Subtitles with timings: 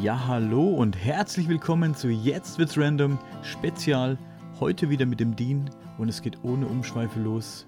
[0.00, 4.18] Ja, hallo und herzlich willkommen zu Jetzt wird's random Spezial.
[4.60, 7.66] Heute wieder mit dem Dean und es geht ohne Umschweife los.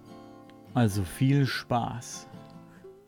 [0.75, 2.29] Also viel Spaß.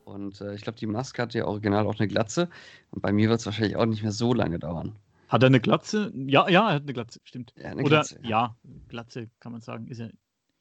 [0.04, 2.48] Und äh, ich glaube, die Maske hat ja original auch eine Glatze.
[2.90, 4.96] Und bei mir wird es wahrscheinlich auch nicht mehr so lange dauern.
[5.28, 6.12] Hat er eine Glatze?
[6.14, 7.52] Ja, ja, er hat eine Glatze, stimmt.
[7.56, 8.28] Ja, eine Oder Glatze, ja.
[8.28, 8.56] ja,
[8.88, 9.86] Glatze kann man sagen.
[9.88, 10.10] Ist er,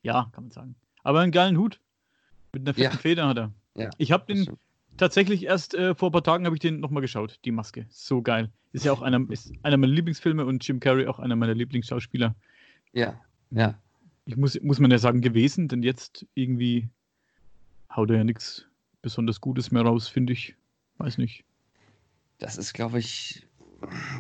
[0.04, 0.76] ja, kann man sagen.
[1.04, 1.80] Aber einen geilen Hut.
[2.54, 3.00] Mit einer fetten Ja.
[3.00, 3.52] Feder hat er.
[3.76, 4.60] Ja, Ich habe den stimmt.
[4.98, 7.86] Tatsächlich erst äh, vor ein paar Tagen habe ich den nochmal geschaut, die Maske.
[7.90, 8.50] So geil.
[8.72, 12.36] Ist ja auch einer, ist einer meiner Lieblingsfilme und Jim Carrey auch einer meiner Lieblingsschauspieler.
[12.94, 13.20] Ja,
[13.52, 13.80] ja.
[14.26, 16.90] Ich muss, muss man ja sagen, gewesen, denn jetzt irgendwie
[17.96, 18.68] haut er ja nichts
[19.02, 20.56] besonders Gutes mehr raus, finde ich.
[20.98, 21.46] Weiß nicht.
[22.38, 23.48] Das ist, glaube ich,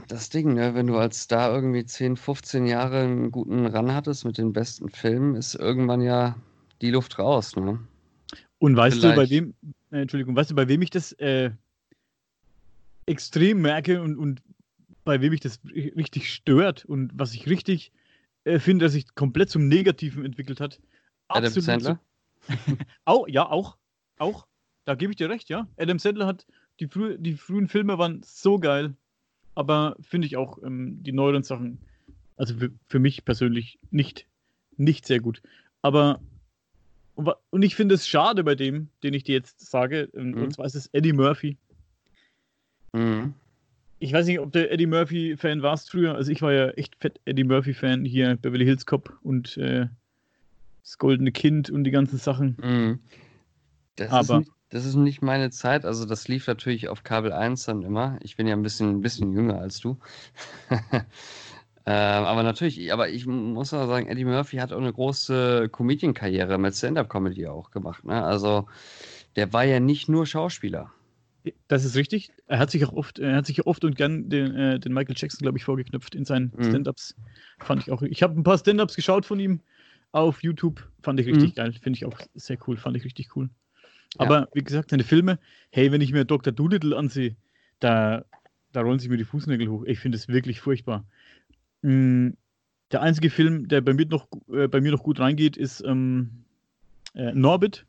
[0.07, 0.73] das Ding, ne?
[0.73, 4.89] Wenn du als Star irgendwie 10, 15 Jahre einen guten Run hattest mit den besten
[4.89, 6.35] Filmen, ist irgendwann ja
[6.81, 7.79] die Luft raus, ne?
[8.57, 9.31] Und weißt du, bei Vielleicht.
[9.31, 9.53] wem,
[9.91, 11.51] äh, Entschuldigung, weißt du, bei wem ich das äh,
[13.05, 14.41] extrem merke und, und
[15.03, 17.91] bei wem mich das ri- richtig stört und was ich richtig
[18.43, 20.79] äh, finde, dass sich komplett zum Negativen entwickelt hat.
[21.27, 21.99] Adam Absolut Sandler?
[23.05, 23.77] Auch, ja, auch.
[24.17, 24.47] Auch.
[24.85, 25.67] Da gebe ich dir recht, ja.
[25.77, 26.45] Adam Sandler hat,
[26.79, 28.95] die, frü die frühen Filme waren so geil,
[29.55, 31.79] aber finde ich auch ähm, die neueren Sachen,
[32.37, 34.27] also für, für mich persönlich nicht,
[34.77, 35.41] nicht sehr gut.
[35.81, 36.21] Aber
[37.19, 40.43] und und ich finde es schade bei dem, den ich dir jetzt sage, ähm, Mhm.
[40.43, 41.57] und zwar ist es Eddie Murphy.
[42.93, 43.33] Mhm.
[43.99, 46.15] Ich weiß nicht, ob du Eddie Murphy-Fan warst früher.
[46.15, 49.87] Also ich war ja echt fett Eddie Murphy-Fan hier, Beverly Hills Cop und äh,
[50.81, 52.57] das Goldene Kind und die ganzen Sachen.
[52.63, 52.99] Mhm.
[53.97, 55.83] Das, ist Aber- nicht, das ist nicht meine Zeit.
[55.85, 58.17] Also, das lief natürlich auf Kabel 1 dann immer.
[58.21, 59.97] Ich bin ja ein bisschen, ein bisschen jünger als du.
[61.91, 66.59] ähm, aber natürlich, aber ich muss auch sagen, Eddie Murphy hat auch eine große Comedian-Karriere
[66.59, 68.05] mit Stand-Up-Comedy auch gemacht.
[68.05, 68.23] Ne?
[68.23, 68.67] Also,
[69.35, 70.91] der war ja nicht nur Schauspieler.
[71.67, 72.31] Das ist richtig.
[72.45, 75.15] Er hat sich auch oft, er hat sich oft und gern den, äh, den Michael
[75.17, 76.63] Jackson, glaube ich, vorgeknüpft in seinen Mhm.
[76.65, 77.15] Stand-ups.
[77.59, 78.03] Fand ich auch.
[78.03, 79.61] Ich habe ein paar Stand-ups geschaut von ihm
[80.11, 80.87] auf YouTube.
[81.01, 81.55] Fand ich richtig Mhm.
[81.55, 81.73] geil.
[81.81, 82.77] Finde ich auch sehr cool.
[82.77, 83.49] Fand ich richtig cool.
[84.19, 84.25] Ja.
[84.25, 85.39] Aber wie gesagt, seine Filme,
[85.71, 86.53] hey, wenn ich mir Dr.
[86.53, 87.35] Doolittle ansehe,
[87.79, 88.25] da,
[88.73, 89.85] da rollen sich mir die Fußnägel hoch.
[89.85, 91.05] Ich finde es wirklich furchtbar.
[91.81, 92.29] Mm,
[92.91, 96.43] Der einzige Film, der bei mir noch, äh, bei mir noch gut reingeht, ist ähm,
[97.13, 97.85] äh, Norbit.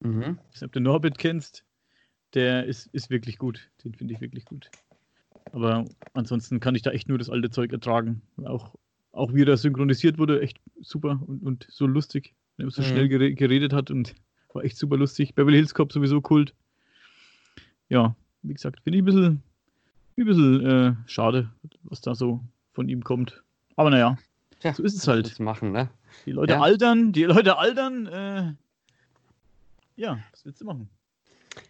[0.00, 0.20] Mhm.
[0.20, 1.64] Ich weiß nicht, ob du Norbit kennst.
[2.34, 3.70] Der ist, ist wirklich gut.
[3.84, 4.70] Den finde ich wirklich gut.
[5.52, 8.20] Aber ansonsten kann ich da echt nur das alte Zeug ertragen.
[8.44, 8.74] Auch,
[9.12, 12.34] auch wie er synchronisiert wurde, echt super und, und so lustig.
[12.58, 12.86] Er so Mhm.
[12.86, 14.14] schnell gere geredet hat und
[14.52, 15.34] war echt super lustig.
[15.34, 16.52] Beverly Hills Cop sowieso Kult.
[17.88, 19.42] Ja, wie gesagt, finde ich ein bisschen,
[20.18, 21.52] ein bisschen äh, schade,
[21.84, 22.42] was da so
[22.76, 23.42] von ihm kommt.
[23.74, 24.16] Aber naja,
[24.60, 25.40] Tja, so ist es halt.
[25.40, 25.88] machen, ne?
[26.26, 26.60] Die Leute Ja.
[26.60, 28.06] altern, die Leute altern.
[28.06, 28.54] Äh,
[29.96, 30.88] ja, was willst du machen?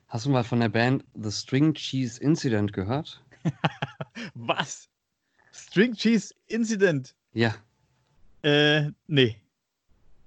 [0.09, 3.23] Hast du mal von der Band The String Cheese Incident gehört?
[4.35, 4.89] Was?
[5.53, 7.15] String Cheese Incident?
[7.33, 7.55] Ja,
[8.43, 9.37] Äh, nee.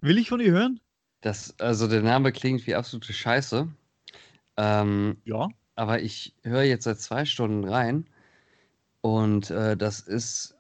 [0.02, 0.80] Will ich von ihr hören?
[1.22, 3.68] das, also der Name klingt wie absolute Scheiße.
[4.58, 5.50] Ähm, Ja.
[5.76, 8.08] aber ich höre jetzt seit zwei Stunden rein
[9.02, 10.56] und äh, das ist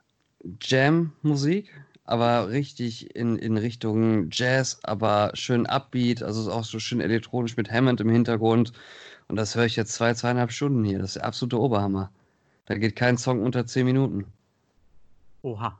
[0.61, 1.71] Jam-Musik,
[2.05, 7.57] aber richtig in, in Richtung Jazz, aber schön upbeat, also ist auch so schön elektronisch
[7.57, 8.73] mit Hammond im Hintergrund.
[9.27, 10.97] Und das höre ich jetzt zwei, zweieinhalb Stunden hier.
[10.97, 12.11] Das ist der absolute Oberhammer.
[12.65, 14.25] Da geht kein Song unter zehn Minuten.
[15.43, 15.79] Oha.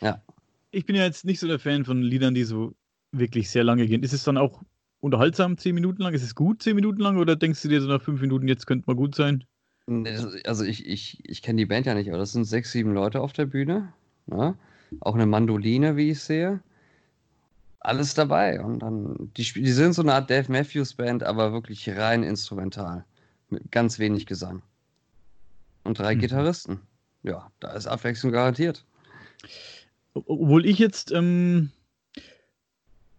[0.00, 0.22] Ja.
[0.70, 2.74] Ich bin ja jetzt nicht so der Fan von Liedern, die so
[3.12, 4.02] wirklich sehr lange gehen.
[4.02, 4.62] Ist es dann auch
[5.00, 6.14] unterhaltsam, zehn Minuten lang?
[6.14, 7.18] Ist es gut, zehn Minuten lang?
[7.18, 9.44] Oder denkst du dir so nach fünf Minuten, jetzt könnte mal gut sein?
[9.88, 12.92] Das- Also ich, ich, ich kenne die Band ja nicht, aber das sind sechs, sieben
[12.92, 13.92] Leute auf der Bühne.
[14.26, 14.54] Ne?
[15.00, 16.60] Auch eine Mandoline, wie ich sehe.
[17.80, 18.60] Alles dabei.
[18.62, 23.04] Und dann, die, die sind so eine Art Dave Matthews Band, aber wirklich rein instrumental.
[23.48, 24.62] Mit ganz wenig Gesang.
[25.84, 26.20] Und drei Mhm.
[26.20, 26.80] Gitarristen.
[27.22, 28.84] Ja, da ist Abwechslung garantiert.
[30.12, 31.70] Obwohl ich jetzt, ähm,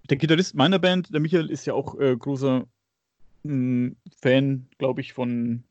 [0.09, 2.67] der Gitarrist meiner Band, der Michael, ist ja auch äh, großer
[3.43, 3.91] mh,
[4.21, 5.63] Fan, glaube ich, von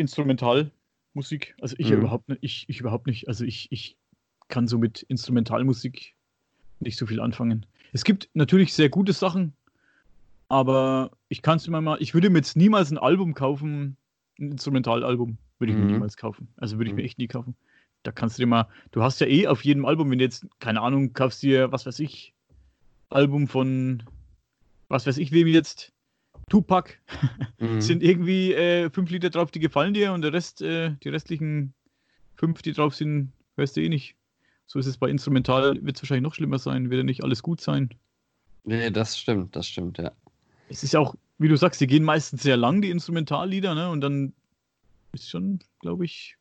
[0.00, 1.54] Instrumentalmusik.
[1.60, 1.98] Also ich Mhm.
[1.98, 3.28] überhaupt nicht, ich, ich überhaupt nicht.
[3.28, 3.96] Also ich, ich
[4.48, 6.16] kann so mit Instrumentalmusik
[6.80, 7.66] nicht so viel anfangen.
[7.92, 9.54] Es gibt natürlich sehr gute Sachen,
[10.48, 13.96] aber ich kann es mir mal, ich würde mir jetzt niemals ein Album kaufen,
[14.38, 15.92] ein Instrumentalalbum würde ich mir Mhm.
[15.92, 16.48] niemals kaufen.
[16.56, 17.06] Also würde ich mir Mhm.
[17.06, 17.54] echt nie kaufen.
[18.02, 20.46] Da kannst du dir mal, du hast ja eh auf jedem Album, wenn du jetzt,
[20.58, 22.34] keine Ahnung, kaufst dir, was weiß ich,
[23.10, 24.02] Album von,
[24.88, 25.92] was weiß ich, wem jetzt,
[26.50, 26.98] Tupac,
[27.60, 27.80] Mhm.
[27.80, 31.74] sind irgendwie äh, fünf Lieder drauf, die gefallen dir und der Rest, äh, die restlichen
[32.36, 34.16] fünf, die drauf sind, hörst du eh nicht.
[34.66, 37.42] So ist es bei Instrumental, wird es wahrscheinlich noch schlimmer sein, wird ja nicht alles
[37.42, 37.90] gut sein.
[38.64, 40.12] Nee, das stimmt, das stimmt, ja.
[40.68, 43.90] Es ist ja auch, wie du sagst, die gehen meistens sehr lang, die Instrumentallieder, ne?
[43.90, 44.34] Und dann
[45.12, 46.36] ist schon, glaube ich.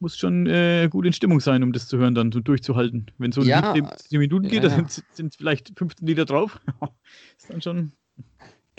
[0.00, 3.10] muss schon äh, gut in Stimmung sein, um das zu hören, dann so durchzuhalten.
[3.18, 4.88] Wenn so ein Ja, Lied 10 Minuten geht, ja, da ja.
[4.88, 6.60] sind, sind vielleicht 15 Lieder drauf.
[7.38, 7.92] ist dann schon.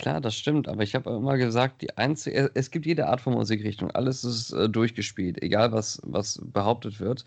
[0.00, 3.34] Klar, das stimmt, aber ich habe immer gesagt, die einzige, es gibt jede Art von
[3.34, 7.26] Musikrichtung, alles ist äh, durchgespielt, egal was, was behauptet wird.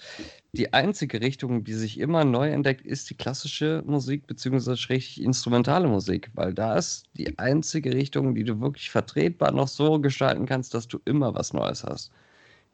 [0.53, 5.87] Die einzige Richtung, die sich immer neu entdeckt, ist die klassische Musik beziehungsweise schräg instrumentale
[5.87, 10.73] Musik, weil da ist die einzige Richtung, die du wirklich vertretbar noch so gestalten kannst,
[10.73, 12.11] dass du immer was Neues hast.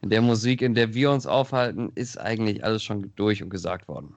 [0.00, 3.86] In der Musik, in der wir uns aufhalten, ist eigentlich alles schon durch und gesagt
[3.86, 4.16] worden.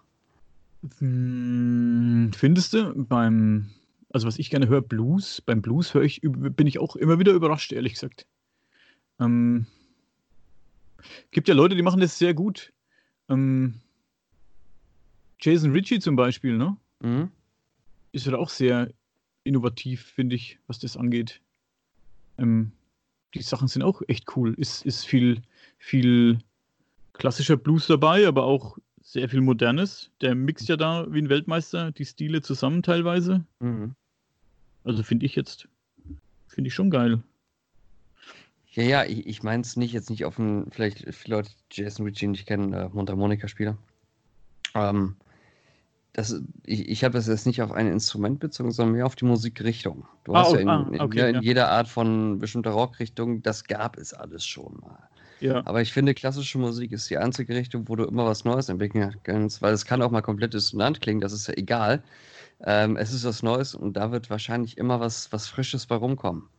[1.00, 3.68] Hm, findest du beim,
[4.14, 7.34] also was ich gerne höre, Blues, beim Blues höre ich, bin ich auch immer wieder
[7.34, 8.28] überrascht, ehrlich gesagt.
[9.20, 9.66] Ähm,
[11.32, 12.72] gibt ja Leute, die machen das sehr gut.
[13.28, 13.82] Ähm,
[15.42, 16.78] Jason Ritchie zum Beispiel, ne?
[17.02, 17.32] Mhm.
[18.12, 18.94] Ist ja auch sehr
[19.44, 21.42] innovativ, finde ich, was das angeht.
[22.38, 22.72] Ähm,
[23.34, 24.54] die Sachen sind auch echt cool.
[24.54, 25.42] Ist, ist viel,
[25.80, 26.40] viel
[27.14, 30.12] klassischer Blues dabei, aber auch sehr viel Modernes.
[30.22, 33.44] Der mixt ja da wie ein Weltmeister die Stile zusammen teilweise.
[33.60, 33.96] Mhm.
[34.84, 35.68] Also finde ich jetzt,
[36.48, 37.22] finde ich schon geil.
[38.72, 41.82] Ja, ja, ich, ich meine es nicht, jetzt nicht auf einen, vielleicht viele Leute, die
[41.82, 43.78] Jason Ritchie nicht kennen, äh, Mundharmonika-Spieler.
[44.74, 45.16] Ähm,
[46.14, 49.26] das, ich ich habe das jetzt nicht auf ein Instrument bezogen, sondern mehr auf die
[49.26, 50.06] Musikrichtung.
[50.24, 51.42] Du Ah, hast oh, ja in, ah, in, okay, ja, in ja.
[51.42, 55.10] jeder Art von bestimmter Rockrichtung, das gab es alles schon mal.
[55.40, 58.70] Ja, Aber ich finde, klassische Musik ist die einzige Richtung, wo du immer was Neues
[58.70, 62.02] entwickeln kannst, weil es kann auch mal komplett dissonant klingen, das ist ja egal.
[62.64, 66.50] Ähm, es ist was Neues und da wird wahrscheinlich immer was, was Frisches bei rumkommen.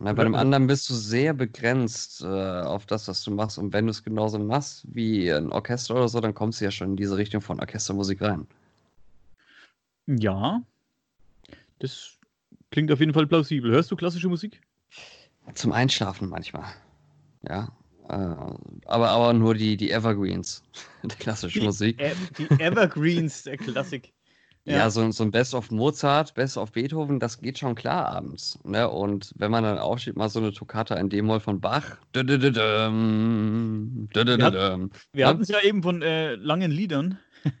[0.00, 3.58] Na, bei dem anderen bist du sehr begrenzt äh, auf das, was du machst.
[3.58, 6.70] Und wenn du es genauso machst wie ein Orchester oder so, dann kommst du ja
[6.70, 8.46] schon in diese Richtung von Orchestermusik rein.
[10.06, 10.62] ja.
[11.78, 12.18] Das
[12.70, 13.70] klingt auf jeden Fall plausibel.
[13.72, 14.60] Hörst du klassische Musik?
[15.54, 16.64] Zum Einschlafen manchmal.
[17.46, 17.68] Ja.
[18.08, 18.14] Äh,
[18.86, 20.62] aber, aber nur die, die Evergreens
[21.02, 22.00] der klassischen Musik.
[22.00, 24.12] Ev- die Evergreens der Klassik.
[24.66, 28.58] Ja, so, so ein Best of Mozart, Best of Beethoven, das geht schon klar abends.
[28.64, 28.88] Ne?
[28.88, 31.98] Und wenn man dann aufsteht, mal so eine Toccata in D-Moll von Bach.
[32.14, 32.22] Wir
[35.14, 35.28] Ja.
[35.28, 37.18] hatten es ja eben von äh, langen Liedern.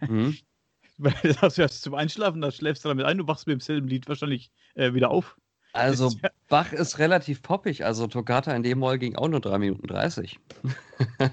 [0.08, 0.36] Mhm.
[0.98, 3.54] Weil das hast du ja zum Einschlafen, da schläfst du damit ein, du wachst mit
[3.54, 5.36] demselben Lied wahrscheinlich äh, wieder auf.
[5.74, 9.58] Also ist ja- Bach ist relativ poppig, also Toccata in D-Moll ging auch nur 3
[9.58, 10.38] Minuten 30.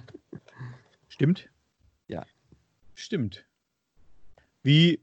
[1.07, 1.47] Stimmt?
[2.07, 2.25] Ja.
[2.95, 3.45] Stimmt.
[4.63, 4.99] Wie.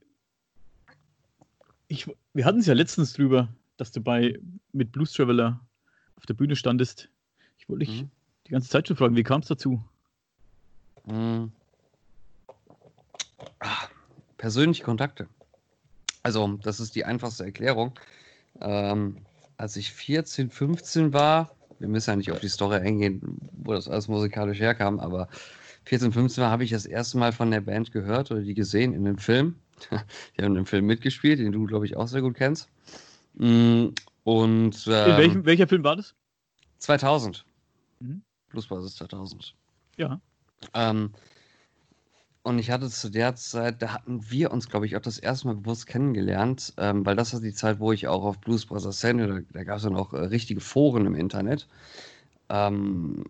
[1.88, 3.48] Ich, wir hatten es ja letztens drüber,
[3.78, 4.38] dass du bei
[4.72, 5.66] mit Blues Traveler
[6.16, 7.08] auf der Bühne standest.
[7.58, 8.10] Ich wollte dich Mhm.
[8.46, 9.82] die ganze Zeit schon fragen, wie kam es dazu?
[11.06, 11.50] Mhm.
[13.60, 13.88] Ah,
[14.36, 15.28] Persönliche Kontakte.
[16.22, 17.98] Also, das ist die einfachste Erklärung.
[18.60, 19.16] Ähm,
[19.56, 23.20] als ich 14, 15 war, wir müssen ja nicht auf die Story eingehen,
[23.52, 25.28] wo das alles musikalisch herkam, aber
[25.84, 28.92] 14, 15 war, habe ich das erste Mal von der Band gehört oder die gesehen
[28.92, 29.56] in dem Film.
[30.36, 32.68] Die haben in dem Film mitgespielt, den du, glaube ich, auch sehr gut kennst.
[33.34, 33.88] Mm,
[34.24, 36.14] Und In ähm, welchem, welcher Film war das?
[36.78, 37.44] 2000.
[38.00, 38.22] Mhm.
[38.50, 39.54] Plusbasis 2000.
[39.96, 40.20] Ja.
[40.74, 41.12] Ähm,
[42.42, 45.48] und ich hatte zu der Zeit, da hatten wir uns, glaube ich, auch das erste
[45.48, 48.98] Mal bewusst kennengelernt, ähm, weil das war die Zeit, wo ich auch auf Blues Brothers
[48.98, 51.68] Szene, da, da gab es dann auch äh, richtige Foren im Internet,
[52.48, 53.24] ähm,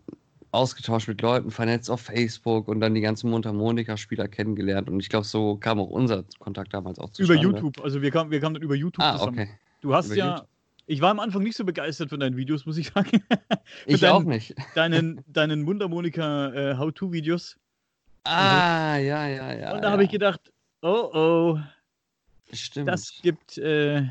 [0.51, 4.89] ausgetauscht mit Leuten, vernetzt auf Facebook und dann die ganzen Mundharmonika-Spieler kennengelernt.
[4.89, 7.43] Und ich glaube, so kam auch unser Kontakt damals auch Über zustande.
[7.43, 7.81] YouTube.
[7.83, 9.39] Also wir kamen, wir kamen dann über YouTube Ah, zusammen.
[9.41, 9.51] okay.
[9.81, 10.31] Du hast Über ja.
[10.35, 10.49] YouTube.
[10.87, 13.23] Ich war am Anfang nicht so begeistert von deinen Videos, muss ich sagen.
[13.87, 14.55] Ich deinen- auch nicht.
[14.75, 17.57] deinen, deinen Mundharmonika äh, How-To-Videos.
[18.25, 19.75] Ah, ja, ja, ja.
[19.75, 19.91] Und da ja.
[19.93, 20.53] habe ich gedacht,
[20.83, 21.59] oh oh,
[22.53, 22.89] Stimmt.
[22.89, 24.07] das gibt, äh,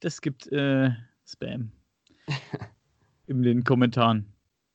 [0.00, 0.90] das gibt äh,
[1.26, 1.72] Spam.
[3.26, 4.26] In den Kommentaren.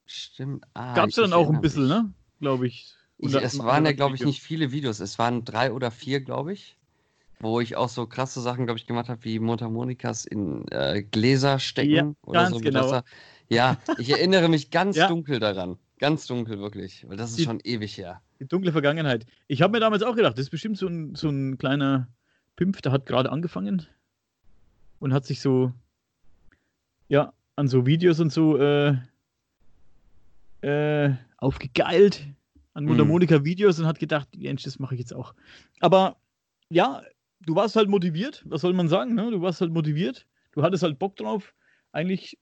[0.07, 0.65] Stimmt.
[0.73, 1.91] Ah, Gab es dann auch ein bisschen, mich.
[1.91, 2.13] ne?
[2.39, 2.93] Glaube ich.
[3.19, 4.99] Ich, es waren ja, glaube ich, nicht viele Videos.
[4.99, 6.77] Es waren drei oder vier, glaube ich.
[7.39, 11.59] Wo ich auch so krasse Sachen, glaube ich, gemacht habe, wie Mundharmonikas in äh, Gläser
[11.59, 12.59] stecken Ja, oder so.
[12.59, 12.85] genau.
[12.85, 13.03] Wasser.
[13.49, 15.07] Ja, ich erinnere mich ganz Ja.
[15.07, 15.77] dunkel daran.
[15.99, 17.07] Ganz dunkel, wirklich.
[17.07, 18.21] Weil das ist Die- schon ewig her.
[18.39, 19.25] Die dunkle Vergangenheit.
[19.47, 22.07] Ich habe mir damals auch gedacht, das ist bestimmt so ein, so ein kleiner
[22.55, 23.87] Pimpf, der hat gerade angefangen
[24.99, 25.73] und hat sich so,
[27.07, 28.95] ja, an so Videos und so äh,
[30.61, 32.27] äh, aufgegeilt,
[32.73, 32.89] an Mhm.
[32.89, 35.33] Mundharmonika-Videos und hat gedacht, Mensch, das mache ich jetzt auch.
[35.79, 36.17] Aber
[36.69, 37.03] ja,
[37.41, 39.31] du warst halt motiviert, was soll man sagen, ne?
[39.31, 41.53] Du warst halt motiviert, du hattest halt Bock drauf.
[41.91, 42.37] Eigentlich,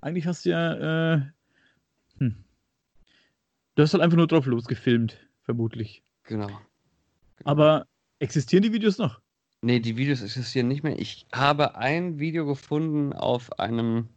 [0.00, 1.22] eigentlich hast du ja, äh,
[2.18, 2.44] hm.
[3.74, 6.02] du hast halt einfach nur drauf losgefilmt, vermutlich.
[6.24, 6.46] Genau.
[6.46, 6.60] genau.
[7.44, 7.86] Aber
[8.18, 9.20] existieren die Videos noch?
[9.62, 10.98] Nee, die Videos existieren nicht mehr.
[10.98, 14.08] Ich habe ein Video gefunden auf einem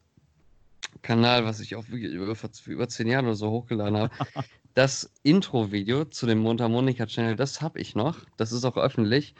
[0.95, 2.35] YouTube-Kanal, was ich auch wirklich über,
[2.67, 4.11] über zehn Jahre oder so hochgeladen habe.
[4.73, 8.19] das Intro-Video zu dem Mundharmonika-Channel, das habe ich noch.
[8.37, 9.35] Das ist auch öffentlich.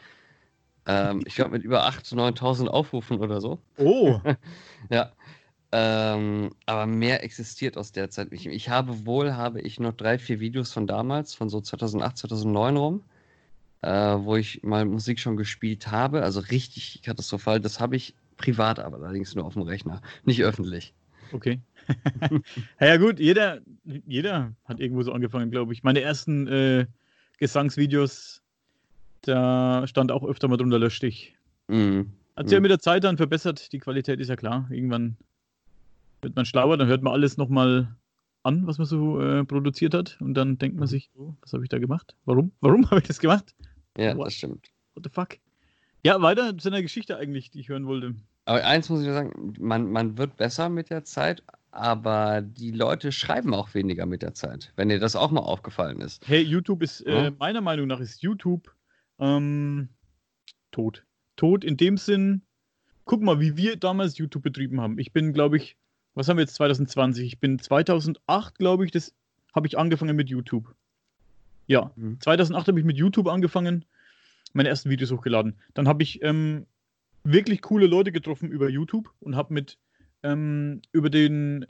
[0.86, 3.58] Ähm, ich glaube mit über 8.000, 9.000 Aufrufen oder so.
[3.78, 4.20] Oh.
[4.90, 5.12] ja.
[5.72, 8.46] Ähm, aber mehr existiert aus der Zeit nicht.
[8.46, 12.76] Ich habe wohl, habe ich noch drei, vier Videos von damals, von so 2008, 2009
[12.76, 13.02] rum,
[13.82, 16.22] äh, wo ich mal Musik schon gespielt habe.
[16.22, 17.60] Also richtig katastrophal.
[17.60, 20.94] Das habe ich privat, aber allerdings nur auf dem Rechner, nicht öffentlich.
[21.32, 21.60] Okay.
[22.80, 25.82] ja gut, jeder, jeder hat irgendwo so angefangen, glaube ich.
[25.82, 26.86] Meine ersten äh,
[27.38, 28.42] Gesangsvideos,
[29.22, 31.34] da stand auch öfter mal drunter löscht dich.
[31.68, 32.12] Mhm.
[32.36, 32.62] Hat sich ja mhm.
[32.62, 34.66] mit der Zeit dann verbessert, die Qualität ist ja klar.
[34.70, 35.16] Irgendwann
[36.22, 37.96] wird man schlauer, dann hört man alles nochmal
[38.42, 40.18] an, was man so äh, produziert hat.
[40.20, 40.90] Und dann denkt man mhm.
[40.90, 42.16] sich, oh, was habe ich da gemacht?
[42.24, 42.52] Warum?
[42.60, 43.54] Warum habe ich das gemacht?
[43.96, 44.26] Ja, What?
[44.26, 44.70] das stimmt.
[44.94, 45.38] What the fuck?
[46.04, 48.14] Ja, weiter zu einer Geschichte eigentlich, die ich hören wollte.
[48.46, 53.10] Aber eins muss ich sagen, man, man wird besser mit der Zeit, aber die Leute
[53.10, 56.26] schreiben auch weniger mit der Zeit, wenn dir das auch mal aufgefallen ist.
[56.26, 57.26] Hey, YouTube ist, äh, ja?
[57.26, 58.72] äh, meiner Meinung nach ist YouTube
[59.18, 59.88] ähm,
[60.70, 61.04] tot.
[61.34, 62.42] Tot in dem Sinn,
[63.04, 64.98] guck mal, wie wir damals YouTube betrieben haben.
[65.00, 65.76] Ich bin, glaube ich,
[66.14, 67.26] was haben wir jetzt 2020?
[67.26, 69.12] Ich bin 2008, glaube ich, das
[69.54, 70.72] habe ich angefangen mit YouTube.
[71.66, 72.20] Ja, mhm.
[72.20, 73.84] 2008 habe ich mit YouTube angefangen,
[74.52, 75.56] meine ersten Videos hochgeladen.
[75.74, 76.66] Dann habe ich ähm,
[77.26, 79.78] wirklich coole Leute getroffen über YouTube und habe mit
[80.22, 81.66] ähm, über den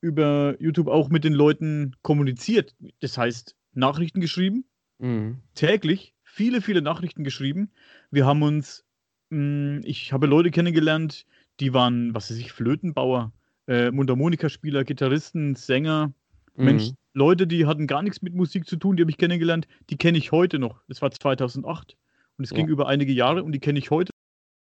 [0.00, 2.74] über YouTube auch mit den Leuten kommuniziert.
[3.00, 4.64] Das heißt, Nachrichten geschrieben,
[4.98, 5.38] mhm.
[5.54, 7.70] täglich, viele, viele Nachrichten geschrieben.
[8.10, 8.84] Wir haben uns,
[9.30, 11.26] mh, hm, ich habe Leute kennengelernt,
[11.60, 13.32] die waren, was weiß ich, Flötenbauer,
[13.66, 16.12] äh, Mundharmonikaspieler, Gitarristen, Sänger,
[16.54, 16.64] mhm.
[16.64, 19.96] Mensch, Leute, die hatten gar nichts mit Musik zu tun, die habe ich kennengelernt, die
[19.96, 20.82] kenne ich heute noch.
[20.88, 21.96] Das war 2008
[22.36, 22.56] und es ja.
[22.56, 24.12] ging über einige Jahre und die kenne ich heute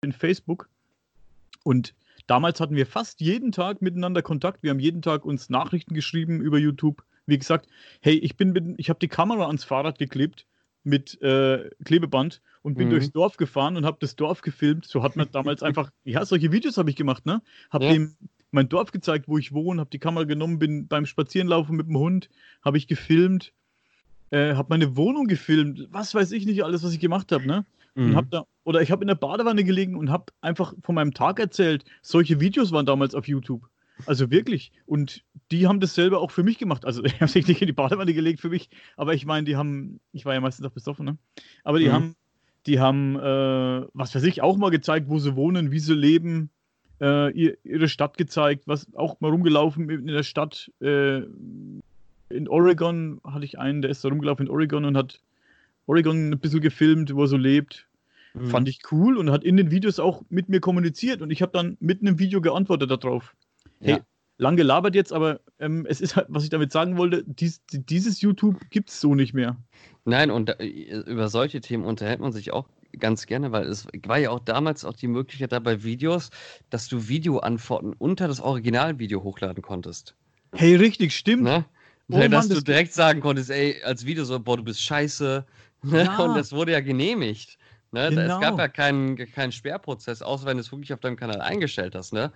[0.02, 0.70] in Facebook.
[1.64, 1.94] Und
[2.28, 4.64] damals hatten wir fast jeden Tag miteinander Kontakt.
[4.64, 7.04] Wir haben jeden Tag uns Nachrichten geschrieben über YouTube.
[7.26, 7.68] Wie gesagt,
[8.02, 10.46] hey, ich bin, ich habe die Kamera ans Fahrrad geklebt
[10.84, 12.92] mit äh, Klebeband und bin mhm.
[12.92, 14.86] durchs Dorf gefahren und habe das Dorf gefilmt.
[14.86, 17.42] So hat man damals einfach, ja, solche Videos habe ich gemacht, ne?
[17.70, 17.94] Habe ja.
[17.94, 18.16] dem
[18.52, 21.98] mein Dorf gezeigt, wo ich wohne, habe die Kamera genommen, bin beim Spazierenlaufen mit dem
[21.98, 22.30] Hund,
[22.64, 23.52] habe ich gefilmt,
[24.30, 27.66] äh, habe meine Wohnung gefilmt, was weiß ich nicht alles, was ich gemacht habe, ne?
[27.98, 28.10] Mhm.
[28.10, 31.14] Und hab da, oder ich habe in der Badewanne gelegen und habe einfach von meinem
[31.14, 31.84] Tag erzählt.
[32.04, 33.68] Solche Videos waren damals auf YouTube.
[34.06, 34.72] Also wirklich.
[34.86, 36.86] Und die haben das selber auch für mich gemacht.
[36.86, 39.56] Also ich habe sich nicht in die Badewanne gelegt für mich, aber ich meine, die
[39.56, 41.18] haben, ich war ja meistens auch besoffen, ne?
[41.64, 41.94] Aber die mhm.
[41.94, 42.16] haben,
[42.68, 46.52] die haben, äh, was weiß ich, auch mal gezeigt, wo sie wohnen, wie sie leben,
[47.02, 50.72] äh, ihre Stadt gezeigt, was auch mal rumgelaufen in der Stadt.
[50.82, 51.24] Äh,
[52.30, 55.20] in Oregon hatte ich einen, der ist da rumgelaufen in Oregon und hat
[55.88, 57.87] Oregon ein bisschen gefilmt, wo er so lebt.
[58.40, 58.50] Mhm.
[58.50, 61.52] Fand ich cool und hat in den Videos auch mit mir kommuniziert und ich habe
[61.52, 63.36] dann mit einem Video geantwortet darauf.
[63.80, 63.96] Ja.
[63.96, 64.02] Hey,
[64.38, 68.22] lang gelabert jetzt, aber ähm, es ist halt, was ich damit sagen wollte, dies, dieses
[68.22, 69.58] YouTube gibt es so nicht mehr.
[70.06, 72.68] Nein, und äh, über solche Themen unterhält man sich auch
[73.00, 76.30] ganz gerne, weil es war ja auch damals auch die Möglichkeit da bei Videos,
[76.70, 80.16] dass du Videoantworten unter das Originalvideo hochladen konntest.
[80.54, 81.44] Hey, richtig, stimmt.
[81.44, 81.66] Ne?
[82.10, 85.46] Oh, dass Mann, du direkt sagen konntest, ey, als Video so, boah, du bist scheiße.
[85.84, 86.06] Ne?
[86.06, 86.18] Ja.
[86.18, 87.57] Und das wurde ja genehmigt.
[87.92, 88.10] Ne?
[88.10, 88.22] Genau.
[88.22, 88.58] Es gab genau.
[88.58, 92.14] ja keinen, keinen Sperrprozess, außer wenn du es wirklich auf deinem Kanal eingestellt hast.
[92.14, 92.32] Ne?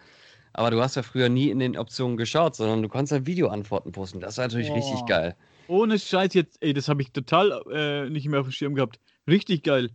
[0.53, 3.91] Aber du hast ja früher nie in den Optionen geschaut, sondern du konntest ja Videoantworten
[3.91, 4.19] posten.
[4.19, 4.75] Das war natürlich oh.
[4.75, 5.35] richtig geil.
[5.67, 8.99] Ohne Scheiß jetzt, ey, das habe ich total äh, nicht mehr auf dem Schirm gehabt.
[9.27, 9.89] Richtig geil.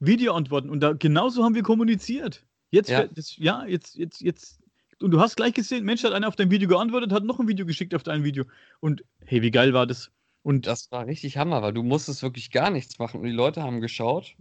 [0.00, 2.44] Videoantworten und da genauso haben wir kommuniziert.
[2.70, 4.60] Jetzt, ja, das, ja jetzt, jetzt, jetzt.
[5.00, 7.48] Und du hast gleich gesehen, Mensch hat einer auf dein Video geantwortet, hat noch ein
[7.48, 8.44] Video geschickt auf dein Video.
[8.80, 10.10] Und hey, wie geil war das?
[10.42, 13.62] Und das war richtig Hammer, weil du musstest wirklich gar nichts machen und die Leute
[13.62, 14.36] haben geschaut,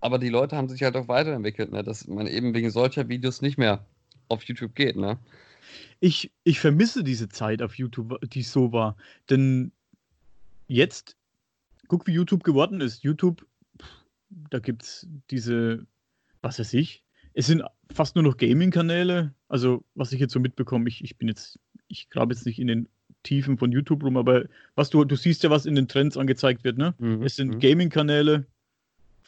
[0.00, 1.82] aber die Leute haben sich halt auch weiterentwickelt, ne?
[1.82, 3.84] dass man eben wegen solcher Videos nicht mehr
[4.28, 5.18] auf YouTube geht, ne?
[5.98, 8.96] Ich, ich vermisse diese Zeit auf YouTube, die so war.
[9.30, 9.72] Denn
[10.68, 11.16] jetzt,
[11.88, 13.02] guck, wie YouTube geworden ist.
[13.02, 13.46] YouTube
[14.50, 15.86] da gibt es diese,
[16.42, 17.62] was weiß ich, es sind
[17.92, 19.34] fast nur noch Gaming-Kanäle.
[19.48, 22.66] Also, was ich jetzt so mitbekomme, ich, ich bin jetzt, ich grabe jetzt nicht in
[22.66, 22.88] den
[23.22, 26.64] Tiefen von YouTube rum, aber was du, du siehst ja, was in den Trends angezeigt
[26.64, 26.94] wird, ne?
[26.98, 27.22] Mhm.
[27.22, 27.60] Es sind mhm.
[27.60, 28.46] Gaming-Kanäle.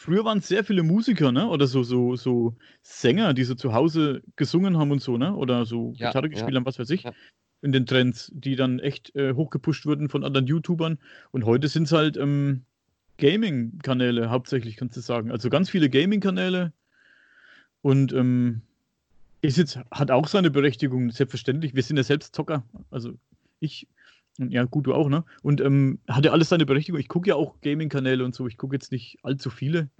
[0.00, 1.48] Früher waren es sehr viele Musiker, ne?
[1.48, 5.34] Oder so, so, so Sänger, die so zu Hause gesungen haben und so, ne?
[5.34, 6.56] Oder so ja, Gitarre gespielt ja.
[6.56, 7.02] haben, was weiß ich.
[7.02, 7.12] Ja.
[7.62, 10.98] In den Trends, die dann echt äh, hochgepusht wurden von anderen YouTubern.
[11.32, 12.62] Und heute sind es halt ähm,
[13.16, 15.32] Gaming-Kanäle hauptsächlich, kannst du sagen.
[15.32, 16.72] Also ganz viele Gaming-Kanäle.
[17.82, 18.62] Und ähm,
[19.42, 21.74] ist jetzt, hat auch seine Berechtigung, selbstverständlich.
[21.74, 22.62] Wir sind ja selbst Zocker.
[22.92, 23.14] Also
[23.58, 23.88] ich,
[24.38, 25.24] ja, gut, du auch, ne?
[25.42, 27.00] Und ähm, hat ja alles seine Berechtigung.
[27.00, 28.46] Ich gucke ja auch Gaming-Kanäle und so.
[28.46, 29.90] Ich gucke jetzt nicht allzu viele.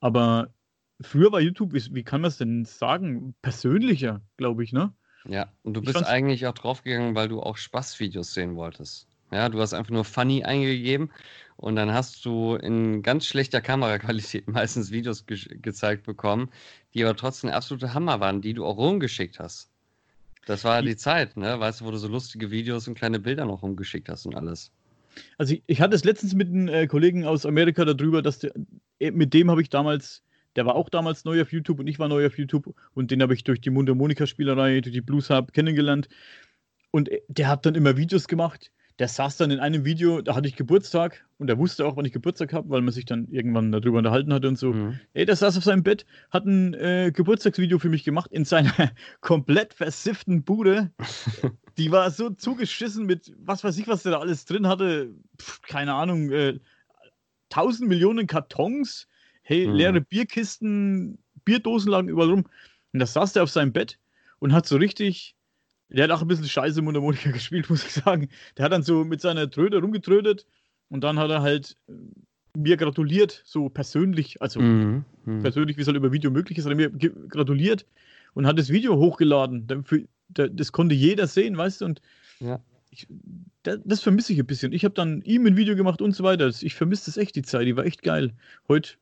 [0.00, 0.52] Aber
[1.00, 3.34] früher war YouTube, wie, wie kann man es denn sagen?
[3.42, 4.92] Persönlicher, glaube ich, ne?
[5.24, 9.06] Ja, und du Ich bist eigentlich auch draufgegangen, weil du auch Spaßvideos sehen wolltest.
[9.32, 11.10] Ja, du hast einfach nur funny eingegeben
[11.56, 16.50] und dann hast du in ganz schlechter Kameraqualität meistens Videos ge gezeigt bekommen,
[16.94, 19.70] die aber trotzdem absolute Hammer waren, die du auch rumgeschickt hast.
[20.46, 21.60] Das war Die- die Zeit, ne?
[21.60, 24.72] Weißt du, wo du so lustige Videos und kleine Bilder noch rumgeschickt hast und alles.
[25.38, 28.52] Also ich, ich hatte es letztens mit einem äh, Kollegen aus Amerika darüber, dass der,
[29.00, 30.22] äh, mit dem habe ich damals,
[30.56, 33.20] der war auch damals neu auf YouTube und ich war neu auf YouTube und den
[33.22, 36.08] habe ich durch die Mundharmonika-Spielerei, durch die Blues Hub kennengelernt.
[36.90, 38.70] Und äh, der hat dann immer Videos gemacht.
[38.98, 42.04] Der saß dann in einem Video, da hatte ich Geburtstag und er wusste auch, wann
[42.04, 44.72] ich Geburtstag habe, weil man sich dann irgendwann darüber unterhalten hatte und so.
[44.74, 45.00] Mhm.
[45.14, 48.72] Ey, der saß auf seinem Bett, hat ein äh, Geburtstagsvideo für mich gemacht in seiner
[49.22, 50.90] komplett versifften Bude.
[51.78, 55.14] Die war so zugeschissen mit was weiß ich, was der da alles drin hatte.
[55.40, 56.58] Pff, keine Ahnung, äh,
[57.48, 59.08] tausend Millionen Kartons,
[59.42, 59.74] hey, Mhm.
[59.74, 62.44] leere Bierkisten, Bierdosen lagen überall rum.
[62.92, 63.98] Und da saß der auf seinem Bett
[64.40, 65.36] und hat so richtig.
[65.88, 68.28] Der hat auch ein bisschen Scheiße Mundharmonika gespielt, muss ich sagen.
[68.56, 70.46] Der hat dann so mit seiner Tröte rumgetrötet
[70.90, 71.92] und dann hat er halt äh,
[72.56, 75.04] mir gratuliert, so persönlich, also Mhm.
[75.24, 75.42] Mhm.
[75.42, 77.86] persönlich, wie es halt über Video möglich ist, hat er mir gratuliert
[78.34, 79.66] und hat das Video hochgeladen.
[80.32, 82.00] Das konnte jeder sehen, weißt du, und
[82.40, 82.60] Ja.
[82.90, 83.06] ich,
[83.62, 84.72] da- das vermisse ich ein bisschen.
[84.72, 86.48] Ich habe dann ihm ein Video gemacht und so weiter.
[86.48, 88.32] Ich vermisse das echt, die Zeit, die war echt geil.
[88.68, 88.94] Heute,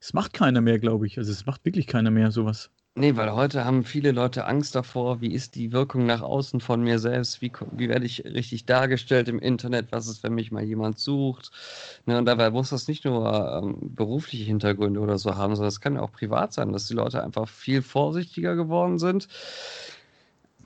[0.00, 1.18] es macht keiner mehr, glaube ich.
[1.18, 2.70] Also es macht wirklich keiner mehr sowas.
[2.94, 6.82] Nee, weil heute haben viele Leute Angst davor, wie ist die Wirkung nach außen von
[6.82, 10.62] mir selbst, wie, wie werde ich richtig dargestellt im Internet, was ist, wenn mich mal
[10.62, 11.52] jemand sucht.
[12.04, 15.80] Ne, und dabei muss das nicht nur ähm, berufliche Hintergründe oder so haben, sondern es
[15.80, 19.26] kann auch privat sein, dass die Leute einfach viel vorsichtiger geworden sind.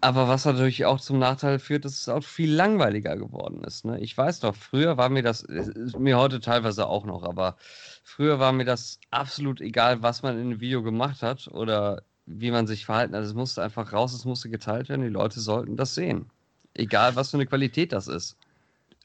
[0.00, 3.85] Aber was natürlich auch zum Nachteil führt, dass es auch viel langweiliger geworden ist.
[3.85, 3.99] Ne?
[4.00, 7.56] Ich weiß doch, früher war mir das, ist mir heute teilweise auch noch, aber
[8.04, 12.50] früher war mir das absolut egal, was man in einem Video gemacht hat oder wie
[12.50, 13.23] man sich verhalten hat.
[13.25, 16.26] Es musste einfach raus, es musste geteilt werden, die Leute sollten das sehen.
[16.75, 18.37] Egal, was für eine Qualität das ist.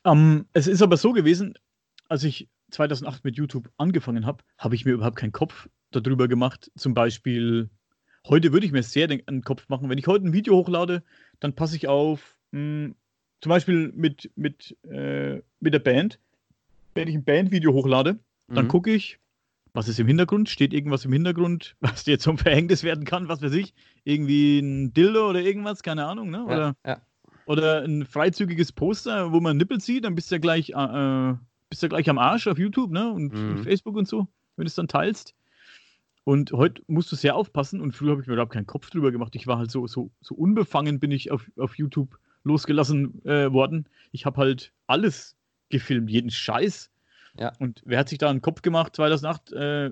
[0.04, 1.54] Ähm, es ist aber so gewesen,
[2.10, 6.72] als ich 2008 mit YouTube angefangen habe, habe ich mir überhaupt keinen Kopf darüber gemacht.
[6.76, 7.70] Zum Beispiel,
[8.28, 9.90] heute würde ich mir sehr den, einen Kopf machen.
[9.90, 11.04] Wenn ich heute ein Video hochlade,
[11.40, 12.94] dann passe ich auf, mh,
[13.42, 16.20] zum Beispiel mit, mit, äh, mit der Band.
[16.94, 18.70] Wenn ich ein Bandvideo hochlade, dann Mhm.
[18.70, 19.18] gucke ich,
[19.74, 20.50] was ist im Hintergrund?
[20.50, 23.28] Steht irgendwas im Hintergrund, was dir zum Verhängnis werden kann?
[23.28, 23.74] Was weiß ich?
[24.04, 25.84] Irgendwie ein Dildo oder irgendwas?
[25.84, 26.44] Keine Ahnung, ne?
[26.46, 27.02] Oder, Ja, ja.
[27.46, 31.34] oder ein freizügiges Poster, wo man Nippel sieht, dann bist du ja gleich, äh,
[31.70, 33.12] bist du ja gleich am Arsch auf YouTube, ne?
[33.12, 33.50] Und, Mhm.
[33.52, 35.34] und Facebook und so, wenn du es dann teilst.
[36.24, 39.12] Und heute musst du sehr aufpassen und früher habe ich mir überhaupt keinen Kopf drüber
[39.12, 39.36] gemacht.
[39.36, 43.88] Ich war halt so, so, so unbefangen, bin ich auf, auf YouTube losgelassen äh, worden.
[44.12, 45.36] Ich habe halt alles
[45.70, 46.91] gefilmt, jeden Scheiß.
[47.40, 47.54] Ja.
[47.60, 49.92] Und wer hat sich da einen Kopf gemacht 2008, äh,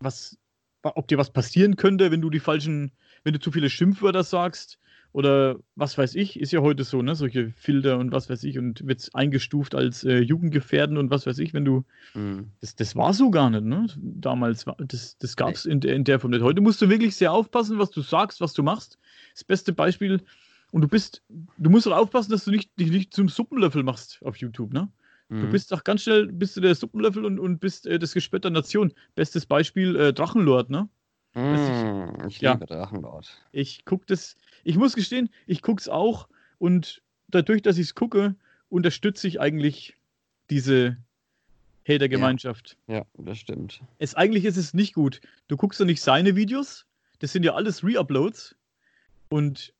[0.00, 0.38] was,
[0.82, 2.92] ob dir was passieren könnte, wenn du die falschen,
[3.24, 4.78] wenn du zu viele Schimpfwörter sagst
[5.12, 7.14] oder was weiß ich, ist ja heute so, ne?
[7.14, 11.38] Solche Filter und was weiß ich und wird eingestuft als äh, Jugendgefährden und was weiß
[11.38, 11.84] ich, wenn du.
[12.14, 12.50] Mhm.
[12.60, 13.86] Das, das war so gar nicht, ne?
[13.96, 16.42] Damals war das, das gab es in, der- in der Form nicht.
[16.42, 18.98] Heute musst du wirklich sehr aufpassen, was du sagst, was du machst.
[19.32, 20.20] Das beste Beispiel,
[20.72, 21.22] und du bist,
[21.56, 24.88] du musst auch aufpassen, dass du nicht, dich nicht zum Suppenlöffel machst auf YouTube, ne?
[25.28, 25.50] Du Mhm.
[25.50, 28.52] bist doch ganz schnell, bist du der Suppenlöffel und, und bist äh, das Gespött der
[28.52, 28.92] Nation.
[29.16, 30.88] Bestes Beispiel, äh, Drachenlord, ne?
[31.34, 32.26] Mhm.
[32.28, 32.52] Ich Ja.
[32.54, 33.28] liebe Drachenlord.
[33.52, 37.94] Ich gucke das, ich muss gestehen, ich gucke es auch und dadurch, dass ich es
[37.94, 38.36] gucke,
[38.68, 39.96] unterstütze ich eigentlich
[40.48, 40.96] diese
[41.88, 42.76] Hater-Gemeinschaft.
[42.86, 43.80] Ja, das stimmt.
[43.98, 45.20] Es, eigentlich ist es nicht gut.
[45.48, 46.86] Du guckst ja nicht seine Videos,
[47.18, 48.56] das sind ja alles Reuploads
[49.28, 49.72] und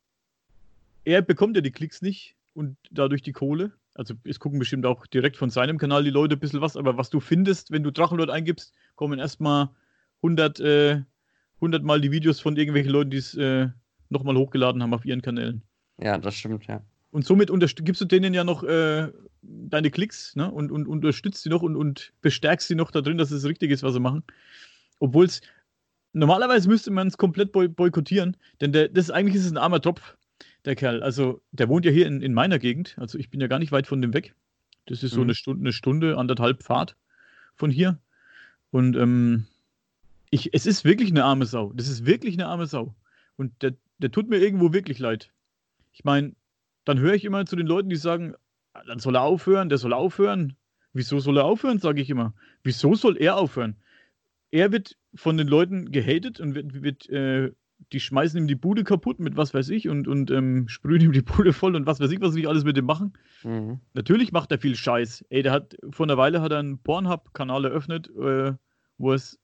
[1.05, 3.73] er bekommt ja die Klicks nicht und dadurch die Kohle.
[3.97, 6.99] Also es gucken bestimmt auch direkt von seinem Kanal die Leute ein bisschen was, aber
[6.99, 9.71] was du findest, wenn du Drachenlord eingibst, kommen erstmal
[10.23, 11.03] 100, äh,
[11.57, 13.69] 100 Mal die Videos von irgendwelchen Leuten, die es äh,
[14.11, 15.63] nochmal hochgeladen haben auf ihren Kanälen.
[15.99, 16.83] Ja, das stimmt, ja.
[17.11, 17.51] Und somit
[17.85, 19.09] gibst du denen ja noch äh,
[19.41, 20.51] deine Klicks ne?
[20.51, 23.71] und, und unterstützt sie noch und, und bestärkst sie noch da drin, dass es richtig
[23.71, 24.23] ist, was sie machen.
[24.99, 25.41] Obwohl es
[26.13, 29.81] normalerweise müsste man es komplett boy boykottieren, denn der, das eigentlich ist es ein armer
[29.81, 30.17] Tropf,
[30.66, 31.02] der Kerl.
[31.02, 33.72] Also der wohnt ja hier in, in meiner Gegend, also ich bin ja gar nicht
[33.72, 34.35] weit von dem weg.
[34.87, 35.24] Das ist so Mhm.
[35.26, 36.96] eine Stunde, eine Stunde, anderthalb Fahrt
[37.57, 37.98] von hier.
[38.70, 39.46] Und ähm,
[40.31, 41.72] ich, es ist wirklich eine arme Sau.
[41.74, 42.94] Das ist wirklich eine arme Sau.
[43.37, 45.31] Und der, der tut mir irgendwo wirklich leid.
[45.92, 46.35] Ich meine,
[46.85, 48.35] dann höre ich immer zu den Leuten, die sagen,
[48.74, 50.57] "Ah, dann soll er aufhören, der soll aufhören.
[50.92, 52.35] Wieso soll er aufhören, sage ich immer.
[52.62, 53.76] Wieso soll er aufhören?
[54.50, 57.52] Er wird von den Leuten gehatet und wird, wird äh,
[57.93, 61.12] die schmeißen ihm die Bude kaputt mit was weiß ich und, und ähm, sprühen ihm
[61.12, 63.12] die Bude voll und was weiß ich, was sie nicht alles mit dem machen.
[63.45, 63.81] Mhm.
[63.95, 65.25] Natürlich macht er viel Scheiß.
[65.31, 68.53] Ey, der hat vor einer Weile hat er einen Pornhub-Kanal eröffnet, äh,
[68.99, 69.39] wo, es,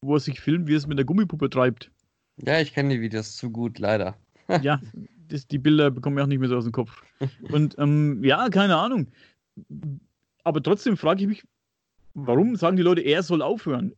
[0.00, 1.90] wo er sich filmt, wie er es mit der Gummipuppe treibt.
[2.38, 4.16] Ja, ich kenne die Videos zu gut, leider.
[4.62, 4.80] Ja,
[5.26, 7.02] das, die Bilder bekommen wir auch nicht mehr so aus dem Kopf.
[7.50, 9.08] Und ähm, ja, keine Ahnung.
[10.44, 11.42] Aber trotzdem frage ich mich,
[12.14, 13.92] warum sagen die Leute, er soll aufhören?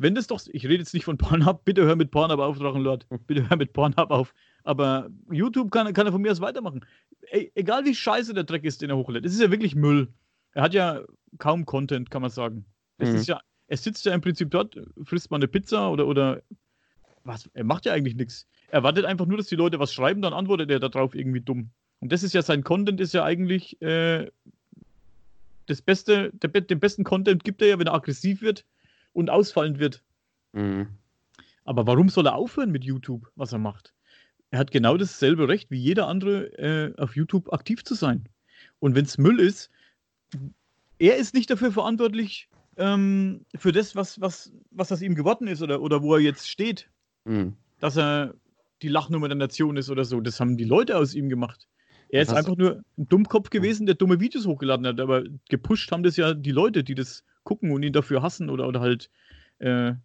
[0.00, 3.06] Wenn das doch, ich rede jetzt nicht von Pornhub, bitte hör mit Pornhub auf, Drachenlord,
[3.26, 4.32] bitte hör mit Pornhub auf.
[4.64, 6.86] Aber YouTube kann, kann er von mir aus weitermachen.
[7.30, 9.26] E egal wie scheiße der Dreck ist, den er hochlädt.
[9.26, 10.08] Es ist ja wirklich Müll.
[10.52, 11.02] Er hat ja
[11.36, 12.64] kaum Content, kann man sagen.
[12.96, 13.16] Es mhm.
[13.16, 16.40] ist ja, er sitzt ja im Prinzip dort, frisst mal eine Pizza oder, oder
[17.24, 18.48] was, er macht ja eigentlich nichts.
[18.70, 21.72] Er wartet einfach nur, dass die Leute was schreiben, dann antwortet er darauf irgendwie dumm.
[21.98, 24.30] Und das ist ja sein Content, ist ja eigentlich äh,
[25.66, 28.64] das Beste, der, den besten Content gibt er ja, wenn er aggressiv wird
[29.12, 30.02] und ausfallend wird.
[30.52, 30.88] Mhm.
[31.64, 33.94] Aber warum soll er aufhören mit YouTube, was er macht?
[34.50, 38.28] Er hat genau dasselbe Recht wie jeder andere, äh, auf YouTube aktiv zu sein.
[38.80, 39.70] Und wenn es Müll ist,
[40.98, 45.62] er ist nicht dafür verantwortlich, ähm, für das, was, was, was aus ihm geworden ist
[45.62, 46.90] oder, oder wo er jetzt steht.
[47.24, 47.54] Mhm.
[47.78, 48.34] Dass er
[48.82, 50.20] die Lachnummer der Nation ist oder so.
[50.20, 51.68] Das haben die Leute aus ihm gemacht.
[52.08, 56.02] Er ist einfach nur ein Dummkopf gewesen, der dumme Videos hochgeladen hat, aber gepusht haben
[56.02, 59.10] das ja die Leute, die das gucken und ihn dafür hassen oder, oder halt
[59.58, 60.00] äh, in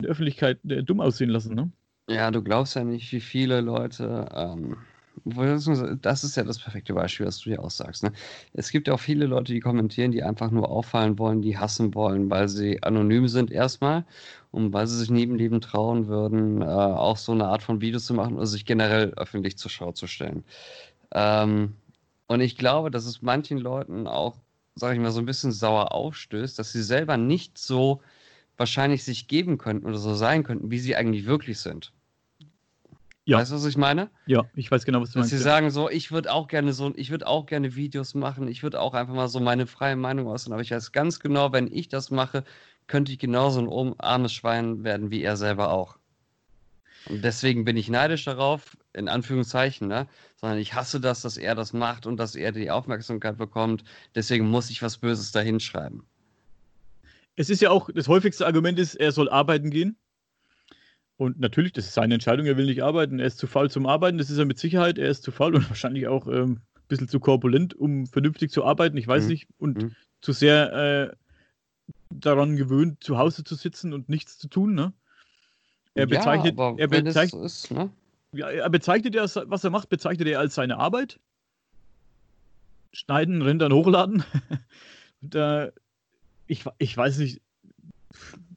[0.00, 1.54] der Öffentlichkeit äh, dumm aussehen lassen.
[1.54, 1.70] Ne?
[2.08, 4.76] Ja, du glaubst ja nicht, wie viele Leute ähm,
[5.24, 8.02] das ist ja das perfekte Beispiel, was du ja auch sagst.
[8.02, 8.12] Ne?
[8.52, 11.94] Es gibt ja auch viele Leute, die kommentieren, die einfach nur auffallen wollen, die hassen
[11.94, 14.04] wollen, weil sie anonym sind erstmal
[14.50, 18.06] und weil sie sich neben Leben trauen würden, äh, auch so eine Art von Videos
[18.06, 20.44] zu machen oder sich generell öffentlich zur Schau zu stellen.
[21.12, 21.74] Ähm,
[22.26, 24.36] und ich glaube, dass es manchen Leuten auch,
[24.74, 28.02] sage ich mal, so ein bisschen sauer aufstößt, dass sie selber nicht so
[28.56, 31.92] wahrscheinlich sich geben könnten oder so sein könnten, wie sie eigentlich wirklich sind.
[33.24, 33.38] Ja.
[33.38, 34.10] Weißt du, was ich meine?
[34.26, 35.32] Ja, ich weiß genau, was du Dass meinst.
[35.32, 35.54] Dass sie ja.
[35.54, 38.80] sagen so, ich würde auch gerne so, ich würde auch gerne Videos machen, ich würde
[38.80, 41.88] auch einfach mal so meine freie Meinung äußern, aber ich weiß ganz genau, wenn ich
[41.88, 42.44] das mache,
[42.88, 45.98] könnte ich genauso ein armes Schwein werden wie er selber auch.
[47.06, 50.06] Und deswegen bin ich neidisch darauf, in Anführungszeichen, ne?
[50.36, 53.84] sondern ich hasse das, dass er das macht und dass er die Aufmerksamkeit bekommt.
[54.14, 56.02] Deswegen muss ich was Böses dahinschreiben.
[57.34, 59.96] Es ist ja auch, das häufigste Argument ist, er soll arbeiten gehen.
[61.16, 63.18] Und natürlich, das ist seine Entscheidung, er will nicht arbeiten.
[63.18, 64.98] Er ist zu faul zum Arbeiten, das ist er mit Sicherheit.
[64.98, 68.64] Er ist zu faul und wahrscheinlich auch ähm, ein bisschen zu korpulent, um vernünftig zu
[68.64, 68.96] arbeiten.
[68.96, 69.30] Ich weiß mhm.
[69.30, 69.48] nicht.
[69.58, 69.94] Und mhm.
[70.20, 71.16] zu sehr äh,
[72.10, 74.74] daran gewöhnt, zu Hause zu sitzen und nichts zu tun.
[74.74, 74.92] Ne?
[75.94, 77.90] Er bezeichnet, ja, er, bezeichnet ist, ne?
[78.32, 81.18] Ja, er bezeichnet ja, was er macht, bezeichnet er als seine Arbeit.
[82.92, 84.24] Schneiden, rendern, hochladen.
[85.22, 85.72] und, äh,
[86.46, 87.40] ich, ich weiß nicht,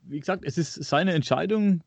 [0.04, 1.84] wie gesagt, es ist seine Entscheidung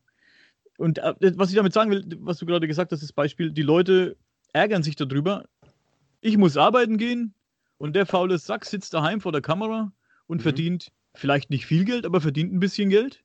[0.77, 3.61] und äh, was ich damit sagen will, was du gerade gesagt hast, das Beispiel, die
[3.61, 4.15] Leute
[4.53, 5.45] ärgern sich darüber.
[6.21, 7.33] Ich muss arbeiten gehen
[7.77, 9.91] und der faule Sack sitzt daheim vor der Kamera
[10.27, 10.43] und mhm.
[10.43, 13.23] verdient vielleicht nicht viel Geld, aber verdient ein bisschen Geld.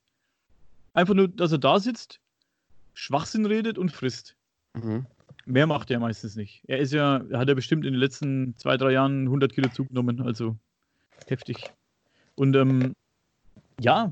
[0.93, 2.19] Einfach nur, dass er da sitzt,
[2.93, 4.34] Schwachsinn redet und frisst.
[4.75, 5.05] Mhm.
[5.45, 6.63] Mehr macht er meistens nicht.
[6.67, 10.21] Er ist ja, hat er bestimmt in den letzten zwei, drei Jahren 100 Kilo zugenommen,
[10.21, 10.57] also
[11.27, 11.71] heftig.
[12.35, 12.93] Und ähm,
[13.79, 14.11] ja,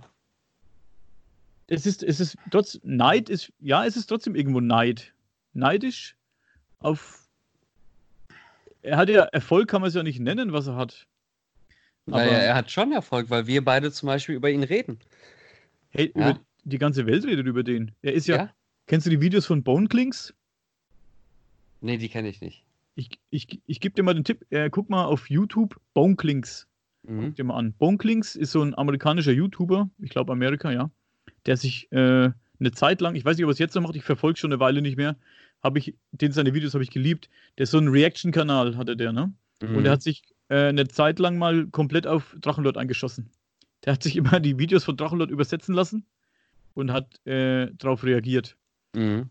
[1.68, 5.14] es ist, es ist trotz Neid ist, ja, es ist trotzdem irgendwo Neid.
[5.54, 6.16] Neidisch
[6.80, 7.28] auf.
[8.82, 11.08] Er hat ja Erfolg, kann man es ja nicht nennen, was er hat.
[12.06, 15.00] naja, er hat schon Erfolg, weil wir beide zum Beispiel über ihn reden.
[15.90, 16.32] Hey, ja.
[16.32, 17.92] über, die ganze Welt redet über den.
[18.02, 18.54] Er ist ja, ja.
[18.88, 20.34] Kennst du die Videos von Boneclings?
[21.84, 22.64] Nee, die kenne ich nicht.
[22.96, 26.68] Ich, ich, ich gebe dir mal den Tipp, äh, guck mal auf YouTube Boneclings.
[27.04, 27.22] Mhm.
[27.22, 27.74] Guck dir mal an.
[27.74, 30.90] Boneclings ist so ein amerikanischer YouTuber, ich glaube Amerika, ja
[31.46, 33.96] der sich äh, eine Zeit lang, ich weiß nicht, ob er es jetzt noch macht,
[33.96, 35.18] ich verfolge schon eine Weile nicht mehr,
[35.62, 37.30] habe ich, den seine Videos habe ich geliebt.
[37.58, 39.34] Der ist so ein Reaction-Kanal, hatte der, ne?
[39.62, 39.76] Mhm.
[39.76, 43.30] Und er hat sich äh, eine Zeit lang mal komplett auf Drachenlord eingeschossen.
[43.86, 46.06] Der hat sich immer die Videos von Drachenlord übersetzen lassen
[46.74, 48.58] und hat äh, darauf reagiert.
[48.94, 49.30] Mhm.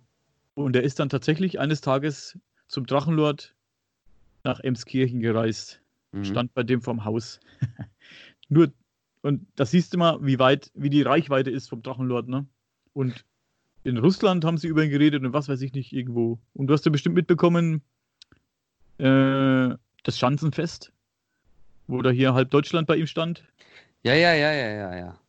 [0.55, 2.39] Und er ist dann tatsächlich eines Tages
[2.69, 3.55] zum Drachenlord
[4.45, 5.81] nach Emskirchen gereist.
[6.13, 6.25] Mhm.
[6.25, 7.41] Stand bei dem vorm Haus.
[8.49, 8.73] Nur
[9.23, 12.47] und da siehst du mal, wie weit, wie die Reichweite ist vom Drachenlord, ne?
[12.93, 13.25] Und
[13.85, 16.41] in Russland haben sie über ihn geredet und was weiß ich nicht, irgendwo.
[16.55, 17.83] Und du hast ja bestimmt mitbekommen,
[18.99, 20.93] äh, das Schanzenfest,
[21.87, 23.45] wo da hier halb Deutschland bei ihm stand.
[24.03, 25.21] Ja, ja, ja, ja, ja, ja.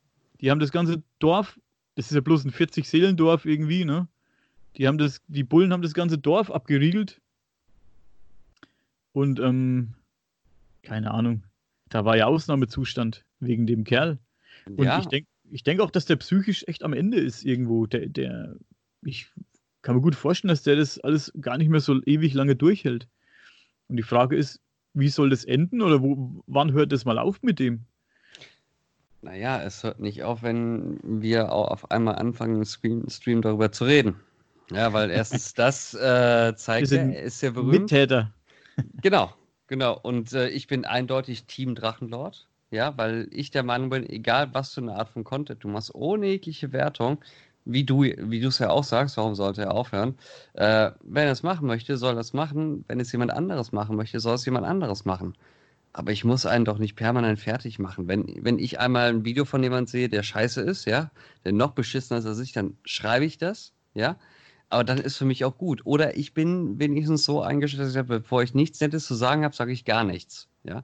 [0.41, 1.59] Die haben das ganze Dorf,
[1.95, 4.07] das ist ja bloß ein 40-Seelendorf irgendwie, ne?
[4.77, 7.21] Die haben das, die Bullen haben das ganze Dorf abgeriegelt.
[9.11, 9.93] Und, ähm,
[10.81, 11.43] keine Ahnung,
[11.89, 14.17] da war ja Ausnahmezustand wegen dem Kerl.
[14.65, 14.99] Und ja.
[14.99, 17.85] ich denke ich denk auch, dass der psychisch echt am Ende ist irgendwo.
[17.85, 18.55] Der, der,
[19.03, 19.27] ich
[19.83, 23.07] kann mir gut vorstellen, dass der das alles gar nicht mehr so ewig lange durchhält.
[23.87, 24.61] Und die Frage ist,
[24.95, 27.81] wie soll das enden oder wo, wann hört das mal auf mit dem?
[29.21, 33.71] Naja, es hört nicht auf, wenn wir auch auf einmal anfangen, im Stream, Stream darüber
[33.71, 34.15] zu reden.
[34.71, 37.81] Ja, weil erstens das äh, zeigt er ist ja berühmt.
[37.81, 38.31] Mittäter.
[39.01, 39.33] Genau,
[39.67, 39.99] genau.
[40.01, 42.47] Und äh, ich bin eindeutig Team Drachenlord.
[42.71, 45.93] Ja, weil ich der Meinung bin, egal was für eine Art von Content du machst,
[45.93, 47.19] ohne jegliche Wertung,
[47.65, 50.17] wie du wie du es ja auch sagst, warum sollte er aufhören?
[50.53, 52.83] Äh, wenn er es machen möchte, soll er es machen.
[52.87, 55.35] Wenn es jemand anderes machen möchte, soll es jemand anderes machen.
[55.93, 58.07] Aber ich muss einen doch nicht permanent fertig machen.
[58.07, 61.11] Wenn, wenn ich einmal ein Video von jemandem sehe, der scheiße ist, ja,
[61.45, 64.17] der noch beschissener ist als ich, dann schreibe ich das, ja.
[64.69, 65.85] Aber dann ist für mich auch gut.
[65.85, 69.43] Oder ich bin wenigstens so eingestellt, dass ich sage, bevor ich nichts Nettes zu sagen
[69.43, 70.83] habe, sage ich gar nichts, ja.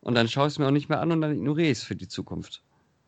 [0.00, 1.84] Und dann schaue ich es mir auch nicht mehr an und dann ignoriere ich es
[1.84, 2.62] für die Zukunft.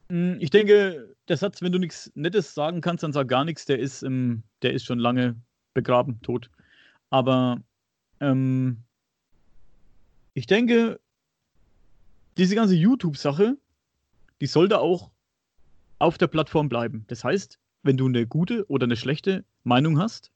[0.08, 3.66] Mm, Ich denke, der Satz, wenn du nichts Nettes sagen kannst, dann sag gar nichts,
[3.66, 5.36] der ist, ähm, der ist schon lange
[5.74, 6.50] begraben, tot.
[7.10, 7.62] Aber
[8.20, 8.78] ähm,
[10.34, 11.00] ich denke,
[12.36, 13.56] diese ganze YouTube-Sache,
[14.40, 15.10] die sollte auch
[15.98, 17.04] auf der Plattform bleiben.
[17.08, 20.30] Das heißt, wenn du eine gute oder eine schlechte Meinung hast,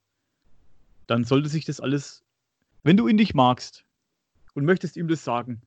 [1.05, 2.23] dann sollte sich das alles,
[2.81, 3.85] wenn du ihn nicht magst
[4.55, 5.61] und möchtest ihm das sagen,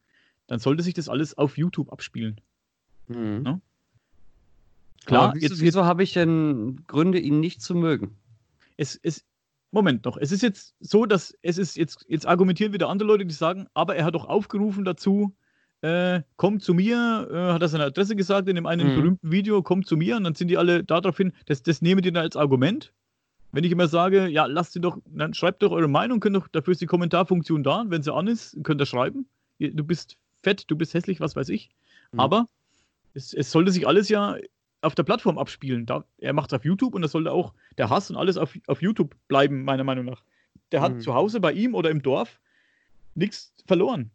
[0.49, 2.40] dann sollte sich das alles auf YouTube abspielen.
[3.07, 3.42] Mhm.
[3.46, 3.61] Ja.
[5.05, 8.16] Klar, Aber wieso, jetzt, wieso habe ich denn Gründe, ihn nicht zu mögen?
[8.77, 9.25] es, es,
[9.70, 13.27] Moment noch, es ist jetzt so, dass es ist jetzt, jetzt argumentieren wieder andere Leute,
[13.27, 15.37] die sagen, aber er hat doch aufgerufen dazu,
[15.87, 18.94] äh, kommt zu mir, äh, hat er seine Adresse gesagt in dem einen Mhm.
[18.96, 22.11] berühmten Video, kommt zu mir und dann sind die alle daraufhin, das, das nehmen die
[22.12, 22.92] dann als Argument.
[23.53, 26.49] Wenn ich immer sage, ja, lasst sie doch, dann schreibt doch eure Meinung, könnt doch,
[26.49, 29.27] dafür ist die Kommentarfunktion da, wenn sie an ist, könnt ihr schreiben.
[29.59, 31.70] Du bist fett, du bist hässlich, was weiß ich.
[32.12, 32.20] Mhm.
[32.20, 32.49] Aber
[33.14, 34.37] es, es sollte sich alles ja
[34.83, 35.87] auf der Plattform abspielen.
[35.87, 38.59] Da, er macht es auf YouTube und das sollte auch der Hass und alles auf,
[38.66, 40.22] auf YouTube bleiben, meiner Meinung nach.
[40.72, 41.01] Der hat Mhm.
[41.01, 42.40] zu Hause bei ihm oder im Dorf
[43.14, 44.11] nichts verloren.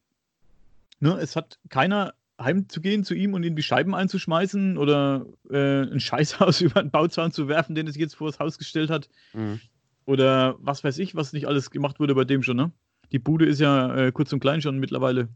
[1.02, 6.00] Ne, es hat keiner heimzugehen zu ihm und ihm die Scheiben einzuschmeißen oder äh, ein
[6.00, 9.10] Scheißhaus über einen Bauzaun zu werfen, den es jetzt vor das Haus gestellt hat.
[9.34, 9.60] Mhm.
[10.06, 12.72] Oder was weiß ich, was nicht alles gemacht wurde bei dem schon, ne?
[13.12, 15.30] Die Bude ist ja äh, kurz und klein schon mittlerweile.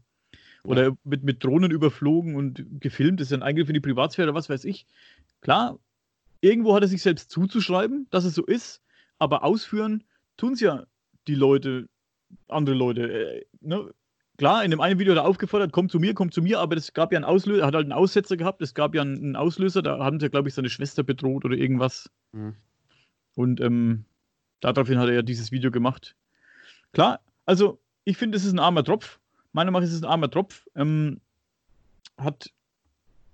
[0.64, 4.34] Oder mit, mit Drohnen überflogen und gefilmt, das ist ja ein Eingriff in die Privatsphäre,
[4.34, 4.86] was weiß ich.
[5.40, 5.78] Klar,
[6.40, 8.82] irgendwo hat er sich selbst zuzuschreiben, dass es so ist,
[9.18, 10.02] aber ausführen
[10.36, 10.86] tun es ja
[11.28, 11.88] die Leute,
[12.48, 13.12] andere Leute.
[13.12, 13.92] Äh, ne?
[14.38, 16.76] Klar, in dem einen Video hat er aufgefordert, komm zu mir, komm zu mir, aber
[16.76, 19.34] es gab ja einen Auslöser, er hat halt einen Aussetzer gehabt, es gab ja einen,
[19.34, 22.10] Auslöser, da haben sie, glaube ich, seine Schwester bedroht oder irgendwas.
[22.32, 22.54] Mhm.
[23.34, 24.04] Und ähm,
[24.60, 26.16] daraufhin hat er ja dieses Video gemacht.
[26.92, 29.20] Klar, also ich finde, es ist ein armer Tropf.
[29.52, 30.66] Meiner Meinung nach ist es ein armer Tropf.
[30.74, 31.20] Ähm,
[32.18, 32.52] hat,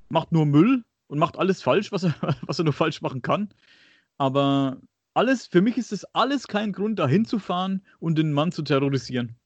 [0.08, 2.14] macht nur Müll und macht alles falsch, was er,
[2.46, 3.48] was er nur falsch machen kann.
[4.18, 4.78] Aber
[5.14, 9.36] alles, für mich ist das alles kein Grund, da hinzufahren und den Mann zu terrorisieren.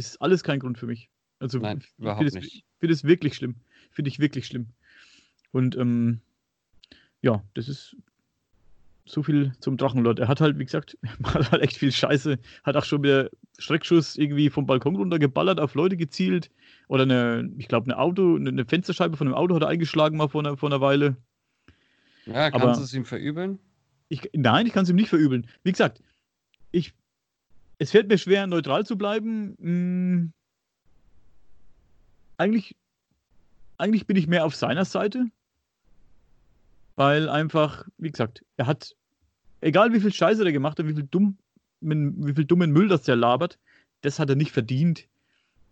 [0.00, 1.10] Ist alles kein Grund für mich.
[1.40, 2.64] Also Nein, ich überhaupt finde es, nicht.
[2.78, 3.56] finde es wirklich schlimm.
[3.90, 4.68] Finde ich wirklich schlimm.
[5.52, 6.20] Und ähm,
[7.20, 7.96] ja, das ist
[9.04, 10.18] so viel zum Drachenlord.
[10.18, 12.38] Er hat halt, wie gesagt, hat halt echt viel Scheiße.
[12.64, 16.50] Hat auch schon wieder Schreckschuss irgendwie vom Balkon runtergeballert, auf Leute gezielt.
[16.88, 20.28] Oder eine, ich glaube, eine Auto, eine Fensterscheibe von einem Auto hat er eingeschlagen mal
[20.28, 21.16] vor einer, vor einer Weile.
[22.24, 23.58] Ja, kannst du es ihm verübeln?
[24.08, 25.46] Ich, nein, ich kann es ihm nicht verübeln.
[25.62, 26.02] Wie gesagt,
[26.70, 26.94] ich,
[27.80, 29.56] es fällt mir schwer, neutral zu bleiben.
[29.58, 30.32] Hm,
[32.36, 32.76] eigentlich,
[33.78, 35.24] eigentlich bin ich mehr auf seiner Seite.
[36.94, 38.94] Weil einfach, wie gesagt, er hat,
[39.62, 41.38] egal wie viel Scheiße der gemacht hat, wie viel, dumm,
[41.80, 43.58] wie viel dummen Müll das der labert,
[44.02, 45.08] das hat er nicht verdient,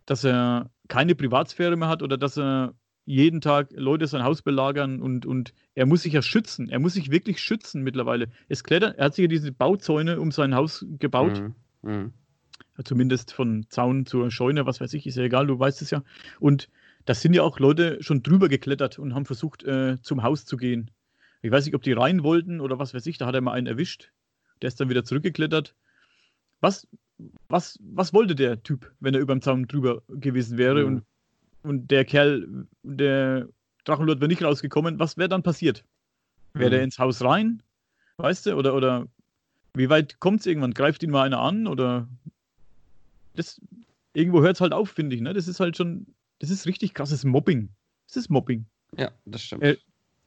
[0.07, 2.73] dass er keine Privatsphäre mehr hat oder dass er
[3.05, 6.69] jeden Tag Leute sein Haus belagern und, und er muss sich ja schützen.
[6.69, 8.29] Er muss sich wirklich schützen mittlerweile.
[8.47, 11.55] Es klettert, er hat sich ja diese Bauzäune um sein Haus gebaut, Mhm.
[11.81, 12.13] Mhm.
[12.83, 16.03] zumindest von Zaun zur Scheune, was weiß ich, ist ja egal, du weißt es ja.
[16.39, 16.69] Und
[17.05, 20.57] da sind ja auch Leute schon drüber geklettert und haben versucht, äh, zum Haus zu
[20.57, 20.91] gehen.
[21.41, 23.53] Ich weiß nicht, ob die rein wollten oder was weiß ich, da hat er mal
[23.53, 24.11] einen erwischt.
[24.61, 25.75] Der ist dann wieder zurückgeklettert.
[26.61, 26.87] Was,
[27.47, 30.87] was, was wollte der Typ, wenn er über dem Zaun drüber gewesen wäre Mhm.
[30.87, 31.03] und,
[31.63, 33.47] und der Kerl, der
[33.85, 34.99] Drachenlord wäre nicht rausgekommen?
[34.99, 35.85] Was wäre dann passiert?
[36.53, 36.85] Wäre der Mhm.
[36.85, 37.63] ins Haus rein?
[38.17, 38.55] Weißt du?
[38.55, 39.07] Oder, oder
[39.73, 40.73] wie weit kommt es irgendwann?
[40.73, 41.67] Greift ihn mal einer an?
[41.67, 42.07] Oder
[43.35, 43.61] das
[44.13, 45.21] irgendwo hört es halt auf, finde ich.
[45.21, 45.33] Ne?
[45.33, 46.07] Das ist halt schon,
[46.39, 47.69] das ist richtig krasses Mobbing.
[48.07, 48.65] Das ist Mobbing.
[48.97, 49.63] Ja, das stimmt.
[49.63, 49.77] Äh,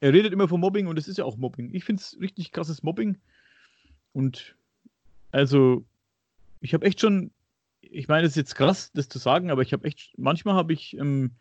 [0.00, 1.74] Er redet immer von Mobbing und es ist ja auch Mobbing.
[1.74, 3.18] Ich finde es richtig krasses Mobbing.
[4.12, 4.54] Und
[5.32, 5.84] also,
[6.60, 7.30] ich habe echt schon,
[7.80, 10.72] ich meine, es ist jetzt krass, das zu sagen, aber ich habe echt, manchmal habe
[10.72, 11.32] ich, ähm,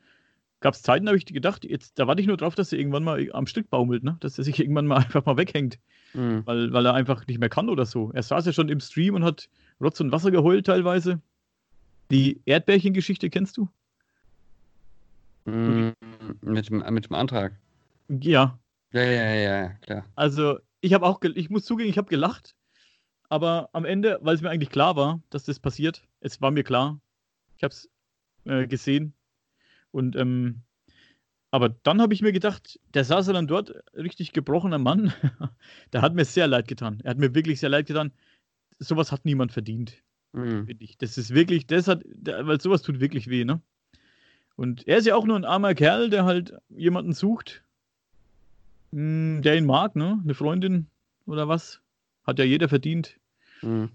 [0.62, 2.80] gab es Zeiten, da habe ich gedacht, jetzt, da warte ich nur drauf, dass er
[2.80, 4.18] irgendwann mal am Stück baumelt, ne?
[4.22, 5.78] dass er sich irgendwann mal einfach mal weghängt,
[6.14, 6.42] Mhm.
[6.46, 8.12] weil, weil er einfach nicht mehr kann oder so.
[8.14, 9.48] Er saß ja schon im Stream und hat
[9.80, 11.22] Rotz und Wasser geheult teilweise.
[12.12, 13.70] Die Erdbärchen-Geschichte kennst du?
[15.46, 15.94] Mhm.
[16.42, 17.54] Mit, dem, mit dem Antrag.
[18.10, 18.60] Ja,
[18.92, 20.06] Ja, ja, ja, ja, klar.
[20.16, 22.56] Also, ich habe auch, ich muss zugeben, ich habe gelacht,
[23.30, 26.64] aber am Ende, weil es mir eigentlich klar war, dass das passiert, es war mir
[26.64, 27.00] klar,
[27.58, 27.90] ich habe es
[28.44, 29.14] äh, gesehen
[29.92, 30.62] und ähm,
[31.52, 35.14] aber dann habe ich mir gedacht, der saß ja dann dort, richtig gebrochener Mann.
[35.94, 37.02] der hat mir sehr leid getan.
[37.04, 38.14] Er hat mir wirklich sehr leid getan.
[38.80, 40.02] Sowas hat niemand verdient,
[40.34, 40.68] Mhm.
[41.00, 43.62] Das ist wirklich, das hat, weil sowas tut wirklich weh, ne?
[44.56, 47.64] Und er ist ja auch nur ein armer Kerl, der halt jemanden sucht,
[48.92, 50.20] mh, der ihn mag, ne?
[50.24, 50.88] Eine Freundin
[51.26, 51.82] oder was.
[52.24, 53.20] Hat ja jeder verdient.
[53.62, 53.90] Mhm.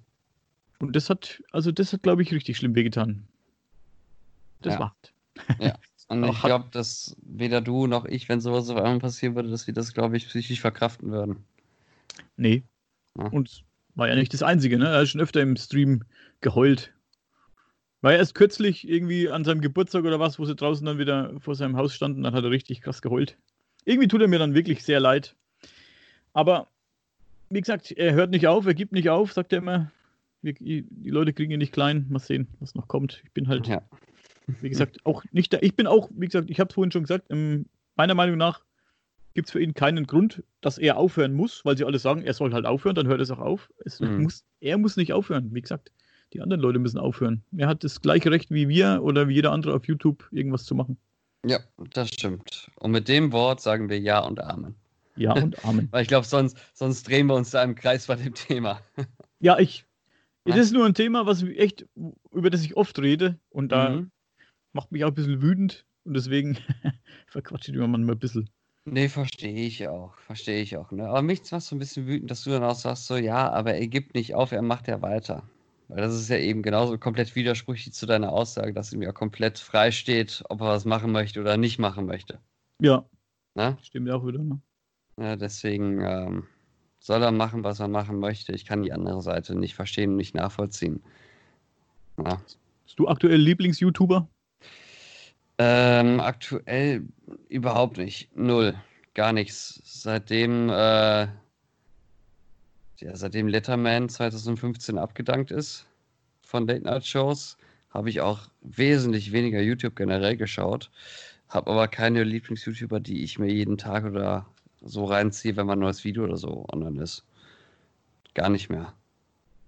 [0.79, 3.27] Und das hat, also das hat, glaube ich, richtig schlimm wehgetan.
[4.61, 4.95] Das Ja.
[5.59, 5.79] War.
[6.09, 9.67] Und ich glaube, dass weder du noch ich, wenn sowas auf einmal passieren würde, dass
[9.67, 11.45] wir das, glaube ich, psychisch verkraften würden.
[12.37, 12.63] Nee.
[13.19, 13.27] Ja.
[13.27, 13.65] Und
[13.97, 14.87] war ja nicht das Einzige, ne?
[14.89, 16.05] Er hat schon öfter im Stream
[16.43, 16.93] geheult.
[18.03, 21.33] War ja erst kürzlich irgendwie an seinem Geburtstag oder was, wo sie draußen dann wieder
[21.41, 23.37] vor seinem Haus standen, dann hat er richtig krass geheult.
[23.85, 25.35] Irgendwie tut er mir dann wirklich sehr leid.
[26.35, 26.69] Aber
[27.49, 29.91] wie gesagt, er hört nicht auf, er gibt nicht auf, sagt er immer.
[30.43, 32.07] Wir, die Leute kriegen ihn nicht klein.
[32.11, 33.23] Mal sehen, was noch kommt.
[33.25, 33.83] Ich bin halt Ja.
[34.47, 35.59] Wie gesagt, auch nicht da.
[35.61, 38.65] Ich bin auch, wie gesagt, ich habe es vorhin schon gesagt, ähm, meiner Meinung nach
[39.35, 42.33] gibt es für ihn keinen Grund, dass er aufhören muss, weil sie alle sagen, er
[42.33, 43.71] soll halt aufhören, dann hört es auch auf.
[43.85, 44.23] Es Mhm.
[44.23, 45.93] muss, er muss nicht aufhören, wie gesagt.
[46.33, 47.43] Die anderen Leute müssen aufhören.
[47.57, 50.75] Er hat das gleiche Recht wie wir oder wie jeder andere auf YouTube, irgendwas zu
[50.75, 50.97] machen.
[51.45, 51.59] ja,
[51.93, 52.71] das stimmt.
[52.77, 54.75] Und mit dem Wort sagen wir Ja und Amen.
[55.17, 55.89] Ja und Amen.
[55.93, 58.81] Weil ich glaube, sonst, sonst drehen wir uns da im Kreis bei dem Thema.
[59.41, 59.85] Ja, ich.
[60.45, 61.87] Das ist nur ein Thema, was ich echt,
[62.33, 64.11] über das ich oft rede und da Mhm.
[64.77, 66.57] Macht mich auch ein bisschen wütend und deswegen
[67.27, 68.49] verquatsche ich immer manchmal ein bisschen.
[68.85, 70.17] Nee, verstehe ich auch.
[70.19, 70.93] Verstehe ich auch.
[70.93, 71.09] Ne?
[71.09, 73.75] Aber mich macht so ein bisschen wütend, dass du dann auch sagst, so, ja, aber
[73.75, 75.43] er gibt nicht auf, er macht ja weiter.
[75.89, 79.59] Weil das ist ja eben genauso komplett widersprüchlich zu deiner Aussage, dass ihm ja komplett
[79.59, 82.39] frei steht, ob er was machen möchte oder nicht machen möchte.
[82.81, 83.05] Ja,
[83.57, 83.79] Ne?
[83.83, 84.43] stimmt auch wieder.
[84.43, 84.61] Ne?
[85.19, 86.45] Ja, deswegen ähm,
[87.01, 88.53] soll er machen, was er machen möchte.
[88.53, 91.03] Ich kann die andere Seite nicht verstehen und nicht nachvollziehen.
[92.19, 92.41] Ja.
[92.85, 94.29] Bist du aktuell Lieblings-YouTuber?
[95.59, 97.05] Ähm, aktuell
[97.49, 98.35] überhaupt nicht.
[98.37, 98.75] Null.
[99.15, 99.81] Gar nichts.
[99.85, 101.29] Seitdem, äh,
[102.99, 105.87] ja, seitdem Letterman 2015 abgedankt ist
[106.43, 107.57] von Late Night Shows,
[107.91, 110.91] habe ich auch wesentlich weniger YouTube generell geschaut.
[111.49, 114.47] Habe aber keine Lieblings-YouTuber, die ich mir jeden Tag oder
[114.83, 117.25] so reinziehe, wenn mal ein neues Video oder so online ist.
[118.35, 118.93] Gar nicht mehr.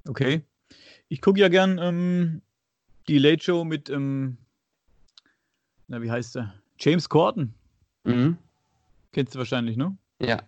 [0.07, 0.43] Okay.
[1.09, 2.43] Ich gucke ja gern ähm,
[3.09, 4.37] die Late Show mit, ähm,
[5.89, 6.55] na, wie heißt er?
[6.79, 7.55] James Corden.
[8.05, 8.39] Mhm.
[9.13, 9.97] Kennst du wahrscheinlich, ne?
[10.21, 10.43] Ja,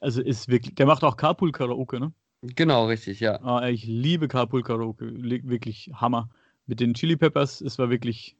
[0.00, 2.12] Also ist wirklich, der macht auch Carpool Karaoke, ne?
[2.42, 3.40] genau, richtig, ja.
[3.42, 5.06] Ah, ich liebe Carpool Karaoke.
[5.06, 6.28] Li- Wirklich Hammer.
[6.66, 8.36] Mit den Chili Peppers, es war wirklich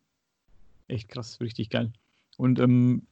[0.88, 1.92] echt krass, richtig geil.
[2.37, 3.07] Und ähm,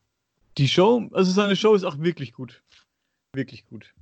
[0.58, 2.62] die Show, also seine Show ist auch wirklich gut.
[3.32, 3.92] Wirklich gut.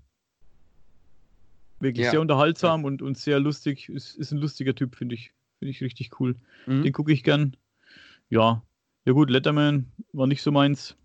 [1.81, 2.11] Wirklich Ja.
[2.13, 3.89] sehr unterhaltsam und, und sehr lustig.
[3.89, 5.33] Ist, ist ein lustiger Typ, finde ich.
[5.59, 6.37] Finde ich richtig cool.
[6.67, 6.83] Mhm.
[6.83, 7.57] Den gucke ich gern.
[8.31, 8.63] Ja.
[9.05, 10.97] Ja gut, Letterman war nicht so meins.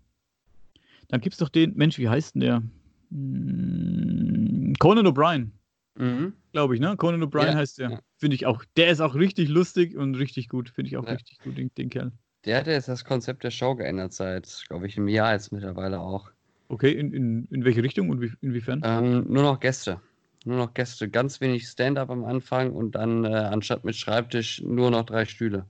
[1.08, 2.62] Dann gibt's doch den, Mensch, wie heißt denn der?
[3.10, 5.50] Hm, Conan O'Brien,
[5.96, 6.34] Mhm.
[6.52, 6.96] glaube ich, ne?
[6.96, 7.90] Conan O'Brien Ja, heißt der.
[7.90, 8.00] ja.
[8.18, 8.64] Finde ich auch.
[8.76, 10.70] Der ist auch richtig lustig und richtig gut.
[10.70, 11.12] Finde ich auch Ja.
[11.12, 12.12] richtig gut, den, den Kerl.
[12.44, 15.98] Der hat jetzt das Konzept der Show geändert seit, glaube ich, einem Jahr jetzt mittlerweile
[16.00, 16.30] auch.
[16.68, 18.82] Okay, in, in, in welche Richtung und wie, inwiefern?
[18.84, 20.00] Ähm, nur noch Gäste.
[20.44, 21.08] Nur noch Gäste.
[21.08, 25.66] Ganz wenig Stand-up am Anfang und dann äh, anstatt mit Schreibtisch nur noch drei Stühle.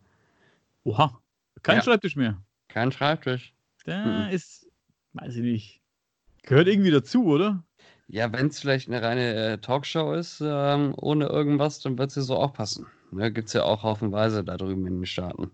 [0.85, 1.21] Oha.
[1.63, 1.83] Kein ja.
[1.83, 2.41] Schreibtisch mehr.
[2.69, 3.55] Kein Schreibtisch.
[3.85, 4.31] Da Mhm.
[4.31, 4.67] ist,
[5.15, 5.81] weiß ich nicht.
[6.43, 7.65] Gehört irgendwie dazu, oder?
[8.09, 12.17] Ja, wenn es vielleicht eine reine äh, Talkshow ist, ähm, ohne irgendwas, dann wird es
[12.17, 12.87] ja so auch passen.
[13.11, 15.51] Ne, Gibt es ja auch haufenweise da drüben in den Staaten.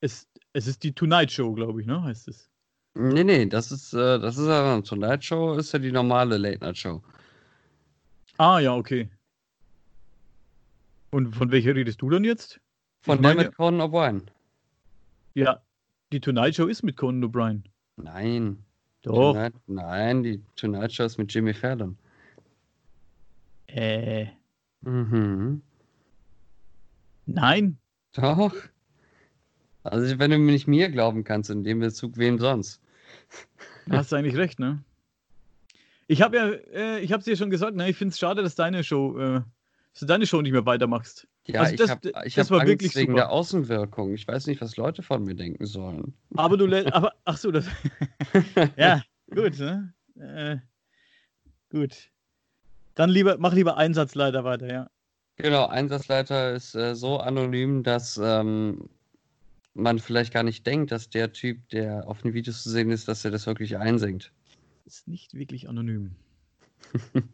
[0.00, 2.02] Es, es ist die Tonight Show, glaube ich, ne?
[2.02, 2.48] Heißt es.
[2.94, 6.36] Nee, nee, das ist, äh, das ist ja eine Tonight Show, ist ja die normale
[6.38, 7.02] Late Night Show.
[8.36, 9.08] Ah, ja, okay.
[11.10, 12.60] Und von welcher redest du dann jetzt?
[13.02, 14.22] Von Ich der meine- mit Conan O'Brien.
[15.38, 15.62] Ja,
[16.12, 17.62] die Tonight Show ist mit Conan O'Brien.
[17.96, 18.64] Nein.
[19.02, 19.34] Doch.
[19.34, 21.96] Tonight, nein, die Tonight Show ist mit Jimmy Fallon.
[23.68, 24.26] Äh,
[24.80, 25.62] Mhm.
[27.26, 27.78] nein.
[28.14, 28.54] Doch.
[29.84, 32.80] Also, wenn du mir nicht mir glauben kannst, in dem Bezug, wem sonst?
[33.86, 34.82] Da hast du eigentlich recht, ne?
[36.08, 37.88] Ich habe ja, äh, ich habe es dir schon gesagt, ne?
[37.88, 39.40] Ich finde es schade, dass deine Show, äh,
[39.92, 41.28] dass du deine Show nicht mehr weitermachst.
[41.50, 43.14] Ja, Also ich das- habe ich das hab Angst wegen super.
[43.14, 44.12] der Außenwirkung.
[44.14, 46.12] Ich weiß nicht, was Leute von mir denken sollen.
[46.36, 47.66] Aber du lässt, aber, ach so, das,
[48.76, 49.02] ja,
[49.34, 49.94] gut, ne?
[50.16, 50.56] Äh,
[51.70, 52.10] gut.
[52.94, 54.90] Dann lieber, mach lieber Einsatzleiter weiter, ja.
[55.36, 58.90] Genau, Einsatzleiter ist äh, so anonym, dass ähm,
[59.72, 63.08] man vielleicht gar nicht denkt, dass der Typ, der auf den Videos zu sehen ist,
[63.08, 64.32] dass er das wirklich einsingt.
[64.84, 66.16] Ist nicht wirklich anonym.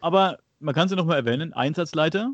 [0.00, 2.32] aber man kann sie nochmal erwähnen, Einsatzleiter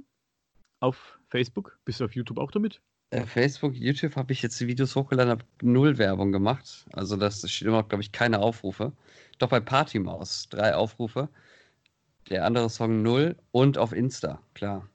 [0.84, 1.78] auf Facebook.
[1.84, 2.80] Bist du auf YouTube auch damit?
[3.10, 6.86] Äh, Facebook, YouTube habe ich jetzt die Videos hochgeladen, habe null Werbung gemacht.
[6.92, 8.92] Also das steht immer noch, glaube ich, keine Aufrufe.
[9.38, 11.28] Doch bei Partymaus drei Aufrufe.
[12.30, 14.88] Der andere Song null und auf Insta, klar.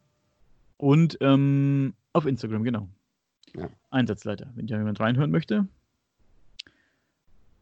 [0.78, 2.88] Und ähm, auf Instagram, genau.
[3.56, 3.70] Ja.
[3.92, 5.68] Einsatzleiter, wenn jemand reinhören möchte.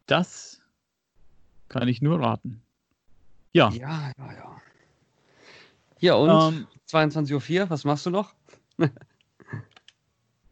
[0.05, 0.61] Das
[1.69, 2.61] kann ich nur raten.
[3.53, 3.69] Ja.
[3.71, 4.61] Ja, ja, ja.
[5.99, 8.33] Ja, und Ähm, 22.04 Uhr, was machst du noch?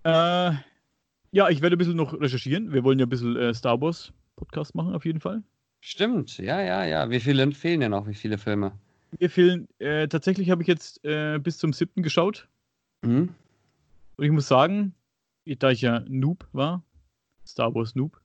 [0.04, 0.54] Äh,
[1.32, 2.72] ja, ich werde ein bisschen noch recherchieren.
[2.72, 5.42] Wir wollen ja ein bisschen äh, Star Wars Podcast machen, auf jeden Fall.
[5.82, 7.10] Stimmt, ja, ja, ja.
[7.10, 8.08] Wie viele fehlen denn noch?
[8.08, 8.74] Wie viele Filme?
[9.20, 12.48] Mir fehlen, äh, tatsächlich habe ich jetzt äh, bis zum siebten geschaut.
[13.04, 13.34] Hm?
[14.18, 14.94] Und ich muss sagen,
[15.46, 16.84] da ich ja Noob war,
[17.46, 18.22] Star Wars Noob,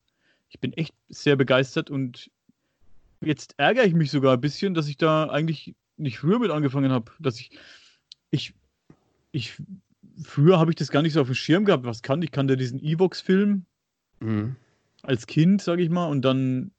[0.50, 2.30] ich bin echt sehr begeistert und
[3.22, 6.90] jetzt ärgere ich mich sogar ein bisschen, dass ich da eigentlich nicht früher mit angefangen
[6.90, 7.12] habe.
[7.18, 7.50] Dass ich,
[8.30, 8.54] ich,
[9.32, 9.54] ich,
[10.22, 11.84] früher habe ich das gar nicht so auf dem Schirm gehabt.
[11.84, 12.30] Was kann ich?
[12.30, 13.64] Kann der diesen Evox-Film
[14.22, 14.56] Hm.
[15.02, 16.72] als Kind, sage ich mal, und dann,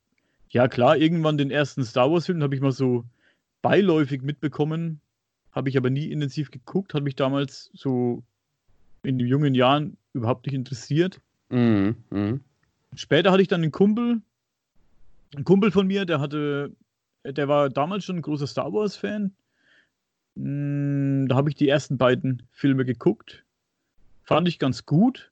[0.50, 3.04] ja klar, irgendwann den ersten Star Wars-Film habe ich mal so
[3.62, 5.02] beiläufig mitbekommen,
[5.52, 8.24] habe ich aber nie intensiv geguckt, hat mich damals so
[9.04, 11.20] in den jungen Jahren überhaupt nicht interessiert.
[11.50, 11.96] Mhm.
[12.10, 12.42] Mhm.
[12.96, 14.22] Später hatte ich dann einen Kumpel,
[15.36, 16.72] ein Kumpel von mir, der hatte,
[17.26, 19.32] der war damals schon ein großer Star Wars-Fan.
[20.36, 23.44] Mm, Da habe ich die ersten beiden Filme geguckt.
[24.24, 25.32] Fand ich ganz gut,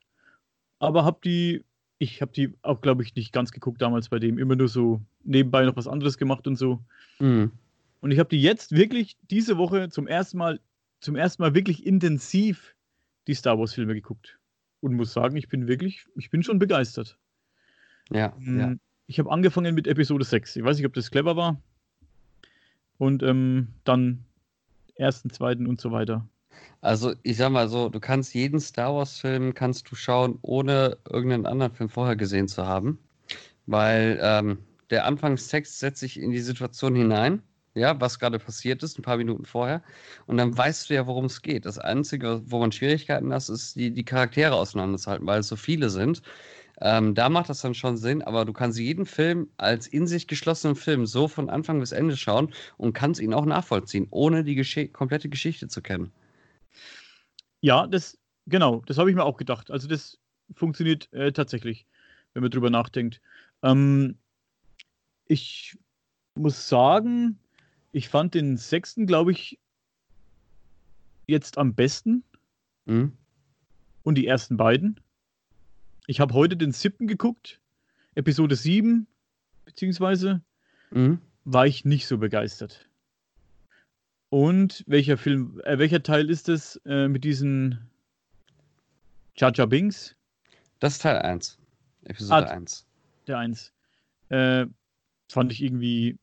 [0.79, 1.63] aber habe die,
[1.99, 4.37] ich habe die auch, glaube ich, nicht ganz geguckt damals bei dem.
[4.37, 6.79] Immer nur so nebenbei noch was anderes gemacht und so.
[7.19, 7.51] Mhm.
[8.01, 10.59] Und ich habe die jetzt wirklich diese Woche zum ersten Mal,
[11.01, 12.75] zum ersten Mal wirklich intensiv
[13.27, 14.37] die Star Wars-Filme geguckt.
[14.81, 17.17] Und muss sagen, ich bin wirklich, ich bin schon begeistert.
[18.11, 18.67] Ja, ja.
[18.67, 20.55] Mm, Ich habe angefangen mit Episode 6.
[20.55, 21.61] Ich weiß nicht, ob das clever war.
[22.99, 24.25] Und ähm, dann
[24.95, 26.27] ersten, zweiten und so weiter.
[26.81, 31.45] Also ich sag mal so, du kannst jeden Star Wars-Film kannst du schauen, ohne irgendeinen
[31.45, 32.99] anderen Film vorher gesehen zu haben.
[33.65, 37.41] Weil ähm, der Anfangstext setzt sich in die Situation hinein,
[37.75, 39.81] ja, was gerade passiert ist, ein paar Minuten vorher.
[40.25, 41.65] Und dann weißt du ja, worum es geht.
[41.65, 45.89] Das Einzige, wo man Schwierigkeiten hat, ist, die, die Charaktere auseinanderzuhalten, weil es so viele
[45.89, 46.21] sind.
[46.81, 50.27] Ähm, da macht das dann schon Sinn, aber du kannst jeden Film als in sich
[50.27, 54.55] geschlossenen Film so von Anfang bis Ende schauen und kannst ihn auch nachvollziehen, ohne die
[54.55, 56.11] Gesche komplette Geschichte zu kennen.
[57.61, 58.17] Ja, das,
[58.47, 59.71] genau, das habe ich mir auch gedacht.
[59.71, 60.17] Also das
[60.53, 61.85] funktioniert äh, tatsächlich,
[62.33, 63.21] wenn man drüber nachdenkt.
[63.61, 64.17] Ähm,
[65.25, 65.77] ich
[66.35, 67.37] muss sagen,
[67.91, 69.59] ich fand den sechsten, glaube ich,
[71.27, 72.23] jetzt am besten
[72.85, 73.17] Mhm.
[74.03, 74.99] und die ersten beiden.
[76.09, 77.61] Ich habe heute den siebten geguckt,
[78.15, 79.05] Episode 7,
[79.65, 80.41] beziehungsweise
[80.89, 81.19] Mhm.
[81.45, 82.89] war ich nicht so begeistert.
[84.29, 87.87] Und welcher Film, äh, welcher Teil ist es äh, mit diesen
[89.35, 90.15] Jar Binks?
[90.79, 91.59] Das ist Teil 1.
[92.05, 92.87] Episode Ah, 1.
[93.27, 93.71] Der eins.
[94.29, 94.65] Äh,
[95.27, 96.17] fand ich irgendwie.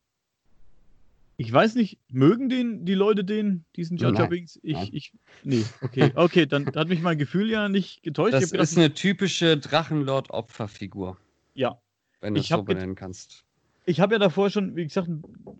[1.39, 4.59] Ich weiß nicht, mögen den die Leute den, diesen Nein, Binks?
[4.63, 4.89] Ich, nein.
[4.91, 5.13] ich,
[5.43, 8.33] nee, okay, okay, dann hat mich mein Gefühl ja nicht getäuscht.
[8.33, 11.17] Das gedacht, ist eine typische Drachenlord-Opferfigur,
[11.53, 11.79] ja,
[12.21, 13.45] wenn du es so benennen kannst.
[13.85, 15.09] ich habe ja davor schon, wie gesagt,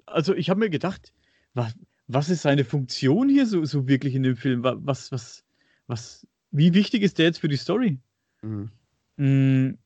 [0.08, 1.14] also ich habe mir gedacht,
[1.54, 1.76] was,
[2.08, 4.64] was ist seine Funktion hier so, so wirklich in dem Film?
[4.64, 5.44] Wa- Was, was,
[5.86, 8.00] was, wie wichtig ist der jetzt für die Story?
[8.42, 9.78] Mhm.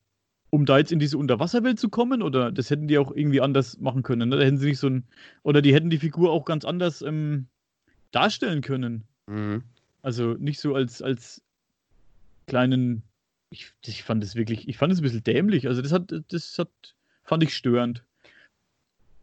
[0.54, 3.78] Um da jetzt in diese Unterwasserwelt zu kommen, oder das hätten die auch irgendwie anders
[3.78, 4.36] machen können, ne?
[4.36, 5.04] Da hätten sie nicht so ein,
[5.44, 7.46] oder die hätten die Figur auch ganz anders ähm,
[8.10, 9.04] darstellen können.
[9.26, 9.62] Mhm.
[10.02, 11.40] Also nicht so als, als
[12.46, 13.02] kleinen,
[13.48, 15.68] ich, ich fand es wirklich, ich fand es ein bisschen dämlich.
[15.68, 16.68] Also das hat, das hat,
[17.24, 18.04] fand ich störend.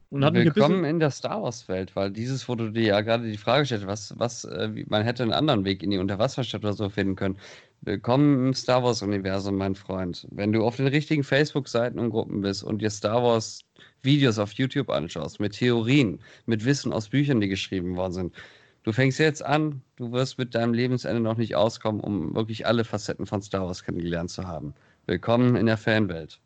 [0.09, 3.37] Und hat Willkommen in der Star Wars-Welt, weil dieses, wo du dir ja gerade die
[3.37, 6.89] Frage stellst, was, was, äh, man hätte einen anderen Weg in die Unterwasserstadt oder so
[6.89, 7.37] finden können.
[7.81, 10.27] Willkommen im Star Wars-Universum, mein Freund.
[10.31, 14.89] Wenn du auf den richtigen Facebook-Seiten und Gruppen bist und dir Star Wars-Videos auf YouTube
[14.89, 18.35] anschaust, mit Theorien, mit Wissen aus Büchern, die geschrieben worden sind,
[18.83, 22.83] du fängst jetzt an, du wirst mit deinem Lebensende noch nicht auskommen, um wirklich alle
[22.83, 24.73] Facetten von Star Wars kennengelernt zu haben.
[25.05, 26.41] Willkommen in der Fanwelt.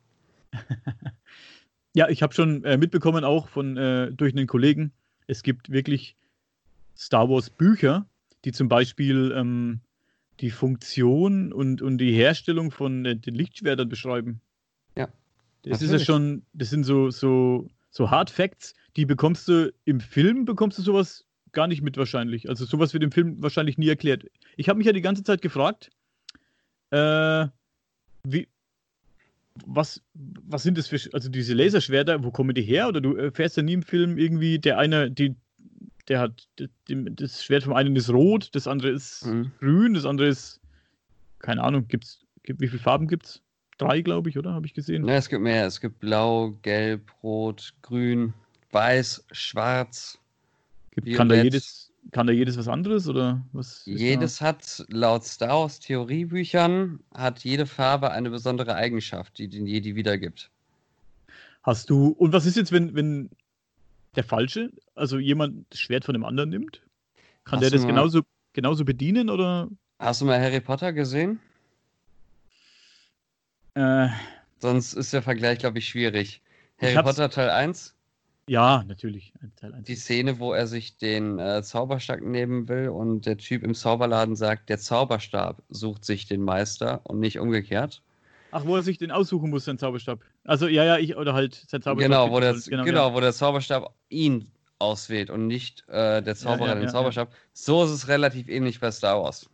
[1.95, 4.91] ja, ich habe schon äh, mitbekommen, auch von äh, durch einen Kollegen,
[5.25, 6.15] es gibt wirklich
[6.95, 8.05] Star Wars Bücher,
[8.45, 9.79] die zum Beispiel ähm,
[10.39, 14.41] die Funktion und, und die Herstellung von äh, den Lichtschwertern beschreiben.
[14.97, 15.09] Ja,
[15.63, 16.05] Das ist ja natürlich.
[16.05, 20.81] schon, das sind so, so, so Hard Facts, die bekommst du im Film, bekommst du
[20.81, 22.49] sowas gar nicht mit wahrscheinlich.
[22.49, 24.25] Also sowas wird im Film wahrscheinlich nie erklärt.
[24.57, 25.91] Ich habe mich ja die ganze Zeit gefragt,
[26.89, 27.47] äh,
[28.23, 28.47] wie,
[29.65, 32.88] was, was sind das für, also diese Laserschwerter, wo kommen die her?
[32.88, 35.36] Oder du erfährst ja nie im Film irgendwie, der eine, die,
[36.07, 36.47] der hat
[36.85, 39.51] das Schwert vom einen ist rot, das andere ist Mhm.
[39.59, 40.59] grün, das andere ist
[41.39, 43.41] keine Ahnung, gibt's gibt, wie viele Farben gibt's?
[43.77, 44.53] Drei, glaube ich, oder?
[44.53, 45.03] Habe ich gesehen.
[45.03, 45.65] Ne, es gibt mehr.
[45.65, 48.33] Es gibt blau, gelb, rot, grün,
[48.71, 50.19] weiß, schwarz.
[50.91, 53.87] Gibt, kann da jedes kann da jedes was anderes oder was?
[53.87, 59.47] ist da- Jedes hat laut Star Wars Theoriebüchern hat jede Farbe eine besondere Eigenschaft, die
[59.47, 60.51] den Jedi wiedergibt.
[61.63, 63.29] Hast du und was ist jetzt, wenn wenn
[64.16, 66.82] der falsche, also jemand das Schwert von dem anderen nimmt?
[67.43, 68.22] Kann Hast der das genauso
[68.53, 69.68] genauso bedienen oder?
[69.99, 71.39] Hast du mal Harry Potter gesehen?
[73.76, 74.07] Äh,
[74.59, 76.41] Sonst ist der Vergleich, glaube ich, schwierig.
[76.78, 77.95] Ich Harry hab's- Potter Teil 1,
[78.47, 79.34] ja, natürlich.
[79.57, 79.86] Teil eins.
[79.88, 84.36] die Szene, wo er sich den äh, Zauberstab nehmen will und der Typ im Zauberladen
[84.36, 88.01] sagt, der Zauberstab sucht sich den Meister und nicht umgekehrt.
[88.53, 90.21] Ach, wo er sich den aussuchen muss, sein Zauberstab.
[90.43, 92.11] Also ja, ja, ich oder halt sein Zauberstab.
[92.11, 93.13] Genau, wo der, gibt- genau, ja.
[93.13, 96.93] wo der Zauberstab ihn auswählt und nicht äh, der Zauberer ja, den ja, ja.
[96.93, 97.33] Zauberstab.
[97.53, 99.49] So ist es relativ ähnlich bei Star Wars.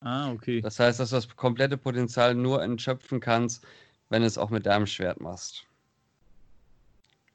[0.00, 0.60] Ah, okay.
[0.60, 3.64] Das heißt, dass du das komplette Potenzial nur entschöpfen kannst,
[4.08, 5.64] wenn du es auch mit deinem Schwert machst.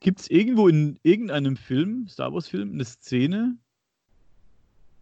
[0.02, 3.56] Gibt es irgendwo in irgendeinem Film, Star Wars-Film, eine Szene,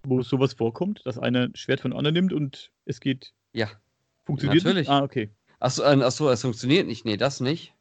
[0.03, 3.33] wo sowas vorkommt, dass einer ein Schwert von anderen nimmt und es geht.
[3.53, 3.69] Ja.
[4.25, 4.63] Funktioniert?
[4.63, 4.65] nicht?
[4.65, 4.89] Natürlich.
[4.89, 5.31] Ah, okay.
[5.65, 7.05] Achso, äh, achso, es funktioniert nicht.
[7.05, 7.73] Nee, das nicht.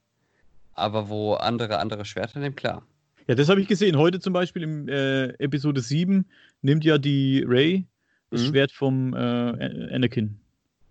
[0.72, 2.82] Aber wo andere andere Schwerter nehmen, klar.
[3.26, 3.98] Ja, das habe ich gesehen.
[3.98, 6.24] Heute zum Beispiel im äh, Episode 7
[6.62, 7.84] nimmt ja die Ray
[8.30, 8.46] das Mhm.
[8.46, 10.40] Schwert vom äh, Anakin.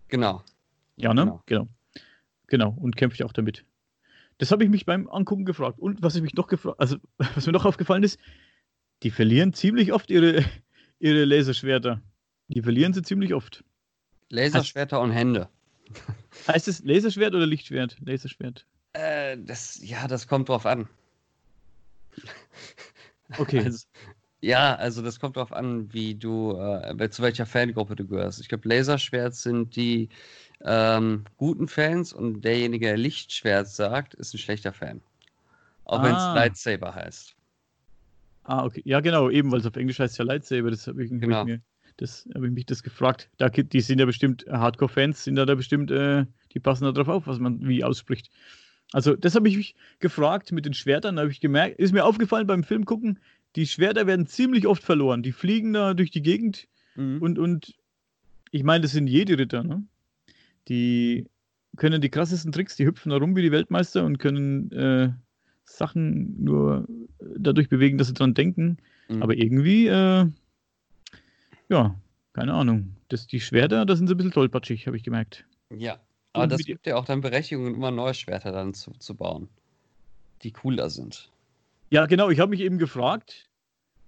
[0.08, 0.44] Genau.
[0.98, 1.24] Ja, ne?
[1.24, 1.42] Genau.
[1.48, 1.68] Genau.
[2.46, 2.78] Genau.
[2.80, 3.66] Und kämpft ja auch damit.
[4.38, 5.80] Das habe ich mich beim Angucken gefragt.
[5.80, 8.20] Und was ich mich noch gefragt, also was mir noch aufgefallen ist,
[9.02, 10.46] die verlieren ziemlich oft ihre,
[11.00, 12.02] ihre Laserschwerter.
[12.50, 13.64] Die verlieren sie ziemlich oft.
[14.30, 15.50] Laserschwerter und Hände.
[16.48, 17.98] Heißt es Laserschwert oder Lichtschwert?
[18.06, 18.66] Laserschwert.
[18.94, 20.88] Äh, das, ja, das kommt drauf an.
[23.38, 23.60] Okay.
[23.60, 23.86] Also,
[24.42, 28.42] ja, also das kommt drauf an, wie du, äh, zu welcher Fangruppe du gehörst.
[28.42, 30.10] Ich glaube, Laserschwert sind die
[30.62, 35.02] ähm, guten Fans und derjenige, der Lichtschwert sagt, ist ein schlechter Fan.
[35.86, 36.34] Auch wenn es Ah.
[36.36, 37.36] Lightsaber heißt.
[38.44, 38.82] Ah, okay.
[38.86, 40.70] Ja, genau, eben, weil es auf Englisch heißt ja Lightsaber.
[40.72, 41.42] Das habe ich, hab Genau.
[41.42, 41.62] ich mir,
[41.98, 43.30] das habe ich mich das gefragt.
[43.38, 47.08] Da, die sind ja bestimmt, Hardcore-Fans sind da, da bestimmt, äh, die passen da drauf
[47.08, 48.30] auf, was man wie ausspricht.
[48.92, 52.06] Also, das habe ich mich gefragt mit den Schwertern, da habe ich gemerkt, ist mir
[52.06, 53.20] aufgefallen beim Film gucken,
[53.56, 55.24] die Schwerter werden ziemlich oft verloren.
[55.24, 57.22] Die fliegen da durch die Gegend Mhm.
[57.22, 57.74] und, und
[58.52, 59.84] ich meine, das sind Jedi-Ritter, ne?
[60.68, 61.26] Die
[61.76, 65.10] können die krassesten Tricks, die hüpfen da rum wie die Weltmeister und können äh,
[65.64, 66.88] Sachen nur
[67.36, 68.78] dadurch bewegen, dass sie dran denken.
[69.10, 69.24] Mhm.
[69.24, 70.28] Aber irgendwie, äh,
[71.74, 72.00] ja,
[72.34, 72.96] keine Ahnung.
[73.10, 75.46] Das, die Schwerter, da sind sie ein bisschen tollpatschig, habe ich gemerkt.
[75.76, 76.00] Ja,
[76.34, 79.50] aber das gibt ja auch dann Berechtigung, immer neue Schwerter dann zu, zu bauen,
[80.44, 81.32] die cooler sind.
[81.90, 83.50] Ja, genau, ich habe mich eben gefragt,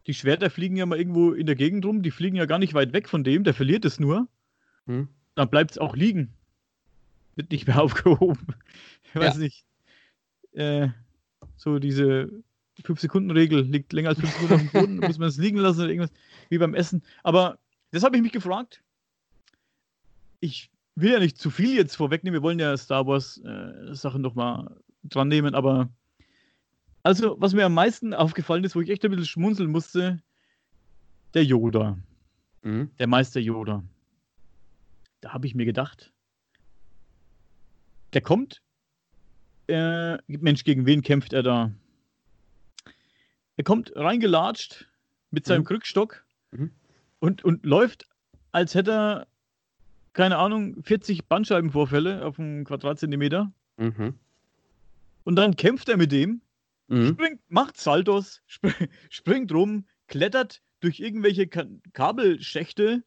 [0.08, 2.74] die Schwerter fliegen ja mal irgendwo in der Gegend rum, die fliegen ja gar nicht
[2.74, 4.28] weit weg von dem, der verliert es nur,
[4.86, 5.08] Hm?
[5.36, 6.34] dann bleibt es auch liegen.
[7.36, 8.48] Wird nicht mehr aufgehoben.
[9.04, 9.40] Ich weiß Ja.
[9.42, 9.66] nicht.
[10.54, 10.90] Äh,
[11.58, 12.30] so diese
[12.84, 15.90] 5-Sekunden-Regel liegt länger als 5 Sekunden auf dem Boden, muss man es liegen lassen oder
[15.90, 16.12] irgendwas,
[16.50, 17.02] wie beim Essen.
[17.24, 17.58] Aber
[17.92, 18.84] das habe ich mich gefragt.
[20.40, 25.28] Ich will ja nicht zu viel jetzt vorwegnehmen, wir wollen ja Star Wars-Sachen nochmal dran
[25.28, 25.90] nehmen, aber
[27.04, 30.24] also, was mir am meisten aufgefallen ist, wo ich echt ein bisschen schmunzeln musste,
[31.36, 32.00] der Yoda,
[32.64, 32.90] Mhm.
[32.98, 33.84] der Meister Yoda.
[35.22, 36.12] Da habe ich mir gedacht,
[38.14, 38.62] der kommt.
[39.68, 41.72] Äh, Mensch, gegen wen kämpft er da?
[43.58, 44.86] Er kommt reingelatscht
[45.32, 45.66] mit seinem Mhm.
[45.66, 46.72] Krückstock Mhm.
[47.20, 48.08] und, und läuft,
[48.52, 49.28] als hätte er,
[50.14, 53.52] keine Ahnung, 40 Bandscheibenvorfälle auf einem Quadratzentimeter.
[53.78, 54.16] Mhm.
[55.24, 56.42] Und dann kämpft er mit dem
[56.88, 57.08] Mhm.
[57.14, 58.70] springt, macht Saltos, sp
[59.10, 63.04] springt rum, klettert durch irgendwelche Ka Kabelschächte,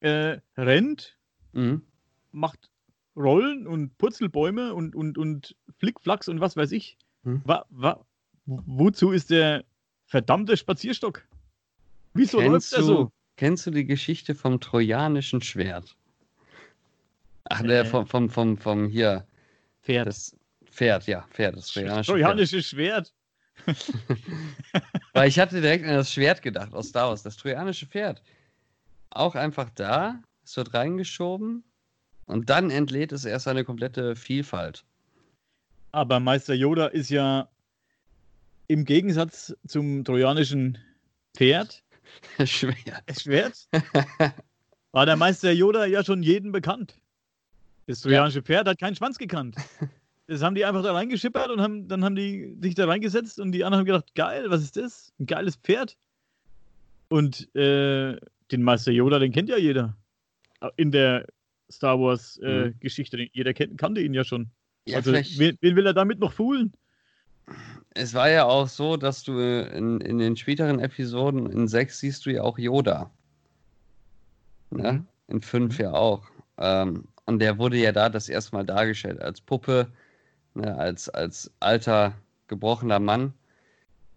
[0.00, 1.16] äh, rennt,
[1.52, 1.82] Mhm.
[2.32, 2.70] macht
[3.16, 6.98] Rollen und Purzelbäume und, und, und Flickflacks und was weiß ich.
[7.24, 7.40] Hm.
[7.44, 8.04] Wa wa
[8.46, 9.64] wo- wozu ist der
[10.08, 11.22] verdammte Spazierstock?
[12.14, 13.04] Wieso läuft Kennst er so?
[13.04, 15.94] du, kennst du die Geschichte vom trojanischen Schwert?
[17.44, 17.84] Ach, der Äh.
[17.84, 19.26] vom, vom, vom, vom hier,
[19.82, 20.06] Pferd.
[20.08, 20.34] das
[20.66, 23.12] Pferd, ja, Pferd, das trojanische trojanische Schwert.
[23.64, 23.86] Pferd.
[25.12, 28.22] Weil ich hatte direkt an das Schwert gedacht aus Star Wars, das trojanische Pferd.
[29.10, 31.64] Auch einfach da, es wird reingeschoben
[32.26, 34.84] und dann entlädt es erst seine komplette Vielfalt.
[35.92, 37.48] Aber Meister Yoda ist ja
[38.68, 40.78] im Gegensatz zum trojanischen
[41.34, 41.82] Pferd,
[42.44, 43.20] Schwert.
[43.20, 43.68] Schwert,
[44.92, 46.98] war der Meister Yoda ja schon jedem bekannt.
[47.86, 49.56] Das trojanische Pferd hat keinen Schwanz gekannt.
[50.30, 53.50] Das haben die einfach da reingeschippert und haben, dann haben die sich da reingesetzt und
[53.50, 55.10] die anderen haben gedacht, geil, was ist das?
[55.18, 55.96] Ein geiles Pferd.
[57.08, 58.18] Und äh,
[58.52, 59.96] den Meister Yoda, den kennt ja jeder.
[60.76, 61.24] In der
[61.70, 63.16] Star Wars-Geschichte.
[63.16, 63.30] Äh, mhm.
[63.32, 64.50] Jeder kennt, kannte ihn ja schon.
[64.86, 66.74] Ja, also, wen, wen, will er damit noch foolen?
[67.98, 72.26] Es war ja auch so, dass du in, in den späteren Episoden, in 6 siehst
[72.26, 73.10] du ja auch Yoda.
[74.70, 74.92] Ne?
[74.92, 75.06] Mhm.
[75.26, 75.84] In 5 mhm.
[75.84, 76.22] ja auch.
[76.58, 79.88] Ähm, und der wurde ja da das erste Mal dargestellt als Puppe,
[80.54, 80.76] ne?
[80.76, 82.14] als, als alter,
[82.46, 83.34] gebrochener Mann.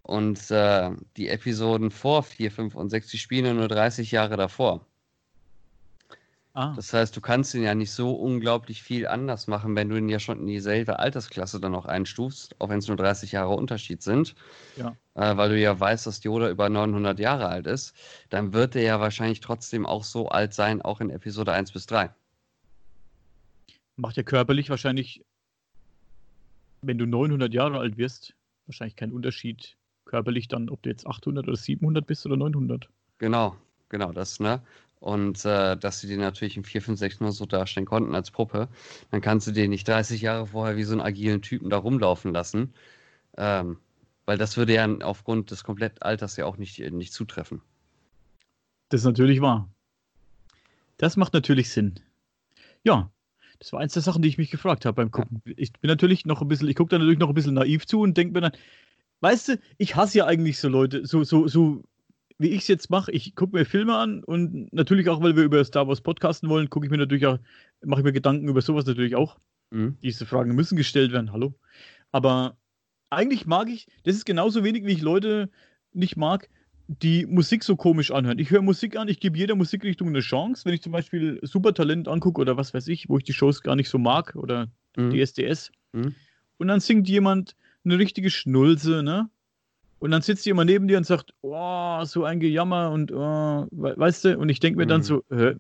[0.04, 4.38] Und äh, die Episoden vor 4, 5 und 6, die spielen ja nur 30 Jahre
[4.38, 4.86] davor.
[6.54, 6.74] Ah.
[6.76, 10.10] Das heißt, du kannst ihn ja nicht so unglaublich viel anders machen, wenn du ihn
[10.10, 14.02] ja schon in dieselbe Altersklasse dann noch einstufst, auch wenn es nur 30 Jahre Unterschied
[14.02, 14.36] sind.
[14.76, 14.98] Ja.
[15.16, 17.96] Äh, weil du ja weißt, dass Yoda über 900 Jahre alt ist.
[18.30, 21.86] Dann wird er ja wahrscheinlich trotzdem auch so alt sein, auch in Episode 1 bis
[21.86, 22.14] 3.
[23.96, 25.24] Macht ja körperlich wahrscheinlich,
[26.82, 28.34] wenn du 900 Jahre alt wirst,
[28.66, 32.90] wahrscheinlich keinen Unterschied körperlich dann, ob du jetzt 800 oder 700 bist oder 900.
[33.20, 33.56] Genau,
[33.88, 34.62] genau das, ne?
[35.02, 38.30] Und äh, dass sie den natürlich im 4, 5, 6 nur so darstellen konnten als
[38.30, 38.70] Puppe,
[39.10, 42.32] dann kannst du den nicht 30 Jahre vorher wie so einen agilen Typen da rumlaufen
[42.32, 42.72] lassen.
[43.36, 43.78] Ähm,
[44.28, 47.62] weil das würde ja aufgrund des Komplettalters ja auch nicht, nicht zutreffen.
[48.90, 49.68] Das ist natürlich wahr.
[50.98, 52.00] Das macht natürlich Sinn.
[52.84, 53.12] Ja,
[53.58, 55.42] das war eins der Sachen, die ich mich gefragt habe beim Gucken.
[55.46, 55.54] Ja.
[55.58, 58.02] Ich bin natürlich noch ein bisschen, ich gucke da natürlich noch ein bisschen naiv zu
[58.02, 58.52] und denke mir dann,
[59.22, 61.84] weißt du, ich hasse ja eigentlich so Leute, so, so, so
[62.42, 65.44] wie ich es jetzt mache, ich gucke mir Filme an und natürlich auch, weil wir
[65.44, 67.38] über Star Wars podcasten wollen, gucke ich mir natürlich auch,
[67.86, 69.38] mache ich mir Gedanken über sowas natürlich auch.
[69.70, 69.98] Mhm.
[70.02, 71.54] Diese Fragen müssen gestellt werden, hallo.
[72.12, 72.58] Aber
[73.12, 75.52] eigentlich mag ich, das ist genauso wenig, wie ich Leute
[75.94, 76.50] nicht mag,
[76.88, 78.40] die Musik so komisch anhören.
[78.40, 80.66] Ich höre Musik an, ich gebe jeder Musikrichtung eine Chance.
[80.66, 83.76] Wenn ich zum Beispiel Supertalent angucke oder was weiß ich, wo ich die Shows gar
[83.76, 84.68] nicht so mag oder
[84.98, 85.12] mhm.
[85.12, 85.72] die SDS.
[85.94, 86.16] Mhm.
[86.58, 89.30] Und dann singt jemand eine richtige Schnulze, ne?
[90.02, 94.26] Und dann sitzt jemand neben dir und sagt, oh, so ein Gejammer und oh, weißt
[94.26, 94.90] du, und ich denke mir mhm.
[94.90, 95.54] dann so, äh,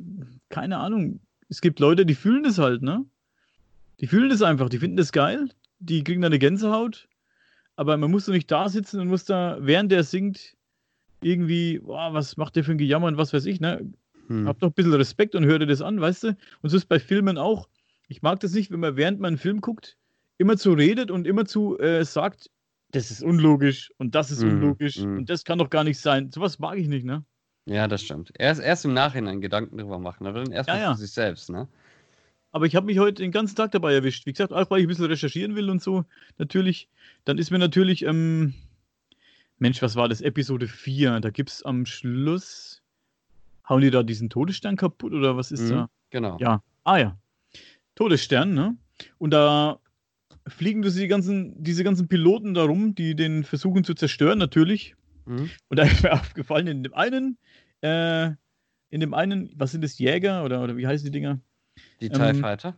[0.49, 3.05] keine Ahnung, es gibt Leute, die fühlen das halt, ne?
[3.99, 7.07] Die fühlen das einfach, die finden das geil, die kriegen da eine Gänsehaut,
[7.75, 10.55] aber man muss doch nicht da sitzen und muss da, während der singt,
[11.21, 13.93] irgendwie, oh, was macht der für ein Gejammer und was weiß ich, ne?
[14.25, 14.47] Hm.
[14.47, 16.37] Hab doch ein bisschen Respekt und hör dir das an, weißt du?
[16.63, 17.69] Und so ist bei Filmen auch.
[18.07, 19.97] Ich mag das nicht, wenn man während man einen Film guckt,
[20.39, 22.49] immer zu redet und immer zu äh, sagt,
[22.91, 25.17] das ist unlogisch und das ist mm, unlogisch mm.
[25.17, 26.31] und das kann doch gar nicht sein.
[26.31, 27.23] Sowas mag ich nicht, ne?
[27.65, 28.31] Ja, das stimmt.
[28.37, 30.93] Erst, erst im Nachhinein Gedanken drüber machen, aber dann erstmal ja, ja.
[30.93, 31.67] für sich selbst, ne?
[32.51, 34.25] Aber ich habe mich heute den ganzen Tag dabei erwischt.
[34.25, 36.03] Wie gesagt, auch weil ich ein bisschen recherchieren will und so.
[36.37, 36.89] Natürlich,
[37.23, 38.53] dann ist mir natürlich, ähm,
[39.57, 40.19] Mensch, was war das?
[40.21, 41.21] Episode 4.
[41.21, 42.81] Da gibt es am Schluss,
[43.69, 45.89] hauen die da diesen Todesstern kaputt oder was ist mhm, da?
[46.09, 46.37] Genau.
[46.39, 46.61] Ja.
[46.83, 47.17] Ah ja.
[47.95, 48.75] Todesstern, ne?
[49.17, 49.79] Und da
[50.51, 54.95] fliegen die ganzen, diese ganzen Piloten darum, die den versuchen zu zerstören, natürlich.
[55.25, 55.49] Mhm.
[55.69, 57.37] Und da ist mir aufgefallen, in dem einen,
[57.81, 58.31] äh,
[58.89, 61.39] in dem einen, was sind das, Jäger oder, oder wie heißen die Dinger?
[62.01, 62.77] Die TIE ähm, Fighter?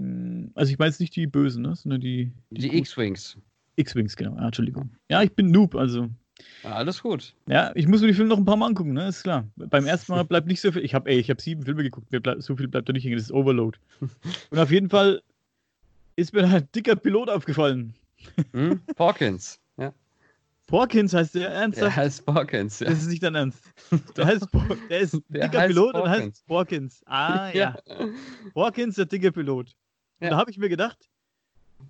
[0.00, 1.74] Mm, also ich meine jetzt nicht die Bösen, ne?
[1.76, 2.32] sondern die.
[2.50, 3.36] Die, die X-Wings.
[3.76, 4.36] X-Wings, genau.
[4.36, 4.90] Ja, Entschuldigung.
[5.08, 6.08] Ja, ich bin Noob, also.
[6.62, 7.34] Ja, alles gut.
[7.48, 9.08] Ja, ich muss mir die Filme noch ein paar Mal angucken, ne?
[9.08, 9.46] Ist klar.
[9.56, 10.84] Beim ersten Mal bleibt nicht so viel.
[10.84, 12.08] Ich habe, ey, ich habe sieben Filme geguckt.
[12.38, 13.16] so viel bleibt da nicht hängen.
[13.16, 13.78] Das ist Overload.
[14.50, 15.22] Und auf jeden Fall
[16.18, 17.94] ist mir ein dicker Pilot aufgefallen.
[18.50, 18.80] Hm?
[18.96, 19.94] Porkins, ja.
[20.66, 21.86] Porkins heißt der ernsthaft?
[21.86, 22.88] Der heißt Porkins, ja.
[22.88, 23.62] Das ist nicht dein Ernst.
[24.16, 26.04] Der, heißt Por der ist der dicker Pilot Porkins.
[26.04, 27.02] und heißt Porkins.
[27.06, 27.78] Ah, ja.
[27.86, 28.08] ja.
[28.52, 29.76] Porkins, der dicke Pilot.
[30.18, 30.30] Und ja.
[30.30, 31.08] da habe ich mir gedacht,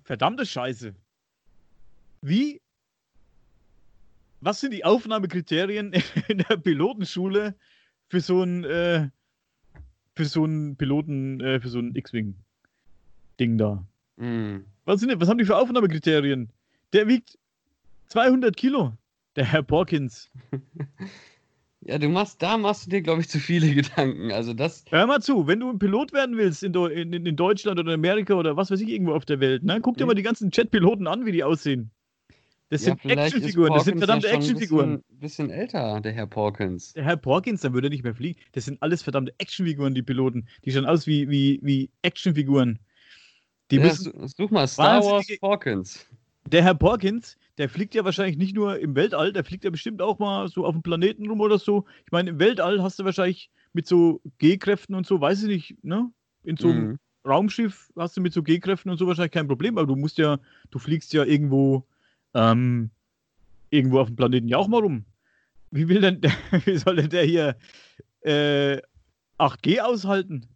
[0.03, 0.93] verdammte Scheiße.
[2.21, 2.61] Wie,
[4.41, 5.91] was sind die Aufnahmekriterien
[6.27, 7.55] in der Pilotenschule
[8.09, 9.09] für so einen, äh,
[10.15, 13.83] für so einen Piloten, äh, für so ein X-Wing-Ding da?
[14.19, 14.65] Mhm.
[14.85, 16.49] Was, sind, was haben die für Aufnahmekriterien?
[16.93, 17.37] Der wiegt
[18.07, 18.93] 200 Kilo,
[19.35, 20.29] der Herr Porkins.
[21.81, 24.31] Ja, du machst, da machst du dir, glaube ich, zu viele Gedanken.
[24.31, 24.83] Also das.
[24.89, 27.99] Hör mal zu, wenn du ein Pilot werden willst in, in, in Deutschland oder in
[27.99, 29.79] Amerika oder was weiß ich, irgendwo auf der Welt, ne?
[29.81, 30.09] guck dir mhm.
[30.09, 31.91] mal die ganzen Jetpiloten an, wie die aussehen.
[32.69, 34.95] Das ja, sind Actionfiguren, das sind verdammte ja Actionfiguren.
[34.95, 36.93] Ein bisschen, bisschen älter, der Herr Porkins.
[36.93, 38.39] Der Herr Porkins, dann würde er nicht mehr fliegen.
[38.51, 40.47] Das sind alles verdammte Actionfiguren, die Piloten.
[40.65, 42.77] Die schauen aus wie, wie, wie Actionfiguren.
[43.71, 46.05] Die ja, müssen, such mal Star Wars Porkins.
[46.45, 50.01] Der Herr Porkins, der fliegt ja wahrscheinlich nicht nur im Weltall, der fliegt ja bestimmt
[50.01, 51.85] auch mal so auf dem Planeten rum oder so.
[52.05, 55.83] Ich meine, im Weltall hast du wahrscheinlich mit so G-Kräften und so, weiß ich nicht,
[55.83, 56.09] ne?
[56.43, 56.99] In so einem mhm.
[57.25, 60.39] Raumschiff hast du mit so G-Kräften und so wahrscheinlich kein Problem, aber du musst ja,
[60.71, 61.85] du fliegst ja irgendwo,
[62.33, 62.89] ähm,
[63.69, 65.05] irgendwo auf dem Planeten ja auch mal rum.
[65.69, 66.31] Wie will denn der,
[66.65, 67.55] wie soll denn der hier
[68.21, 68.81] äh,
[69.37, 70.47] 8G aushalten?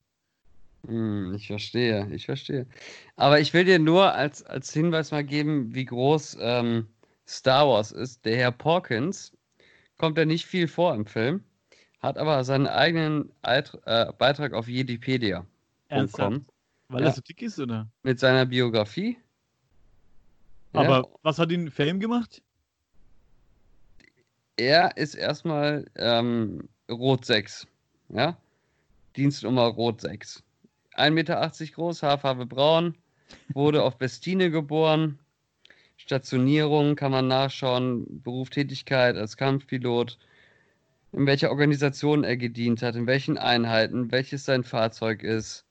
[0.85, 2.67] Hm, ich verstehe, ich verstehe.
[3.15, 6.87] Aber ich will dir nur als, als Hinweis mal geben, wie groß ähm,
[7.27, 8.25] Star Wars ist.
[8.25, 9.31] Der Herr Porkins
[9.97, 11.43] kommt er nicht viel vor im Film,
[12.01, 15.45] hat aber seinen eigenen Eit äh, Beitrag auf Wikipedia
[15.87, 16.41] Ernsthaft?
[16.89, 17.07] Weil Ja.
[17.07, 17.87] er so dick ist, oder?
[18.03, 19.17] mit seiner Biografie.
[20.73, 22.41] Ja, Aber was hat ihn Fame gemacht?
[24.57, 27.67] er ist erstmal ähm, Rot 6.
[28.09, 28.37] Ja?
[29.15, 30.43] Dienstnummer Rot 6.
[30.95, 32.95] 1,80 Meter groß, Haarfarbe braun,
[33.53, 35.19] wurde auf Bestine geboren.
[35.97, 40.17] Stationierung kann man nachschauen, Beruf, Tätigkeit als Kampfpilot,
[41.11, 45.65] in welcher Organisation er gedient hat, in welchen Einheiten, welches sein Fahrzeug ist,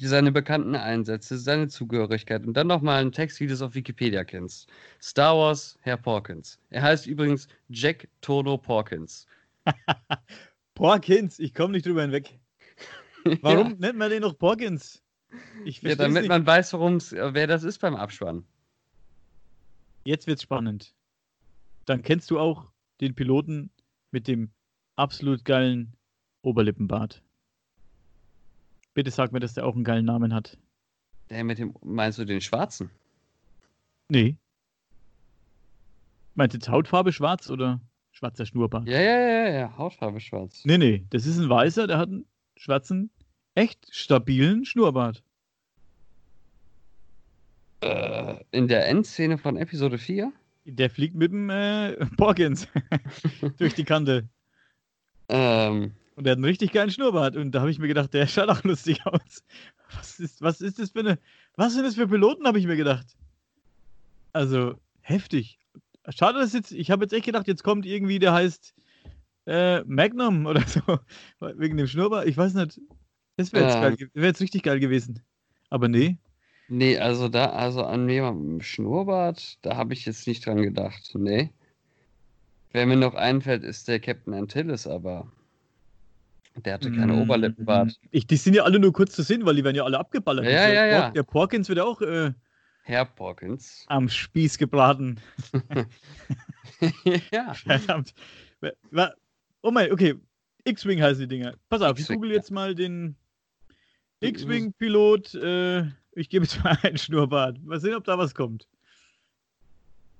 [0.00, 4.24] seine bekannten Einsätze, seine Zugehörigkeit und dann nochmal einen Text, wie du es auf Wikipedia
[4.24, 4.68] kennst.
[5.02, 6.58] Star Wars, Herr Porkins.
[6.70, 9.26] Er heißt übrigens Jack Todo Porkins.
[10.74, 12.38] Porkins, ich komme nicht drüber hinweg.
[13.42, 15.02] Warum nennt man den noch Porkins?
[15.64, 16.28] Ich Ja, damit nicht.
[16.28, 18.44] man weiß, warum's, äh, wer das ist beim Abspann.
[20.04, 20.94] Jetzt wird's spannend.
[21.86, 22.70] Dann kennst du auch
[23.00, 23.70] den Piloten
[24.10, 24.50] mit dem
[24.96, 25.96] absolut geilen
[26.42, 27.22] Oberlippenbart.
[28.92, 30.56] Bitte sag mir, dass der auch einen geilen Namen hat.
[31.30, 32.90] Der mit dem, meinst du den Schwarzen?
[34.08, 34.36] Nee.
[36.34, 37.80] Meint jetzt Hautfarbe schwarz oder
[38.12, 38.86] schwarzer Schnurrbart?
[38.86, 40.62] Ja, ja, ja, ja, Hautfarbe schwarz.
[40.64, 43.10] Nee, nee, das ist ein weißer, der hat einen schwarzen,
[43.54, 45.22] echt stabilen Schnurrbart.
[47.80, 50.32] Äh, in der Endszene von Episode 4?
[50.64, 52.66] Der fliegt mit dem äh, Porkins
[53.58, 54.28] durch die Kante.
[55.28, 57.36] Ähm, Und der hat einen richtig geilen Schnurrbart.
[57.36, 59.44] Und da habe ich mir gedacht, der schaut auch lustig aus.
[59.94, 61.18] Was ist, was ist das für eine.
[61.56, 63.06] Was sind das für Piloten, habe ich mir gedacht.
[64.32, 65.58] Also, heftig.
[66.08, 66.72] Schade, dass jetzt.
[66.72, 68.74] Ich habe jetzt echt gedacht, jetzt kommt irgendwie, der heißt
[69.46, 70.98] äh, Magnum oder so.
[71.40, 72.26] Wegen dem Schnurrbart.
[72.26, 72.80] Ich weiß nicht.
[73.36, 75.20] Das wäre jetzt, geil ge- wär jetzt richtig geil gewesen.
[75.70, 76.18] Aber nee.
[76.68, 81.10] nee, also da, also an jemandem Schnurrbart, da habe ich jetzt nicht dran gedacht.
[81.14, 81.50] Nee.
[82.72, 85.30] Wer mir noch einfällt, ist der Captain Antilles, aber
[86.64, 87.98] der hatte keine Mm, Oberlippenbart.
[88.10, 90.44] Ich, die sind ja alle nur kurz zu sehen, weil die werden ja alle abgeballert.
[90.44, 91.10] Ja, ja, ja.
[91.10, 92.32] Der Porkins wird ja auch äh,
[92.82, 93.84] Herr Porkins.
[93.88, 95.20] am Spieß gebraten.
[97.32, 97.54] ja.
[97.54, 98.14] Verdammt.
[99.62, 100.14] Oh mein, okay.
[100.64, 101.54] X-Wing heißen die Dinger.
[101.68, 103.16] Pass auf, ich google jetzt mal den
[104.24, 105.34] X-Wing-Pilot.
[105.34, 107.62] Äh, ich gebe jetzt mal einen Schnurrbart.
[107.62, 108.68] Mal sehen, ob da was kommt.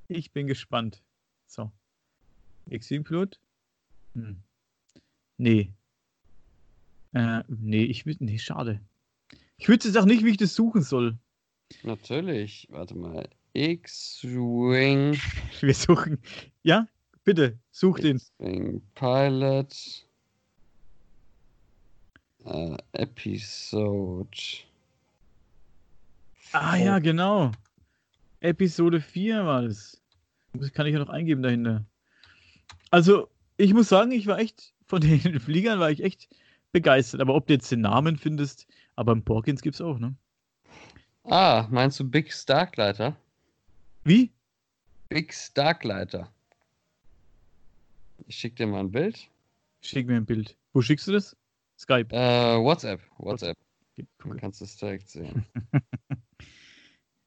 [0.09, 1.03] Ich bin gespannt.
[1.47, 1.71] So.
[2.69, 3.41] X-Wing-Pilot?
[4.15, 4.37] Hm.
[5.39, 5.73] Nee.
[7.13, 8.25] Äh, nee, ich würde.
[8.25, 8.81] Nee, schade.
[9.57, 11.17] Ich wüsste jetzt auch nicht, wie ich das suchen soll.
[11.83, 12.69] Natürlich.
[12.71, 13.29] Warte mal.
[13.55, 15.19] X-Wing.
[15.61, 16.19] Wir suchen.
[16.63, 16.89] Ja,
[17.25, 18.17] bitte, such den.
[18.17, 20.04] X-Wing Pilot.
[22.45, 24.29] Äh, Episode.
[26.53, 27.53] Ah ja, genau.
[28.41, 30.01] Episode 4 war das.
[30.53, 31.85] Das kann ich ja noch eingeben dahinter.
[32.91, 36.29] Also, ich muss sagen, ich war echt, von den Fliegern war ich echt
[36.73, 37.21] begeistert.
[37.21, 38.67] Aber ob du jetzt den Namen findest,
[38.97, 40.15] aber im Porkins gibt's auch, ne?
[41.25, 43.17] Ah, meinst du Big Starkleiter?
[44.05, 44.31] Wie?
[45.09, 46.31] Big Starkleiter.
[48.27, 49.29] Ich schick dir mal ein Bild.
[49.81, 50.57] Schick mir ein Bild.
[50.73, 51.37] Wo schickst du das?
[51.79, 52.15] Skype.
[52.15, 53.01] Äh, WhatsApp.
[53.19, 53.57] WhatsApp.
[53.93, 54.37] Okay, cool.
[54.37, 55.45] kannst du es direkt sehen.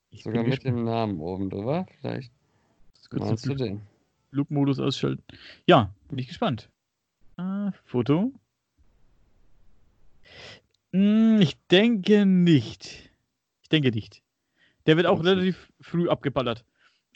[0.09, 1.85] Ich Sogar mit dem Namen oben drüber.
[1.99, 2.31] Vielleicht
[3.09, 3.25] gespannt.
[3.29, 3.81] meinst du den.
[4.31, 5.21] Flugmodus ausschalten.
[5.67, 6.69] Ja, bin ich gespannt.
[7.35, 8.31] Ah, Foto.
[10.93, 13.11] Hm, ich denke nicht.
[13.61, 14.23] Ich denke nicht.
[14.85, 15.29] Der wird auch Okay.
[15.29, 16.63] relativ früh abgeballert.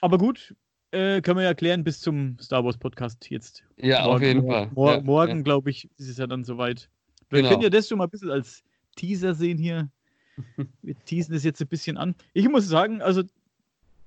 [0.02, 0.56] Aber gut,
[0.92, 3.64] äh, können wir ja klären bis zum Star Wars Podcast jetzt.
[3.78, 4.70] Ja, auf jeden Fall.
[4.76, 5.44] Mor ja, morgen, Ja.
[5.44, 6.90] glaube ich, ist es ja dann soweit.
[7.32, 7.50] Wir Genau.
[7.50, 8.64] können ja das schon mal ein bisschen als
[8.96, 9.90] Teaser sehen hier.
[10.82, 12.16] Wir teasen das jetzt ein bisschen an.
[12.34, 13.24] Ich muss sagen, also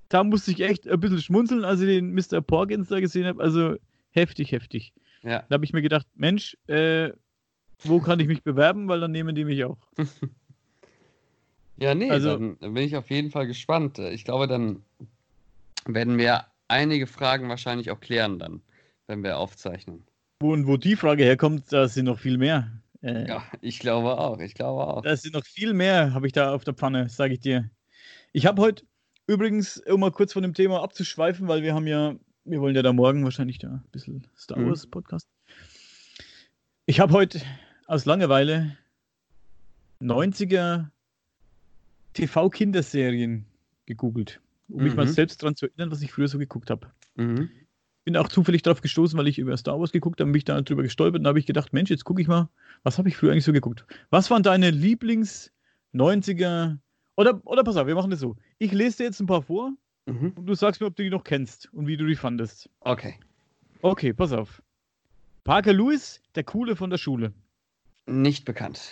[0.09, 2.41] da musste ich echt ein bisschen schmunzeln, als ich den Mr.
[2.41, 3.41] Porkins da gesehen habe.
[3.43, 3.75] Also
[4.11, 4.93] heftig, heftig.
[5.23, 5.43] Ja.
[5.49, 7.11] Da habe ich mir gedacht, Mensch, äh,
[7.83, 8.87] wo kann ich mich bewerben?
[8.87, 9.77] Weil dann nehmen die mich auch.
[11.77, 13.99] Ja, nee, Also- dann bin ich auf jeden Fall gespannt.
[13.99, 14.81] Ich glaube, dann
[15.85, 18.61] werden wir einige Fragen wahrscheinlich auch klären dann,
[19.07, 20.03] wenn wir aufzeichnen.
[20.39, 22.71] Wo, und wo die Frage herkommt, da sind noch viel mehr.
[23.05, 25.01] Äh, Ja, ich glaube auch, ich glaube auch.
[25.03, 27.69] Da sind noch viel mehr, habe ich da auf der Pfanne, sage ich dir.
[28.33, 28.83] Ich habe heute
[29.27, 32.81] übrigens, um mal kurz von dem Thema abzuschweifen, weil wir haben ja, wir wollen ja
[32.81, 34.69] da morgen wahrscheinlich da ein bisschen Star Mhm.
[34.69, 35.27] Wars Podcast.
[36.87, 37.41] Ich habe heute
[37.87, 38.77] aus Langeweile
[40.01, 40.89] 90er
[42.13, 43.45] TV-Kinderserien
[43.85, 45.09] gegoogelt, um mich mal Mhm.
[45.11, 46.91] selbst dran zu erinnern, was ich früher so geguckt habe.
[47.15, 47.49] Mhm.
[48.05, 50.83] Bin auch zufällig darauf gestoßen, weil ich über Star Wars geguckt habe, mich da drüber
[50.83, 52.49] gestolpert und da habe ich gedacht, Mensch, jetzt gucke ich mal,
[52.83, 53.85] was habe ich früher eigentlich so geguckt?
[54.11, 55.51] Was waren deine Lieblings
[55.93, 56.77] 90er
[57.15, 58.35] oder oder pass auf, wir machen das so.
[58.59, 59.71] Ich lese dir jetzt ein paar vor
[60.07, 60.33] Mhm.
[60.35, 62.69] und du sagst mir, ob du die noch kennst und wie du die fandest.
[62.81, 63.17] Okay.
[63.81, 64.61] Okay, pass auf.
[65.43, 67.33] Parker Lewis, der Coole von der Schule.
[68.05, 68.91] Nicht bekannt.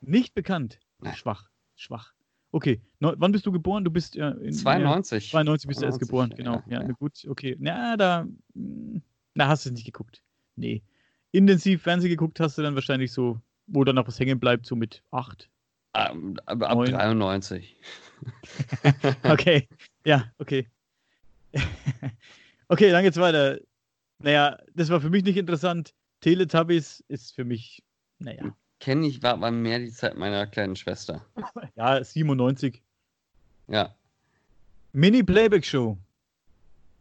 [0.00, 0.78] Nicht bekannt.
[1.00, 1.14] Nein.
[1.14, 1.50] Schwach.
[1.74, 2.14] Schwach.
[2.56, 3.84] Okay, Neu wann bist du geboren?
[3.84, 5.30] Du bist ja in 92.
[5.30, 6.52] 92 bist du erst 92, geboren, genau.
[6.66, 6.88] ja, Ja, ja.
[6.88, 7.54] na gut, okay.
[7.58, 8.26] Na, da.
[8.54, 9.02] mm,
[9.34, 10.22] Na, hast du es nicht geguckt.
[10.54, 10.82] Nee.
[11.32, 14.74] Intensiv Fernsehen geguckt hast du dann wahrscheinlich so, wo dann noch was hängen bleibt, so
[14.74, 15.50] mit 8.
[15.92, 16.92] Ähm, Ab, ab Neun.
[16.92, 17.76] 93.
[19.24, 19.68] Okay.
[20.06, 20.66] ja, okay.
[22.68, 23.60] okay, dann geht's weiter.
[24.18, 25.92] Naja, das war für mich nicht interessant.
[26.22, 27.82] Teletubbies ist für mich,
[28.18, 31.24] naja, Kenne ich, war, war mehr die Zeit meiner kleinen Schwester.
[31.76, 32.82] ja, 97.
[33.68, 33.94] Ja.
[34.92, 35.98] Mini-Playback-Show.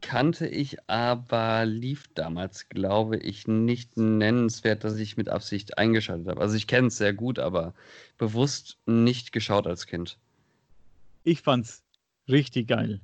[0.02, 6.42] Kannte ich, aber lief damals, glaube ich, nicht nennenswert, dass ich mit Absicht eingeschaltet habe.
[6.42, 7.74] Also ich kenne es sehr gut, aber
[8.18, 10.18] bewusst nicht geschaut als Kind.
[11.24, 11.84] Ich fand's
[12.28, 13.02] richtig geil.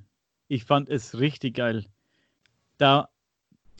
[0.48, 1.86] Ich fand es richtig geil.
[2.78, 3.08] Da,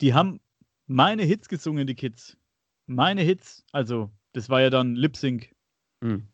[0.01, 0.41] die haben
[0.87, 2.37] meine Hits gesungen, die Kids.
[2.87, 5.55] Meine Hits, also, das war ja dann Lip Sync.
[6.03, 6.27] Hm.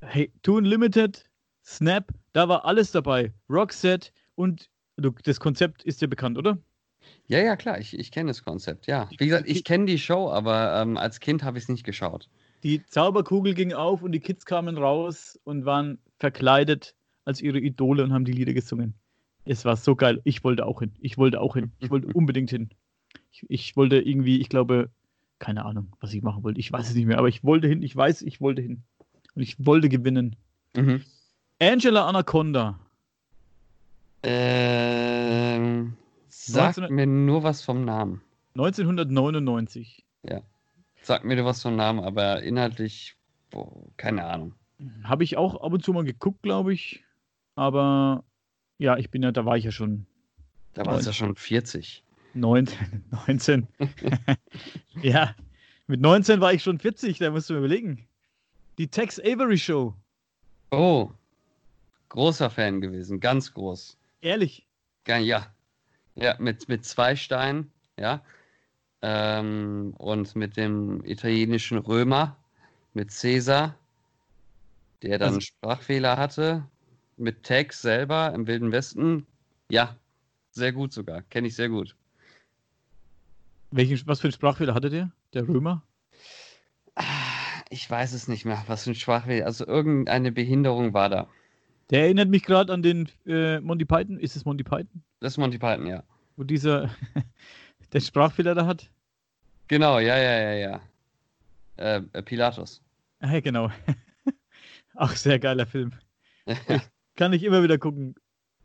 [0.00, 1.24] Hey, Two Unlimited,
[1.64, 3.32] Snap, da war alles dabei.
[3.48, 6.58] Roxette und du, das Konzept ist dir bekannt, oder?
[7.26, 9.08] Ja, ja, klar, ich, ich kenne das Konzept, ja.
[9.10, 12.28] Wie gesagt, ich kenne die Show, aber ähm, als Kind habe ich es nicht geschaut.
[12.62, 16.94] Die Zauberkugel ging auf und die Kids kamen raus und waren verkleidet
[17.24, 18.94] als ihre Idole und haben die Lieder gesungen.
[19.44, 20.20] Es war so geil.
[20.24, 20.92] Ich wollte auch hin.
[21.00, 21.72] Ich wollte auch hin.
[21.78, 22.70] Ich wollte unbedingt hin.
[23.32, 24.90] Ich, ich wollte irgendwie, ich glaube,
[25.40, 26.60] keine Ahnung, was ich machen wollte.
[26.60, 27.82] Ich weiß es nicht mehr, aber ich wollte hin.
[27.82, 28.84] Ich weiß, ich wollte hin.
[29.34, 30.36] Und ich wollte gewinnen.
[30.76, 31.02] Mhm.
[31.58, 32.78] Angela Anaconda.
[34.22, 35.96] Ähm,
[36.28, 38.20] sag 1900 mir nur was vom Namen.
[38.54, 40.04] 1999.
[41.02, 43.16] Sag mir nur was vom Namen, aber inhaltlich,
[43.50, 44.54] boah, keine Ahnung.
[45.04, 47.04] Habe ich auch ab und zu mal geguckt, glaube ich.
[47.54, 48.24] Aber
[48.78, 50.06] ja, ich bin ja, da war ich ja schon
[50.74, 52.04] Da war es ja schon 40.
[52.34, 53.04] 19.
[53.26, 53.66] 19.
[55.02, 55.34] ja,
[55.86, 58.06] mit 19 war ich schon 40, da musst du mir überlegen.
[58.78, 59.94] Die Tex Avery Show.
[60.70, 61.10] Oh,
[62.08, 63.98] großer Fan gewesen, ganz groß.
[64.20, 64.66] Ehrlich.
[65.06, 65.46] Ja, ja.
[66.38, 68.22] Mit, mit zwei Steinen, ja.
[69.02, 72.36] Ähm, und mit dem italienischen Römer,
[72.94, 73.74] mit Caesar,
[75.02, 76.64] der dann Also- Sprachfehler hatte,
[77.16, 79.26] mit Tex selber im Wilden Westen.
[79.70, 79.96] Ja,
[80.52, 81.96] sehr gut sogar, kenne ich sehr gut.
[83.70, 85.10] Welchen, was für einen Sprachfehler hatte der?
[85.32, 85.82] Der Römer?
[87.70, 91.28] Ich weiß es nicht mehr, was für ein Sprachfehler, also irgendeine Behinderung war da.
[91.90, 94.18] Der erinnert mich gerade an den äh, Monty Python.
[94.18, 95.02] Ist es Monty Python?
[95.20, 96.02] Das ist Monty Python, ja.
[96.36, 96.90] Wo dieser
[97.92, 98.90] den Sprachfehler da hat?
[99.68, 100.80] Genau, ja, ja, ja, ja.
[101.76, 102.82] Äh, äh, Pilatus.
[103.20, 103.70] Ah, ja, genau.
[104.94, 105.92] Auch sehr geiler Film.
[107.16, 108.14] Kann ich immer wieder gucken.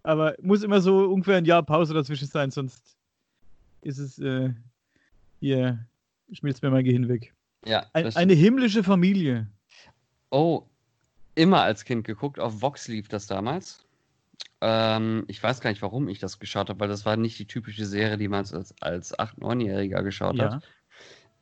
[0.03, 2.95] Aber muss immer so ungefähr ein Jahr Pause dazwischen sein, sonst
[3.81, 4.53] ist es äh,
[5.39, 5.85] hier
[6.31, 7.33] schmilzt mir mein Gehirn weg.
[7.65, 9.47] ja, Ein, eine himmlische Familie.
[10.31, 10.63] Oh,
[11.35, 12.39] immer als Kind geguckt.
[12.39, 13.85] Auf Vox lief das damals.
[14.61, 17.45] Ähm, ich weiß gar nicht, warum ich das geschaut habe, weil das war nicht die
[17.45, 20.55] typische Serie, die man als, als 8-, 9-Jähriger geschaut Ja.
[20.55, 20.63] hat.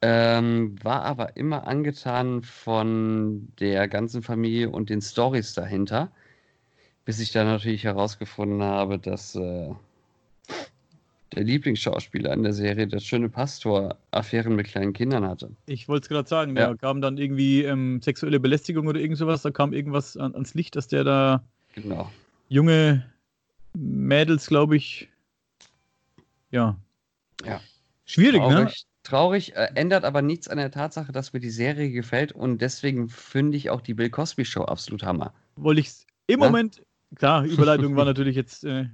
[0.01, 6.11] Ähm, war aber immer angetan von der ganzen Familie und den Stories dahinter.
[7.05, 9.73] Bis ich dann natürlich herausgefunden habe, dass äh,
[11.35, 15.51] der Lieblingsschauspieler in der Serie, der schöne Pastor, Affären mit kleinen Kindern hatte.
[15.65, 16.67] Ich wollte es gerade sagen, Ja.
[16.69, 20.53] da kam dann irgendwie ähm, sexuelle Belästigung oder irgend sowas, da kam irgendwas an, ans
[20.53, 21.43] Licht, dass der da
[21.75, 22.11] Genau.
[22.49, 23.05] junge
[23.73, 25.09] Mädels, glaube ich,
[26.51, 26.77] ja.
[27.45, 27.59] Ja.
[28.05, 28.49] Schwierig, ne?
[28.49, 32.61] Traurig, traurig äh, ändert aber nichts an der Tatsache, dass mir die Serie gefällt und
[32.61, 35.33] deswegen finde ich auch die Bill Cosby Show absolut Hammer.
[35.55, 35.89] Wollte ich
[36.27, 36.45] im Ja.
[36.45, 36.83] Moment,
[37.15, 38.85] klar, Überleitung war natürlich jetzt äh,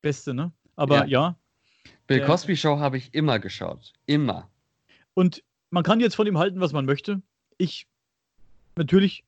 [0.00, 0.52] beste, ne?
[0.76, 1.04] Aber Ja.
[1.04, 1.36] ja.
[2.06, 2.24] Bill.
[2.24, 3.92] Cosby Show habe ich immer geschaut.
[4.06, 4.48] Immer.
[5.14, 7.22] Und man kann jetzt von ihm halten, was man möchte.
[7.58, 7.86] Ich,
[8.76, 9.24] natürlich,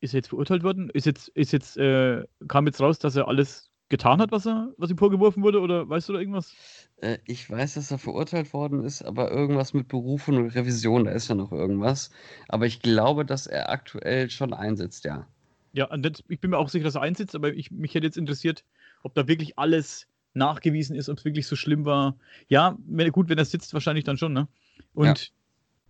[0.00, 0.90] ist er jetzt verurteilt worden?
[0.90, 4.72] Ist jetzt, ist jetzt, äh, kam jetzt raus, dass er alles getan hat, was er,
[4.78, 6.54] was ihm vorgeworfen wurde, oder weißt du da irgendwas?
[6.96, 11.12] Äh, ich weiß, dass er verurteilt worden ist, aber irgendwas mit Berufung und Revision, da
[11.12, 12.10] ist ja noch irgendwas.
[12.48, 15.26] Aber ich glaube, dass er aktuell schon einsetzt, ja.
[15.72, 18.06] Ja, und das, ich bin mir auch sicher, dass er einsitzt, aber ich, mich hätte
[18.06, 18.64] jetzt interessiert,
[19.02, 22.16] ob da wirklich alles nachgewiesen ist, ob es wirklich so schlimm war.
[22.48, 24.48] Ja, wenn, gut, wenn er sitzt, wahrscheinlich dann schon, ne?
[24.92, 25.32] Und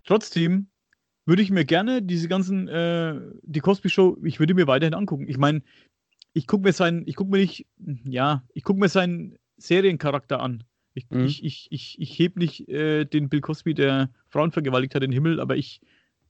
[0.05, 0.69] trotzdem
[1.27, 5.27] würde ich mir gerne diese ganzen, äh, die Cosby Show, ich würde mir weiterhin angucken.
[5.29, 5.63] Ich meine,
[6.35, 7.67] ich gucke mir seinen, ich gucke mir nicht,
[8.05, 10.65] ja, ich gucke mir seinen Seriencharakter an.
[10.93, 11.25] Ich, Mhm.
[11.25, 15.11] ich, ich, ich, ich heb nicht äh, den Bill Cosby, der Frauen vergewaltigt hat, in
[15.11, 15.81] den Himmel, aber ich,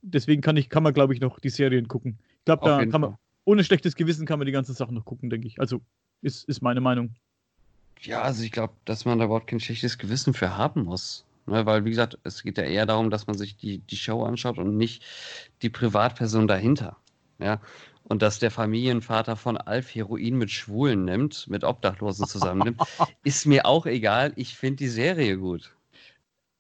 [0.03, 2.19] deswegen kann ich, kann man, glaube ich, noch die Serien gucken.
[2.39, 5.29] Ich glaube, da kann man, ohne schlechtes Gewissen kann man die ganzen Sachen noch gucken,
[5.29, 5.59] denke ich.
[5.61, 5.81] Also,
[6.23, 7.15] ist, ist meine Meinung.
[8.05, 11.25] Ja, also ich glaube, dass man da überhaupt kein schlechtes Gewissen für haben muss.
[11.47, 11.67] Ne?
[11.67, 14.59] Weil, wie gesagt, es geht ja eher darum, dass man sich die, die Show anschaut
[14.59, 15.03] und nicht
[15.63, 16.97] die Privatperson dahinter.
[17.39, 17.61] Ja.
[18.05, 22.81] Und dass der Familienvater von Alf Heroin mit Schwulen nimmt, mit Obdachlosen zusammennimmt,
[23.25, 24.33] ist mir auch egal.
[24.37, 25.75] Ich finde die Serie gut.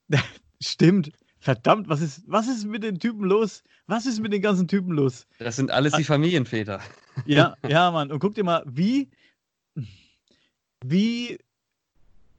[0.62, 1.12] Stimmt.
[1.38, 3.62] Verdammt, was ist, was ist mit den Typen los?
[3.86, 5.26] Was ist mit den ganzen Typen los?
[5.38, 6.80] Das sind alles die Familienväter.
[7.26, 8.10] Ja, ja, Mann.
[8.10, 9.10] Und guck dir mal, wie,
[10.86, 11.38] wie,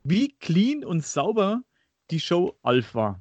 [0.03, 1.63] wie clean und sauber
[2.11, 3.19] die Show Alf war.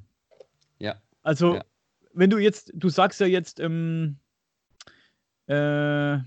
[0.79, 0.95] Ja.
[1.23, 1.65] Also, Ja.
[2.13, 4.17] wenn du jetzt, du sagst ja jetzt, ähm,
[5.47, 5.53] äh,
[6.13, 6.23] er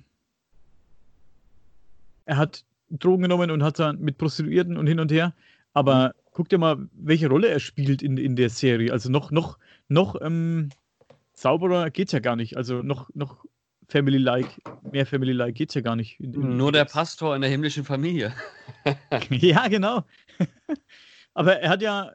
[2.27, 5.35] hat Drogen genommen und hat dann mit Prostituierten und hin und her.
[5.75, 8.93] Aber guck dir mal, welche Rolle er spielt in, in der Serie.
[8.93, 10.71] Also noch, noch, noch ähm,
[11.35, 12.57] sauberer geht's ja gar nicht.
[12.57, 13.45] Also noch, noch
[13.89, 14.61] Family-like,
[14.93, 16.21] mehr Family-like geht's ja gar nicht.
[16.21, 18.35] In, in, Nur der Pastor in der himmlischen Familie.
[19.31, 20.05] ja, genau.
[21.35, 22.13] Aber er hat ja,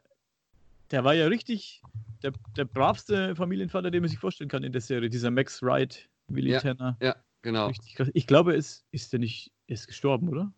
[0.90, 1.82] der war ja richtig
[2.22, 5.10] der, der bravste Familienvater, den man sich vorstellen kann in der Serie.
[5.10, 6.60] Dieser Max Wright, Willi Ja.
[6.60, 6.96] Tanner.
[7.02, 7.70] Ja, genau.
[8.14, 10.52] Ich glaube, es ist der nicht, er ist gestorben, oder?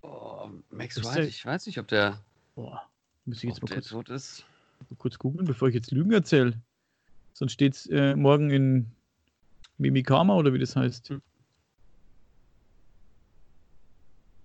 [0.00, 2.18] Oh, Max Ist Wright, der- ich weiß nicht, ob der,
[2.54, 2.82] Boah,
[3.24, 4.44] muss ich jetzt mal kurz, tot ist.
[4.98, 6.54] kurz googeln, bevor ich jetzt Lügen erzähle.
[7.34, 8.86] Sonst steht es äh, morgen in
[9.82, 11.10] Mimikama oder wie das heißt.
[11.10, 11.22] Hm.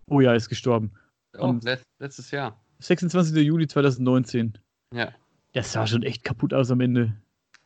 [0.09, 0.91] Oh ja, er ist gestorben.
[1.37, 2.59] Oh, Am- let, letztes Jahr.
[2.79, 3.35] 26.
[3.45, 4.57] Juli 2019.
[4.93, 5.11] Ja.
[5.53, 7.13] Der sah schon echt kaputt aus am Ende.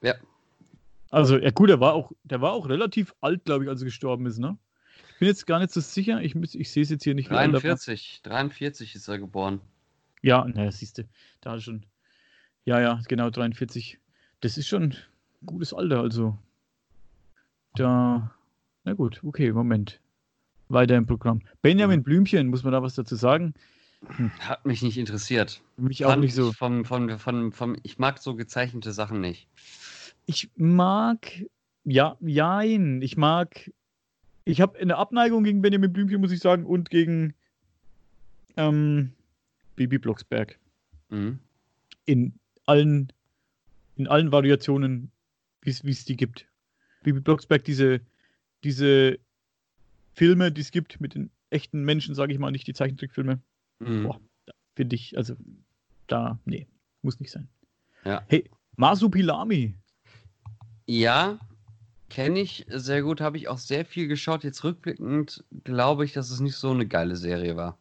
[0.01, 0.15] Ja.
[1.09, 3.85] Also, ja gut, der war auch, der war auch relativ alt, glaube ich, als er
[3.85, 4.57] gestorben ist, ne?
[5.13, 6.21] Ich bin jetzt gar nicht so sicher.
[6.21, 7.29] Ich, muss- ich sehe es jetzt hier nicht.
[7.29, 7.37] war.
[7.37, 9.59] 43, 43 ist er geboren.
[10.21, 11.03] Ja, naja, siehst du,
[11.41, 11.85] da schon.
[12.65, 13.99] Ja, ja, genau, 43.
[14.39, 14.95] Das ist schon ein
[15.45, 16.37] gutes Alter, also.
[17.75, 18.31] Da.
[18.83, 19.99] Na gut, okay, Moment.
[20.69, 21.41] Weiter im Programm.
[21.61, 23.53] Benjamin Blümchen, muss man da was dazu sagen?
[24.39, 25.61] Hat mich nicht interessiert.
[25.77, 26.49] Mich auch Fand nicht so.
[26.49, 29.47] ich Vom, vom, vom, vom, ich mag so gezeichnete Sachen nicht.
[30.25, 31.45] Ich mag,
[31.83, 33.01] ja, jein.
[33.01, 33.71] Ich mag,
[34.43, 37.35] ich habe eine Abneigung gegen Benjamin Blümchen, muss ich sagen, und gegen
[38.57, 39.11] ähm,
[39.75, 40.57] Bibi Blocksberg.
[41.09, 41.39] Mhm.
[42.05, 42.33] In
[42.65, 43.13] allen,
[43.97, 45.11] in allen Variationen,
[45.61, 46.47] wie es die gibt.
[47.03, 48.01] Bibi Blocksberg, diese,
[48.63, 49.17] diese
[50.13, 53.39] Filme, die es gibt mit den echten Menschen, sage ich mal, nicht die Zeichentrickfilme,
[53.79, 54.03] Mhm.
[54.03, 54.19] Boah.
[54.75, 55.35] finde ich, also
[56.07, 56.67] da, nee,
[57.01, 57.47] muss nicht sein.
[58.05, 58.23] Ja.
[58.27, 59.73] Hey, Masupilami.
[60.85, 61.39] Ja,
[62.09, 64.43] kenne ich sehr gut, habe ich auch sehr viel geschaut.
[64.43, 67.77] Jetzt rückblickend glaube ich, dass es nicht so eine geile Serie war.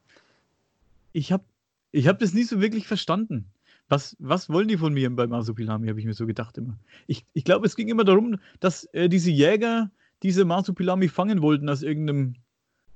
[1.12, 1.44] ich habe
[1.92, 3.46] ich hab das nie so wirklich verstanden.
[3.90, 6.78] Was, was wollen die von mir bei Masupilami, habe ich mir so gedacht immer.
[7.08, 9.90] Ich, ich glaube, es ging immer darum, dass äh, diese Jäger
[10.22, 12.36] diese Masupilami fangen wollten aus irgendeinem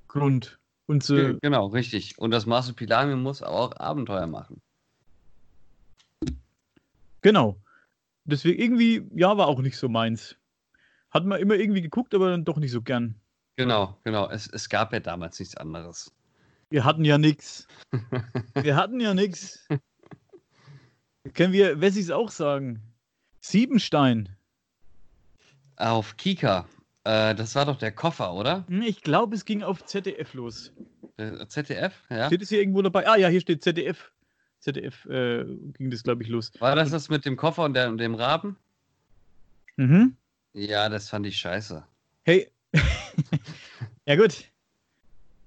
[0.08, 0.58] Grund.
[0.86, 2.16] Und so, Ge- Genau, richtig.
[2.18, 4.60] Und das Marsupilami muss aber auch Abenteuer machen.
[7.22, 7.58] genau.
[8.26, 10.36] Deswegen irgendwie, ja, war auch nicht so meins.
[11.10, 13.16] Hat man immer irgendwie geguckt, aber dann doch nicht so gern.
[13.56, 14.30] Genau, genau.
[14.30, 16.12] Es, es gab ja damals nichts anderes.
[16.70, 17.66] Wir hatten ja nichts.
[18.54, 19.66] Wir hatten ja nichts.
[21.32, 22.82] Können wir Wessis auch sagen?
[23.40, 24.28] Siebenstein.
[25.76, 26.66] Auf Kika.
[27.04, 28.64] Äh, das war doch der Koffer, oder?
[28.68, 30.72] Hm, Ich glaube, es ging auf ZDF los.
[31.18, 32.26] Der ZDF, ja.
[32.26, 33.06] Steht es hier irgendwo dabei?
[33.08, 34.10] Ah ja, hier steht ZDF.
[34.60, 35.44] ZDF äh,
[35.78, 36.52] ging das, glaube ich, los.
[36.58, 38.56] War das das mit dem Koffer und, der, und dem Raben?
[39.76, 40.16] Mhm.
[40.54, 41.84] Ja, das fand ich scheiße.
[42.24, 42.50] Hey.
[44.06, 44.44] ja, gut.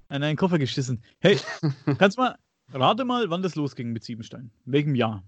[0.10, 1.02] An einen Koffer geschissen.
[1.20, 1.40] Hey,
[1.98, 2.38] kannst mal,
[2.72, 4.52] rate mal, wann das losging mit Siebenstein.
[4.66, 5.24] In welchem Jahr?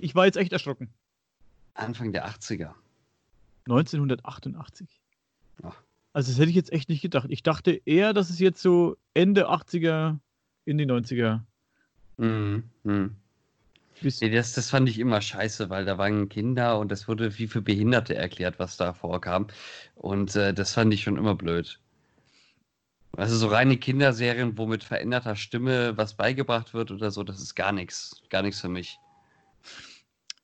[0.00, 0.88] Ich war jetzt echt erschrocken.
[1.74, 2.72] Anfang der 80er.
[3.66, 5.00] 1988.
[5.62, 5.76] Ach.
[6.12, 7.26] Also, das hätte ich jetzt echt nicht gedacht.
[7.30, 10.18] Ich dachte eher, dass es jetzt so Ende 80er
[10.64, 11.40] in die 90er.
[12.16, 12.64] Mhm.
[12.82, 13.16] Mhm.
[14.02, 17.46] Nee, das, das fand ich immer scheiße, weil da waren Kinder und das wurde wie
[17.46, 19.48] für Behinderte erklärt, was da vorkam.
[19.94, 21.78] Und äh, das fand ich schon immer blöd.
[23.16, 27.54] Also so reine Kinderserien, wo mit veränderter Stimme was beigebracht wird oder so, das ist
[27.54, 28.22] gar nichts.
[28.30, 28.98] Gar nichts für mich.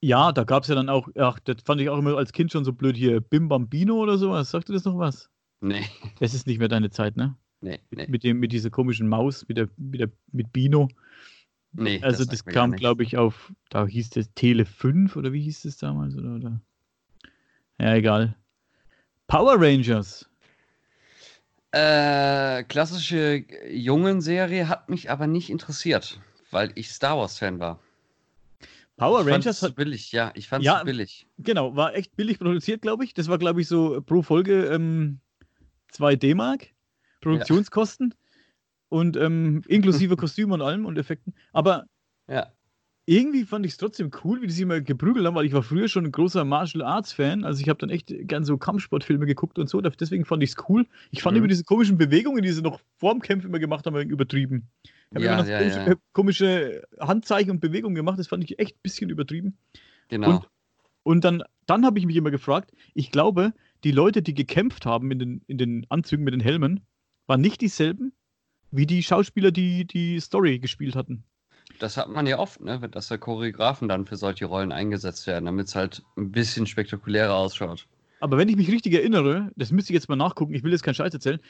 [0.01, 2.53] Ja, da gab es ja dann auch, ach, das fand ich auch immer als Kind
[2.53, 4.51] schon so blöd hier, Bim Bambino oder sowas.
[4.51, 5.31] Sagt dir das noch was?
[5.61, 5.87] Nee,
[6.21, 7.37] Das ist nicht mehr deine Zeit, ne?
[7.61, 8.07] nee, nee.
[8.09, 10.89] Mit, dem, mit dieser komischen Maus, mit, der, mit, der, mit Bino.
[11.73, 15.43] nee Also das, gar kam, glaube ich, auf, da hieß das Tele 5 oder wie
[15.43, 16.17] hieß das damals?
[16.17, 16.61] Oder, oder?
[17.79, 18.37] Ja, egal.
[19.27, 20.29] Power Rangers.
[21.73, 26.21] Äh, klassische Jungenserie hat mich aber nicht interessiert,
[26.51, 27.81] weil ich Star Wars-Fan war.
[28.97, 31.27] Power ich Rangers hat, billig, ja, ich fand es Ja, billig.
[31.39, 33.13] genau, war echt billig produziert, glaube ich.
[33.15, 35.21] Das war, glaube ich, so pro Folge ähm,
[35.93, 36.69] 2 D-Mark.
[37.21, 38.15] Produktionskosten.
[38.89, 41.35] Und ähm, inklusive Kostümen und allem und Effekten.
[41.53, 41.85] Aber
[42.29, 42.53] Ja.
[43.05, 45.63] irgendwie fand ich es trotzdem cool, wie die sich immer geprügelt haben, weil ich war
[45.63, 47.45] früher schon ein großer Martial Arts Fan.
[47.45, 49.81] Also ich habe dann echt gern so Kampfsportfilme geguckt und so.
[49.81, 50.87] Deswegen fand ich es cool.
[51.11, 51.39] Ich fand Mhm.
[51.41, 54.69] über diese komischen Bewegungen, die sie noch vorm Kampf immer gemacht haben, übertrieben.
[55.19, 55.87] Ich habe Ja, ja, komische, ja.
[55.87, 58.19] äh, komische Handzeichen und Bewegungen gemacht.
[58.19, 59.57] Das fand ich echt ein bisschen übertrieben.
[60.09, 60.31] Genau.
[60.31, 60.49] Und,
[61.03, 63.53] und dann, dann habe ich mich immer gefragt, ich glaube,
[63.85, 66.81] die Leute, die gekämpft haben in den, in den Anzügen mit den Helmen,
[67.27, 68.13] waren nicht dieselben
[68.71, 71.25] wie die Schauspieler, die die Story gespielt hatten.
[71.79, 72.79] Das hat man ja oft, ne?
[72.89, 77.35] dass da Choreografen dann für solche Rollen eingesetzt werden, damit es halt ein bisschen spektakulärer
[77.35, 77.87] ausschaut.
[78.21, 80.83] Aber wenn ich mich richtig erinnere, das müsste ich jetzt mal nachgucken, ich will jetzt
[80.83, 81.41] keinen Scheiß erzählen,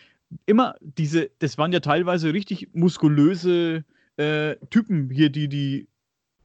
[0.46, 3.84] immer diese, das waren ja teilweise richtig muskulöse
[4.16, 5.86] äh, Typen hier, die die,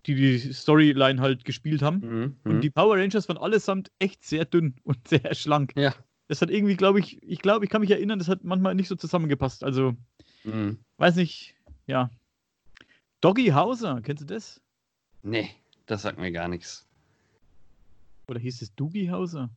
[0.05, 1.99] die die Storyline halt gespielt haben.
[1.99, 2.35] Mhm.
[2.43, 2.61] Und mhm.
[2.61, 5.73] die Power Rangers waren allesamt echt sehr dünn und sehr schlank.
[5.75, 5.93] Ja.
[6.27, 8.87] Das hat irgendwie, glaube ich, ich glaube, ich kann mich erinnern, das hat manchmal nicht
[8.87, 9.63] so zusammengepasst.
[9.63, 9.95] Also,
[10.43, 10.79] Mhm.
[10.97, 11.55] weiß nicht,
[11.87, 12.09] ja.
[13.21, 14.61] Doggy Hauser, kennst du das?
[15.23, 15.51] Nee,
[15.85, 16.87] das sagt mir gar nichts.
[18.27, 19.49] Oder hieß es Doogie Hauser?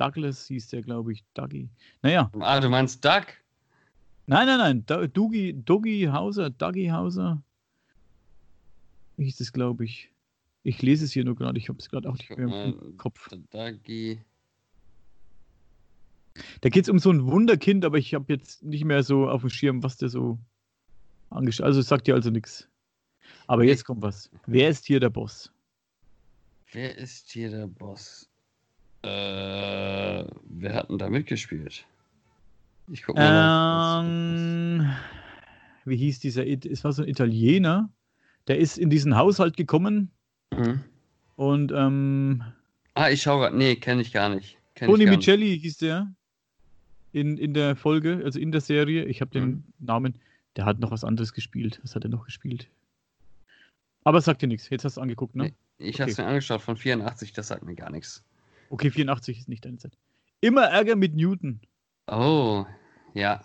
[0.00, 1.24] Douglas hieß der, glaube ich.
[1.34, 1.68] Dougie.
[2.00, 2.30] Naja.
[2.40, 3.26] Ah, du meinst Duck?
[4.26, 5.10] Nein, nein, nein.
[5.12, 7.42] Doogie, Doggy Hauser, Dougie Hauser.
[9.16, 10.10] Wie hieß das, glaube ich.
[10.62, 11.58] Ich lese es hier nur gerade.
[11.58, 13.28] Ich habe es gerade auch nicht mehr im Kopf.
[13.50, 14.22] Duggy.
[16.62, 19.42] Da geht es um so ein Wunderkind, aber ich habe jetzt nicht mehr so auf
[19.42, 20.38] dem Schirm, was der so
[21.28, 22.68] angeschaut Also es sagt dir also nichts.
[23.48, 24.30] Aber jetzt kommt was.
[24.46, 25.52] Wer ist hier der Boss?
[26.72, 28.29] Wer ist hier der Boss?
[29.02, 31.86] Äh, wer hat denn da mitgespielt?
[32.92, 34.02] Ich guck mal.
[34.04, 34.90] Ähm,
[35.84, 36.46] wie hieß dieser?
[36.46, 37.90] It- Es war so ein Italiener.
[38.48, 40.10] Der ist in diesen Haushalt gekommen
[40.52, 40.82] Mhm.
[41.36, 42.42] und ähm,
[42.94, 43.54] Ah, ich schau grad.
[43.54, 44.58] Nee, kenne ich gar nicht.
[44.74, 45.06] Kenn Tony.
[45.06, 46.12] Micelli hieß der
[47.12, 49.04] in, in der Folge, also in der Serie.
[49.04, 49.64] Ich habe den Mhm.
[49.78, 50.14] Namen.
[50.56, 51.78] Der hat noch was anderes gespielt.
[51.84, 52.68] Was hat er noch gespielt?
[54.02, 54.68] Aber es sagt dir nichts.
[54.68, 55.44] Jetzt hast du angeguckt, ne?
[55.44, 55.54] Nee.
[55.78, 56.02] Ich Okay.
[56.02, 58.24] hab's mir angeschaut von 84, das sagt mir gar nichts.
[58.70, 59.98] Okay, 84 ist nicht deine Zeit.
[60.40, 61.60] Immer Ärger mit Newton.
[62.06, 62.64] Oh,
[63.14, 63.44] ja.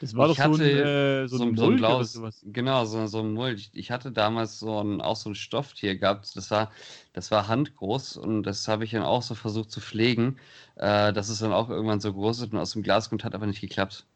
[0.00, 2.40] Das war Ich doch so ein, äh, so ein, Mulch oder blaues, sowas.
[2.44, 3.70] genau, so, so ein Mulch.
[3.72, 6.70] Ich hatte damals so ein, auch so ein Stofftier gehabt, das war,
[7.14, 10.38] das war handgroß und das habe ich dann auch so versucht zu pflegen,
[10.76, 13.34] äh, dass es dann auch irgendwann so groß ist und aus dem Glas kommt, hat
[13.34, 14.06] aber nicht geklappt.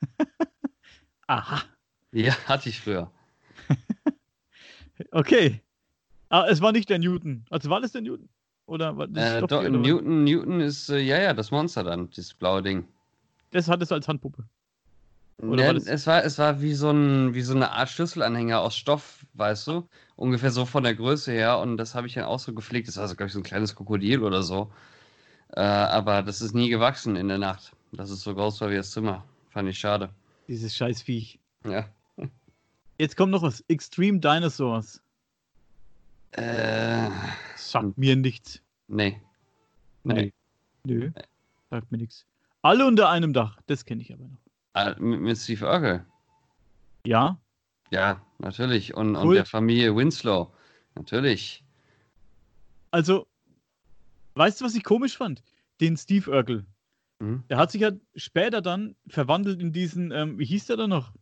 [1.26, 1.62] Aha.
[2.12, 3.10] Ja, hatte ich früher.
[5.10, 5.60] Okay.
[6.30, 7.44] Ah, es war nicht der Newton.
[7.50, 8.30] Also war das der Newton?
[8.66, 9.80] Oder war das Äh, doch, oder was?
[9.80, 12.86] Newton, Newton ist, äh, ja, ja, das Monster dann, dieses blaue Ding.
[13.52, 14.44] Das hattest du als Handpuppe.
[15.38, 18.60] Oder Ne, war es, war, es war wie so, ein, wie so eine Art Schlüsselanhänger
[18.60, 19.88] aus Stoff, weißt du?
[20.16, 21.58] Ungefähr so von der Größe her.
[21.58, 22.88] Und das habe ich dann auch so gepflegt.
[22.88, 24.72] Das war, so, glaube ich, so ein kleines Krokodil oder so.
[25.52, 27.72] Äh, aber das ist nie gewachsen in der Nacht.
[27.92, 29.24] Das ist so groß war wie das Zimmer.
[29.50, 30.08] Fand ich schade.
[30.48, 31.38] Dieses scheiß Viech.
[31.64, 31.86] Ja.
[32.98, 33.62] Jetzt kommt noch was.
[33.68, 35.02] Extreme Dinosaurs.
[36.36, 37.10] Äh,
[37.56, 38.60] Sagt mir nichts.
[38.88, 39.20] nee.
[40.04, 40.32] Nee.
[40.84, 41.10] Nö.
[41.70, 42.26] Sagt mir nichts.
[42.62, 43.58] Alle unter einem Dach.
[43.66, 44.38] Das kenne ich aber noch.
[44.74, 46.04] Ah, mit, mit Steve Urkel.
[47.04, 47.38] Ja.
[47.90, 48.94] Ja, natürlich.
[48.94, 49.36] Und, und Kult.
[49.38, 50.52] der Familie Winslow.
[50.94, 51.64] Natürlich.
[52.92, 53.26] Also,
[54.34, 55.42] weißt du, was ich komisch fand?
[55.80, 56.64] Den Steve Urkel.
[57.18, 57.42] Mhm.
[57.48, 61.12] Der hat sich ja später dann verwandelt in diesen, ähm, wie hieß der da noch?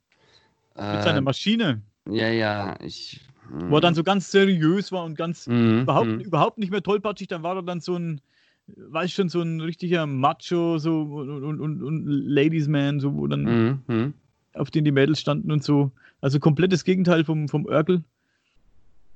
[0.74, 1.82] Mit Äh, seiner Maschine.
[2.08, 2.78] ja, ja.
[2.80, 6.20] Ich, Wo er dann so ganz seriös war und ganz Mhm, überhaupt, mhm.
[6.20, 8.20] überhaupt nicht mehr tollpatschig, dann war er dann so ein,
[8.66, 13.26] weiß schon, so ein richtiger Macho, so und, und, und, und Ladies Man, so, wo
[13.26, 14.14] dann Mhm, mhm.
[14.54, 15.92] auf den die Mädels standen und so.
[16.20, 18.02] Also komplettes Gegenteil vom, vom Urkel.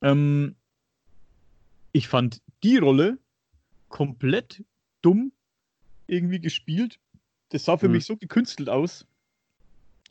[0.02, 0.54] Ähm,
[1.92, 3.18] ich fand die Rolle
[3.88, 4.64] komplett
[5.02, 5.32] dumm
[6.06, 6.98] irgendwie gespielt.
[7.50, 7.92] Das sah für Mhm.
[7.92, 9.06] mich so gekünstelt aus.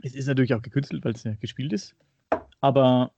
[0.02, 1.96] Es ist natürlich auch gekünstelt, weil es ja gespielt ist.
[2.62, 3.12] Aber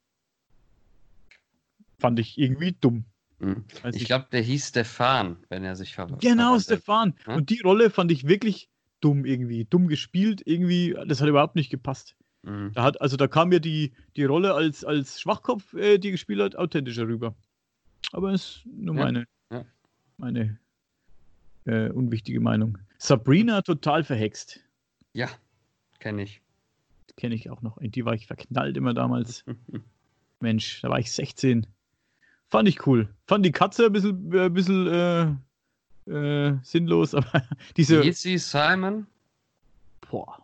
[1.99, 3.05] fand ich irgendwie dumm.
[3.39, 3.63] Mhm.
[3.93, 6.59] Ich glaube, der hieß Stefan, wenn er sich ver Genau.
[6.59, 7.13] Stefan.
[7.27, 7.35] Ja?
[7.35, 8.69] Und die Rolle fand ich wirklich
[9.01, 9.65] dumm irgendwie.
[9.65, 10.95] Dumm gespielt irgendwie.
[11.07, 12.15] Das hat überhaupt nicht gepasst.
[12.43, 12.71] Mhm.
[12.73, 16.41] Da hat, also da kam mir die, die Rolle als, als Schwachkopf, äh, die gespielt
[16.41, 17.35] hat, authentischer rüber.
[18.11, 19.65] Aber ist nur Ja, meine, ja.
[20.17, 20.59] meine
[21.65, 22.77] äh, unwichtige Meinung.
[22.97, 24.59] Sabrina total verhext.
[25.13, 25.29] Ja,
[25.99, 26.41] kenne ich.
[27.17, 27.77] Kenne ich auch noch.
[27.77, 29.43] In die war ich verknallt immer damals.
[30.39, 31.65] Mensch, da war ich 16.
[32.49, 33.07] Fand ich cool.
[33.27, 34.87] Fand die Katze ein bisschen, äh, ein bisschen
[36.07, 37.43] äh, äh, sinnlos, aber
[37.77, 38.01] diese.
[38.13, 39.05] Sie Simon?
[40.09, 40.43] Boah,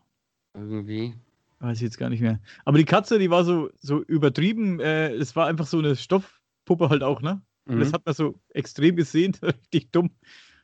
[0.54, 1.16] Irgendwie.
[1.60, 2.40] weiß ich jetzt gar nicht mehr.
[2.66, 4.80] Aber die Katze, die war so, so übertrieben.
[4.80, 7.42] Äh, es war einfach so eine Stoffpuppe halt auch, ne?
[7.68, 7.94] Und das Mhm.
[7.94, 9.36] hat man so extrem gesehen.
[9.42, 10.12] Richtig dumm.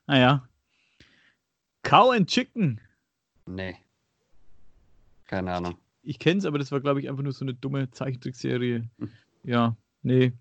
[0.05, 0.47] Naja.
[1.81, 2.79] Cow and Chicken.
[3.47, 3.75] Nee.
[5.25, 5.77] Keine Ahnung.
[6.03, 8.87] ich kenne es, aber das war, glaube ich, einfach nur so eine dumme Zeichentrickserie.
[8.99, 9.09] Hm.
[9.43, 10.33] Ja, nee.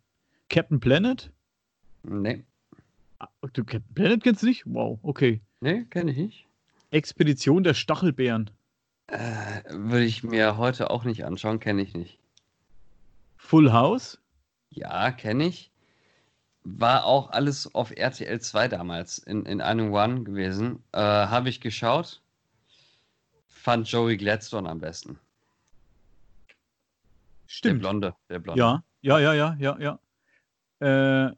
[0.50, 1.30] Captain Planet?
[2.02, 2.44] Nee.
[3.18, 4.64] Ah, Du, Captain Planet kennst du nicht?
[4.66, 5.40] Wow, okay.
[5.60, 6.46] Nee, kenne ich nicht.
[6.90, 8.50] Expedition der Stachelbären.
[9.06, 12.18] Äh, Würde ich mir heute auch nicht anschauen, kenne ich nicht.
[13.36, 14.18] Full House?
[14.70, 15.70] Ja, kenne ich.
[16.62, 20.82] War auch alles auf RTL 2 damals in, in einem One gewesen.
[20.92, 22.20] Äh, Habe ich geschaut.
[23.48, 25.14] Fand Joey Gladstone am besten.
[26.48, 26.54] Der
[27.46, 27.80] Stimmt.
[27.80, 28.14] Blonde.
[28.28, 28.58] Der Blonde.
[28.60, 29.98] Ja, ja, ja, ja, ja, ja.
[30.80, 31.30] Äh,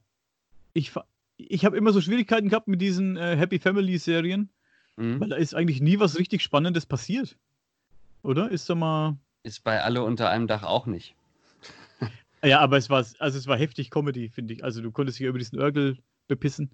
[0.73, 0.93] ich
[1.37, 4.49] ich habe immer so Schwierigkeiten gehabt mit diesen äh, Happy Family Serien,
[4.97, 5.21] Mhm.
[5.21, 7.37] weil da ist eigentlich nie was richtig Spannendes passiert.
[8.23, 8.51] Oder?
[8.51, 9.17] Ist da mal.
[9.43, 11.15] Ist bei alle unter einem Dach auch nicht.
[12.45, 14.65] Ja, aber es war, also es war heftig Comedy, finde ich.
[14.65, 16.71] Also du konntest dich über diesen Örgel bepissen.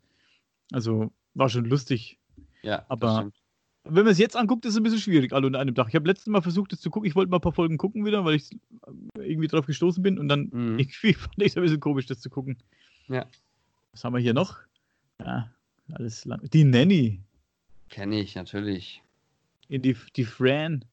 [0.72, 2.18] Also war schon lustig.
[2.62, 3.30] Ja, Aber-.
[3.90, 5.88] Wenn man es jetzt anguckt, ist es ein bisschen schwierig, alle unter einem Dach.
[5.88, 7.08] Ich habe letztes Mal versucht, es zu gucken.
[7.08, 8.50] Ich wollte mal ein paar Folgen gucken wieder, weil ich
[9.16, 10.18] irgendwie drauf gestoßen bin.
[10.18, 10.78] Und dann Mhm.
[10.78, 12.58] irgendwie fand ich es ein bisschen komisch, das zu gucken.
[13.08, 13.26] Ja.
[13.92, 14.58] Was haben wir hier noch?
[15.20, 15.50] Ja,
[15.92, 16.40] alles lang.
[16.52, 17.20] Die Nanny.
[17.88, 19.02] Kenne ich natürlich.
[19.70, 20.84] Die, die Fran.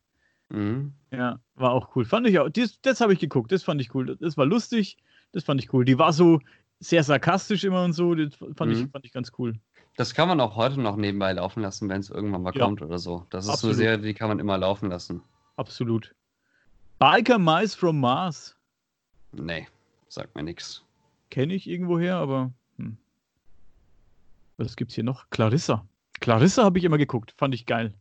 [0.49, 0.93] Mhm.
[1.11, 2.05] Ja, war auch cool.
[2.05, 2.49] Fand ich auch.
[2.49, 3.51] Das, das habe ich geguckt.
[3.51, 4.15] Das fand ich cool.
[4.19, 4.97] Das war lustig.
[5.33, 5.83] Das fand ich cool.
[5.85, 6.39] Die war so
[6.79, 8.15] sehr sarkastisch immer und so.
[8.15, 8.89] Das fand, ich, Mhm.
[8.91, 9.55] fand ich ganz cool.
[9.97, 12.65] Das kann man auch heute noch nebenbei laufen lassen, wenn es irgendwann mal Ja.
[12.65, 13.25] kommt oder so.
[13.29, 13.75] Das ist Absolut.
[13.75, 15.21] so eine Serie, die kann man immer laufen lassen.
[15.55, 16.13] Absolut.
[16.99, 18.55] Biker Mice from Mars.
[19.31, 19.67] Nee,
[20.09, 20.83] sagt mir nichts.
[21.29, 22.51] Kenne ich irgendwoher, aber.
[22.77, 22.97] Hm.
[24.57, 25.29] Was gibt's hier noch?
[25.29, 25.85] Clarissa.
[26.19, 27.33] Clarissa habe ich immer geguckt.
[27.37, 27.93] Fand ich geil.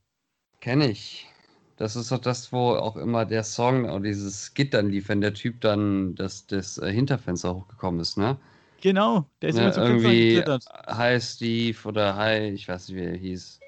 [0.61, 1.29] Kenne ich.
[1.77, 5.21] Das ist doch das, wo auch immer der Song oder dieses Skit dann lief, wenn
[5.21, 8.39] der Typ dann das, das äh, Hinterfenster hochgekommen ist, ne?
[8.85, 9.27] Genau.
[9.41, 10.67] Der ist ne immer zu irgendwie geklettert.
[10.89, 13.59] Hi Steve oder Hi, ich weiß nicht, wie er hieß.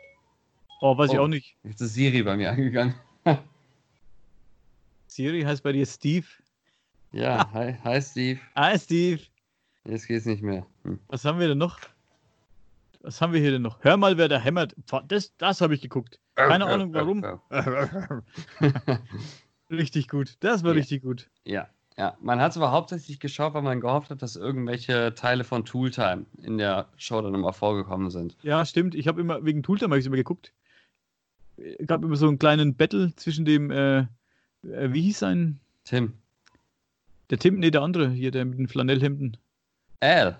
[0.82, 1.22] Oh, weiß ich Oh.
[1.22, 1.56] auch nicht.
[1.62, 2.94] Jetzt ist Siri bei mir angegangen.
[5.06, 6.26] Siri heißt bei dir Steve.
[7.12, 8.40] Ja, hi, hi Steve.
[8.52, 9.22] Ah, Steve.
[9.86, 10.66] Jetzt geht's nicht mehr.
[10.84, 11.00] Hm.
[11.08, 11.78] Was haben wir denn noch?
[13.00, 13.82] Was haben wir hier denn noch?
[13.82, 14.76] Hör mal, wer da hämmert.
[15.08, 16.20] Das, das habe ich geguckt.
[16.34, 17.24] Keine Ahnung, warum.
[19.70, 20.36] richtig gut.
[20.40, 20.76] Das war Ja.
[20.76, 21.30] richtig gut.
[21.44, 22.16] Ja, ja.
[22.20, 26.26] Man hat es aber hauptsächlich geschaut, weil man gehofft hat, dass irgendwelche Teile von Tooltime
[26.42, 28.36] in der Show dann immer vorgekommen sind.
[28.42, 28.94] Ja, stimmt.
[28.94, 30.52] Ich habe immer, wegen Tooltime habe ich immer geguckt.
[31.56, 34.06] Es gab immer so einen kleinen Battle zwischen dem, äh, äh,
[34.92, 35.58] wie hieß sein?
[35.84, 36.12] Tim.
[37.30, 39.36] Der Tim, nee, der andere hier, der mit den Flanellhemden.
[40.00, 40.38] Al.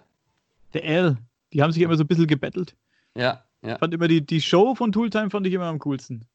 [0.74, 1.16] Der Al.
[1.52, 2.76] Die haben sich immer so ein bisschen gebettelt.
[3.16, 6.26] Ja, ja, Ich fand immer die, die Show von Tooltime fand ich immer am coolsten.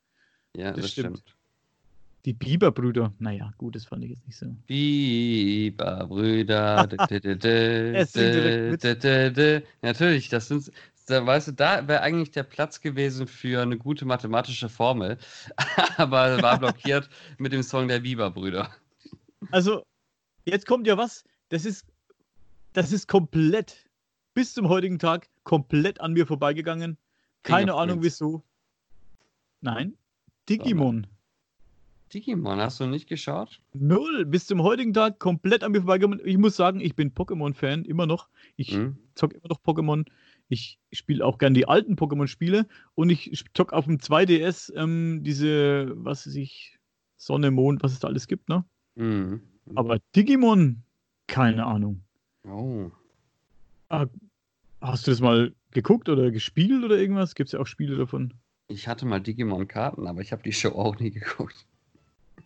[0.56, 1.20] ja, das das, stimmt.
[1.20, 1.36] stimmt.
[2.26, 3.14] Die Bieber-Brüder.
[3.18, 4.46] Naja, gut, das fand ich jetzt nicht so.
[4.68, 6.08] Biberbrüder.
[9.02, 10.72] Er Natürlich, das sind,
[11.08, 15.18] da, weißt du, da wäre eigentlich der Platz gewesen für eine gute mathematische Formel,
[15.98, 18.70] aber war blockiert mit dem Song der Biberbrüder.
[19.52, 19.84] Also,
[20.46, 21.86] jetzt kommt ja was, das ist,
[22.74, 23.90] das ist komplett,
[24.34, 26.98] bis zum heutigen Tag, komplett an mir vorbeigegangen.
[27.44, 28.44] Keine Ahnung wieso.
[29.62, 29.98] Nein,
[30.48, 31.08] Digimon.
[32.14, 33.62] Digimon, hast du nicht geschaut?
[33.74, 36.20] Null, bis zum heutigen Tag komplett an mir vorbeigegangen.
[36.26, 38.28] Ich muss sagen, ich bin Pokémon-Fan, immer noch.
[38.58, 38.98] Ich Hm?
[39.16, 40.06] zocke immer noch Pokémon.
[40.50, 45.94] Ich spiele auch gern die alten Pokémon-Spiele und ich zocke auf dem 2DS ähm, diese,
[45.96, 46.78] was weiß ich,
[47.16, 48.66] Sonne, Mond, was es da alles gibt, ne?
[48.96, 49.42] Mhm.
[49.76, 50.84] Aber Digimon,
[51.28, 52.04] keine Ahnung.
[52.46, 52.92] Oh.
[53.88, 54.08] Ah,
[54.82, 57.36] hast du das mal geguckt oder gespielt oder irgendwas?
[57.36, 58.34] Gibt es ja auch Spiele davon.
[58.68, 61.68] Ich hatte mal Digimon-Karten, aber ich habe die Show auch nie geguckt.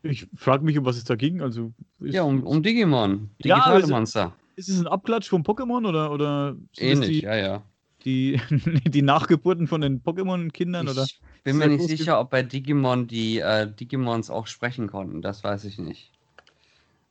[0.05, 1.41] Ich frage mich, um was es da ging.
[1.41, 3.31] Also, ist, Ja, um, um Digimon.
[3.43, 4.35] Ja, Digitale also- Monster.
[4.55, 7.63] ist es ein Abklatsch vom Pokémon oder, oder Ähnlich, die, ja, ja.
[8.03, 8.39] die,
[8.87, 10.87] die Nachgeburten von den Pokémon-Kindern?
[10.87, 11.03] oder?
[11.03, 15.21] Ich bin mir nicht sicher, ob bei Digimon die äh, Digimons auch sprechen konnten.
[15.21, 16.11] Das weiß ich nicht.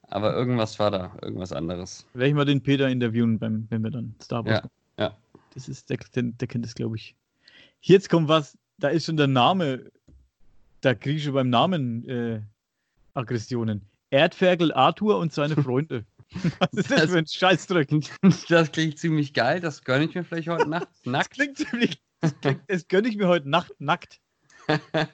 [0.08, 2.06] Aber irgendwas war da, irgendwas anderes.
[2.14, 4.62] Werde ich mal den Peter interviewen, beim, wenn wir dann Star Wars
[4.98, 5.16] Ja, ja.
[5.54, 7.16] Das ist, der, der, der kennt das, glaube ich.
[7.80, 9.90] Jetzt kommt was, da ist schon der Name,
[10.80, 12.40] da kriege ich schon beim Namen äh,
[13.14, 13.82] Aggressionen.
[14.10, 16.04] Erdferkel Arthur und seine Freunde.
[16.58, 17.88] was ist das, Das- für ein Scheißdreck?
[18.48, 20.88] Das klingt ziemlich geil, das gönne ich mir vielleicht heute Nacht.
[21.04, 21.30] Das Nackt.
[21.32, 24.20] klingt ziemlich, das, klingt, das gönne ich mir heute Nacht nackt.
[24.66, 25.08] Ein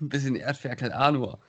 [0.00, 1.40] bisschen Erdferkel Anur.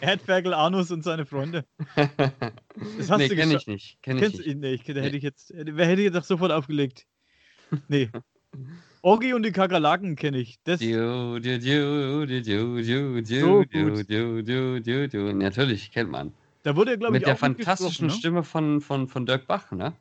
[0.00, 1.64] Erdferkel Arnus und seine Freunde.
[1.96, 4.02] Das hast nee, du kenne ich nicht.
[4.02, 4.58] Kenn ich Kennst, nicht.
[4.58, 7.06] nee, ich, da hätte ich jetzt, wer hätte ich doch sofort aufgelegt?
[7.88, 8.10] Nee.
[9.02, 10.58] Orgi und die Kakerlaken kenne ich.
[10.64, 15.32] Das, Du, du, du, du, du, du, So du, du, du, du, du.
[15.32, 16.32] Natürlich, kennt man.
[16.62, 18.12] da wurde ja, glaube ich, Mit der fantastischen ne?
[18.12, 19.92] Stimme von, von, von Dirk Bach, ne?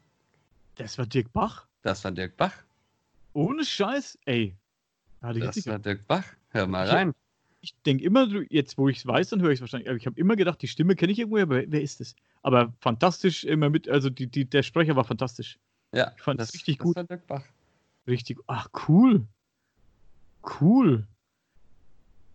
[0.76, 1.66] Das war Dirk Bach.
[1.82, 2.54] Das war Dirk Bach.
[3.34, 4.20] Ohne Scheiß.
[4.26, 4.56] Ey.
[5.34, 6.26] Jetzt Das war Dirk Bach.
[6.50, 7.14] Hör mal Ich- rein.
[7.62, 9.90] ich denke immer, jetzt wo ich es weiß, dann höre ich es wahrscheinlich.
[9.90, 12.16] Aber ich habe immer gedacht, die Stimme kenne ich irgendwo, aber wer, ist das?
[12.44, 15.58] Aber fantastisch immer mit, also die, die, der Sprecher war fantastisch.
[15.92, 16.96] Ja, Ich fand es richtig gut.
[16.98, 17.44] Das war Dirk Bach.
[18.12, 18.40] Richtig.
[18.48, 19.26] Ach, cool.
[20.60, 21.08] Cool.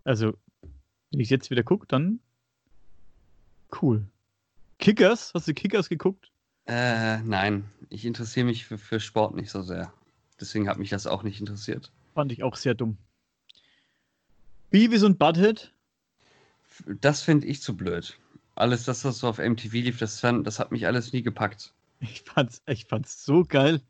[0.03, 0.35] Also,
[1.11, 2.19] wenn ich jetzt wieder gucke, dann
[3.79, 4.07] cool.
[4.79, 5.31] Kickers?
[5.35, 6.31] Hast du Kickers geguckt?
[6.65, 9.93] Äh, nein, ich interessiere mich für, für Sport nicht so sehr.
[10.39, 11.91] Deswegen hat mich das auch nicht interessiert.
[12.15, 12.97] Fand ich auch sehr dumm.
[14.71, 15.71] Beavis und Butthead?
[17.01, 18.17] Das finde ich zu blöd.
[18.55, 21.71] Alles das, was so auf MTV lief, das, fand- das hat mich alles nie gepackt.
[21.99, 23.81] Ich fand's, ich fand's so geil.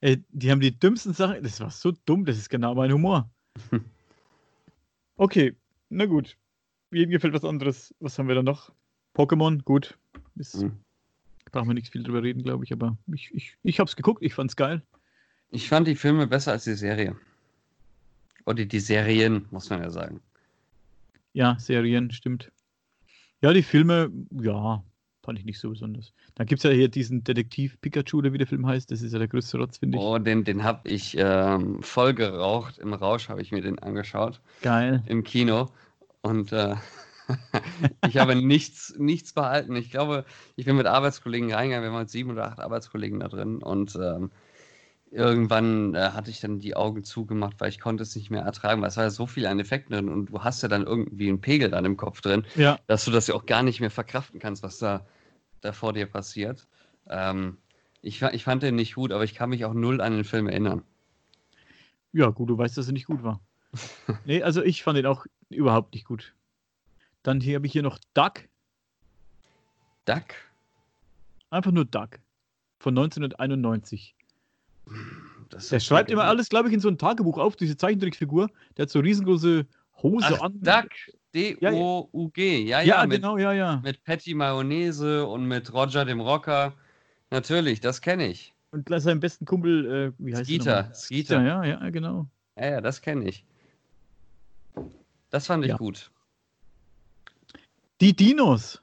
[0.00, 1.42] Ey, die haben die dümmsten Sachen.
[1.42, 3.30] Das war so dumm, das ist genau mein Humor.
[5.20, 5.56] Okay,
[5.88, 6.36] na gut.
[6.92, 7.92] Jedem gefällt was anderes.
[7.98, 8.70] Was haben wir da noch?
[9.16, 9.98] Pokémon, gut.
[10.36, 10.78] Ist, Hm.
[11.50, 14.34] Brauchen wir nicht viel drüber reden, glaube ich, aber ich, ich, ich hab's geguckt, ich
[14.34, 14.80] fand's geil.
[15.50, 17.16] Ich fand die Filme besser als die Serie.
[18.46, 20.20] Oder die Serien, muss man ja sagen.
[21.32, 22.52] Ja, Serien, stimmt.
[23.40, 24.84] Ja, die Filme, ja,
[25.28, 26.14] fand ich nicht so besonders.
[26.36, 28.90] Dann gibt's ja hier diesen Detektiv Pikachu, oder wie der Film heißt.
[28.90, 30.02] Das ist ja der größte Rotz, finde ich.
[30.02, 32.78] Oh, den, den habe ich ähm, voll geraucht.
[32.78, 34.40] Im Rausch habe ich mir den angeschaut.
[34.62, 35.02] Geil.
[35.04, 35.68] Im Kino.
[36.22, 36.76] Und äh,
[38.08, 39.76] ich habe nichts, nichts behalten.
[39.76, 40.24] Ich glaube,
[40.56, 41.84] ich bin mit Arbeitskollegen reingegangen.
[41.84, 43.58] Wir waren mit sieben oder acht Arbeitskollegen da drin.
[43.58, 44.30] Und ähm,
[45.10, 48.80] irgendwann äh, hatte ich dann die Augen zugemacht, weil ich konnte es nicht mehr ertragen.
[48.80, 50.08] Weil es war ja so viel an Effekten drin.
[50.08, 52.46] Und du hast ja dann irgendwie einen Pegel dann im Kopf drin.
[52.56, 55.06] Ja, dass du das ja auch gar nicht mehr verkraften kannst, was da,
[55.60, 56.66] da vor dir passiert.
[57.08, 57.58] Ähm,
[58.02, 60.48] ich, ich fand den nicht gut, aber ich kann mich auch null an den Film
[60.48, 60.82] erinnern.
[62.12, 63.40] ja, gut, du weißt, dass er nicht gut war.
[64.24, 66.34] nee, also ich fand ihn auch überhaupt nicht gut.
[67.22, 68.44] Dann hier habe ich hier noch Duck.
[70.04, 70.34] Duck?
[71.50, 72.18] Einfach nur Duck.
[72.78, 74.14] Von 1991.
[75.50, 78.48] Das Der schreibt immer alles, glaube ich, in so ein Tagebuch auf, diese Zeichentrickfigur.
[78.76, 79.66] Der hat so riesengroße
[80.02, 80.60] Hose Ach, an.
[80.60, 80.88] Duck.
[81.34, 82.62] D-O-U-G.
[82.64, 83.80] Ja, ja, Ja, mit, genau, ja, ja.
[83.84, 86.74] mit Patty Mayonnaise und mit Roger dem Rocker.
[87.30, 88.54] Natürlich, das kenne ich.
[88.70, 90.92] Und seinem besten Kumpel, äh, wie heißt Skeeter.
[90.94, 91.42] Skeeter.
[91.42, 92.26] Ja, ja, genau.
[92.56, 93.44] Ja, ja, das kenne ich.
[95.30, 95.76] Das fand ich Ja.
[95.76, 96.10] gut.
[98.00, 98.80] Die Dinos.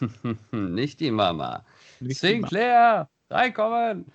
[0.52, 1.64] Nicht die Mama.
[2.00, 4.06] Nicht die Ma- Sinclair, reinkommen!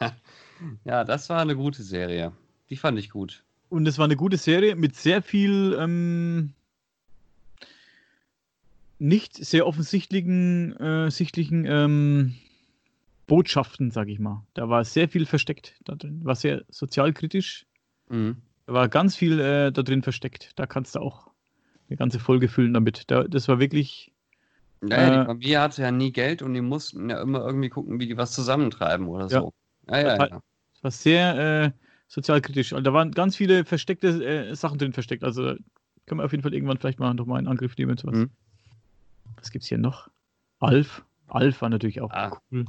[0.84, 2.32] ja, das war eine gute Serie.
[2.68, 3.44] Die fand ich gut.
[3.68, 6.52] Und es war eine gute Serie mit sehr viel ähm,
[9.00, 12.34] nicht sehr offensichtlichen äh, sichtlichen ähm,
[13.26, 14.44] Botschaften, sag ich mal.
[14.54, 16.20] Da war sehr viel versteckt da drin.
[16.24, 17.66] War sehr sozialkritisch.
[18.08, 18.36] Mhm.
[18.66, 20.52] Da war ganz viel äh, da drin versteckt.
[20.56, 21.30] Da kannst du auch
[21.88, 23.04] eine ganze Folge füllen damit.
[23.10, 24.12] Da, das war wirklich.
[24.82, 27.68] Ja, ja, Äh, die Familie hatte ja nie Geld und die mussten ja immer irgendwie
[27.68, 29.40] gucken, wie die was zusammentreiben oder Ja.
[29.40, 29.52] so.
[29.88, 30.42] Ja, ja, ja.
[30.74, 31.70] Das war sehr äh,
[32.08, 32.72] sozialkritisch.
[32.72, 35.22] Also da waren ganz viele versteckte äh, Sachen drin versteckt.
[35.24, 35.54] Also
[36.06, 37.92] können wir auf jeden Fall irgendwann vielleicht mal nochmal einen Angriff nehmen.
[37.92, 38.16] und Sowas.
[38.18, 38.30] Mhm.
[39.36, 40.08] Was gibt's hier noch?
[40.58, 41.04] Alf.
[41.28, 42.40] Alf war natürlich auch Ah.
[42.52, 42.64] cool.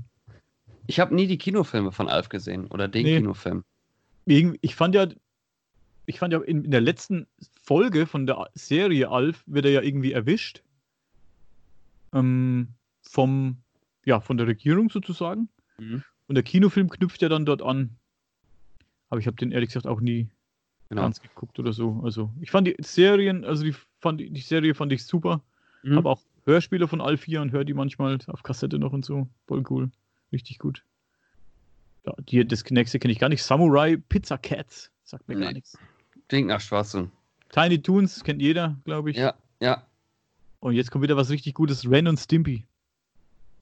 [0.88, 3.18] Ich habe nie die Kinofilme von Alf gesehen oder den Nee.
[3.18, 3.64] Kinofilm.
[4.26, 5.08] Ich fand ja,
[6.06, 7.28] ich fand ja in, in der letzten
[7.62, 10.62] Folge von der Serie Alf wird er ja irgendwie erwischt.
[12.14, 12.70] Ähm,
[13.02, 13.58] vom,
[14.06, 15.50] ja, von der Regierung sozusagen.
[15.78, 16.04] Mhm.
[16.28, 17.96] Und der Kinofilm knüpft ja dann dort an.
[19.10, 20.30] Aber ich habe den ehrlich gesagt auch nie
[20.90, 21.04] Genau.
[21.04, 22.02] ganz geguckt oder so.
[22.04, 25.42] Also ich fand die Serien, also die, fand, die Serie fand ich super.
[25.84, 25.96] Mhm.
[25.96, 26.22] Habe auch
[26.52, 29.28] Hörspiele von Alf 4 und höre die manchmal auf Kassette noch und so.
[29.48, 29.90] Voll cool.
[30.32, 30.84] Richtig gut.
[32.06, 33.44] Ja, die, das nächste kenne ich gar nicht.
[33.44, 34.92] Samurai Pizza Cats.
[35.04, 35.54] Sagt mir gar Nee.
[35.56, 35.78] nichts.
[36.28, 37.12] Klingt nach Schwachsinn.
[37.50, 39.18] Tiny Toons kennt jeder, glaube ich.
[39.18, 39.86] Ja, ja,
[40.60, 41.90] Und jetzt kommt wieder was richtig Gutes.
[41.90, 42.66] Ren und Stimpy.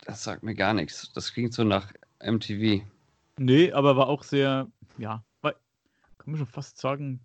[0.05, 1.11] das sagt mir gar nichts.
[1.13, 1.91] Das klingt so nach
[2.23, 2.83] MTV.
[3.37, 4.67] Nee, aber war auch sehr,
[4.97, 5.53] ja, war,
[6.17, 7.19] kann man schon fast sagen,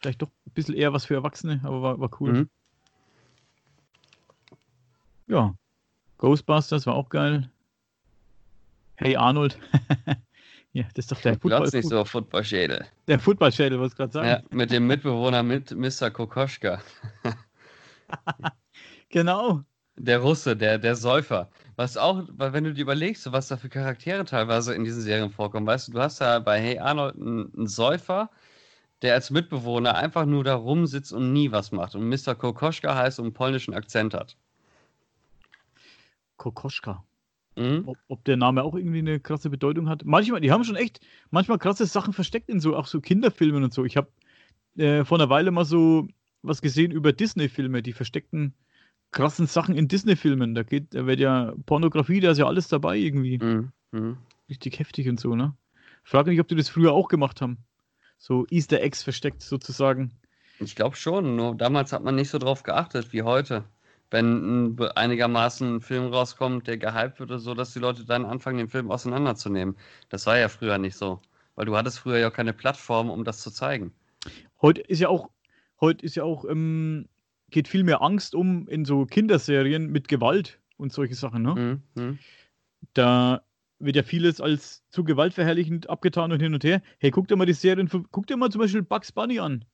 [0.00, 2.32] vielleicht doch ein bisschen eher was für Erwachsene, aber war, war cool.
[2.32, 2.50] Mhm.
[5.30, 5.54] Ja.
[6.18, 7.48] Ghostbusters war auch geil.
[8.96, 9.56] Hey Arnold.
[10.72, 12.84] ja, das ist doch der Football, nicht so Footballschädel.
[13.06, 14.28] der Footballschädel, wollte ich gerade sagen.
[14.28, 16.10] Ja, mit dem Mitbewohner mit Mr.
[16.10, 16.82] Kokoschka.
[19.12, 19.64] Genau.
[19.96, 21.50] Der Russe, der, der Säufer.
[21.74, 25.30] Was auch, weil wenn du dir überlegst, was da für Charaktere teilweise in diesen Serien
[25.30, 28.30] vorkommen, weißt du, du hast ja bei Hey Arnold einen, einen Säufer,
[29.02, 31.96] der als Mitbewohner einfach nur da rumsitzt und nie was macht.
[31.96, 32.36] Und Mr.
[32.36, 34.36] Kokoschka heißt und einen polnischen Akzent hat.
[36.40, 37.04] Kokoschka.
[37.56, 37.82] Mhm.
[37.86, 40.04] Ob, ob der Name auch irgendwie eine krasse Bedeutung hat.
[40.04, 41.00] Manchmal, die haben schon echt
[41.30, 43.84] manchmal krasse Sachen versteckt in so, auch so Kinderfilmen und so.
[43.84, 44.08] Ich habe
[44.76, 46.08] äh, vor einer Weile mal so
[46.42, 48.54] was gesehen über Disney-Filme, die versteckten
[49.10, 50.54] krassen Sachen in Disney-Filmen.
[50.54, 53.38] Da geht, da wird ja Pornografie, da ist ja alles dabei irgendwie.
[53.38, 53.72] Mhm.
[53.92, 54.16] Mhm.
[54.48, 55.54] Richtig heftig und so, ne?
[56.02, 57.58] Frage mich, ob die das früher auch gemacht haben.
[58.16, 60.12] So Easter Eggs versteckt sozusagen
[60.58, 63.64] Ich glaube schon, nur damals hat man nicht so drauf geachtet wie heute.
[64.10, 68.24] Wenn ein einigermaßen ein Film rauskommt, der gehypt wird oder so, dass die Leute dann
[68.24, 69.76] anfangen, den Film auseinanderzunehmen.
[70.08, 71.20] Das war ja früher nicht so.
[71.54, 73.92] Weil du hattest früher ja auch keine Plattform, um das zu zeigen.
[74.60, 75.30] Heute ist ja auch,
[75.80, 77.06] heute ist ja auch, ähm,
[77.50, 81.54] geht viel mehr Angst um in so Kinderserien mit Gewalt und solche Sachen, ne?
[81.94, 82.02] Mhm.
[82.02, 82.18] Mhm.
[82.94, 83.42] Da
[83.78, 86.82] wird ja vieles als zu gewaltverherrlichend abgetan und hin und her.
[86.98, 89.64] Hey, guck dir mal die Serien, von- guck dir mal zum Beispiel Bugs Bunny an.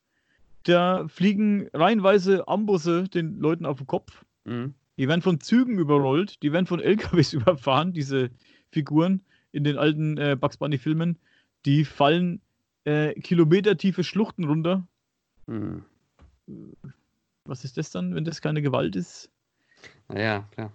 [0.65, 4.25] Da fliegen reihenweise Ambusse den Leuten auf den Kopf.
[4.47, 4.75] Mhm.
[4.99, 8.31] Die werden von Zügen überrollt, die werden von LKWs überfahren, diese
[8.71, 11.19] Figuren in den alten äh, Bugs Bunny-Filmen.
[11.67, 12.41] Die fallen
[12.85, 14.87] äh, kilometertiefe Schluchten runter.
[15.47, 15.85] Mhm.
[17.45, 19.31] Was ist das dann, wenn das keine Gewalt ist?
[20.09, 20.73] Naja, klar.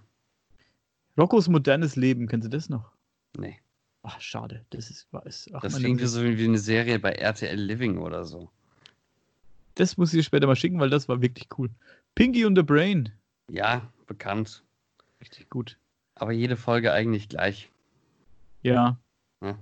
[1.18, 2.92] Roccos modernes Leben, kennen Sie das noch?
[3.38, 3.58] Nee.
[4.04, 4.66] Ach, schade.
[4.72, 5.12] Das ist.
[5.14, 8.50] war- ist ach, Das klingt so wie eine Serie bei RTL Living oder so.
[9.76, 11.70] das muss ich dir später mal schicken, weil das war wirklich cool.
[12.16, 13.12] Pinky und the Brain.
[13.52, 14.64] Ja, bekannt.
[15.20, 15.78] Richtig gut.
[16.16, 17.70] Aber jede Folge eigentlich gleich.
[18.62, 18.98] Ja.
[19.42, 19.58] Ja.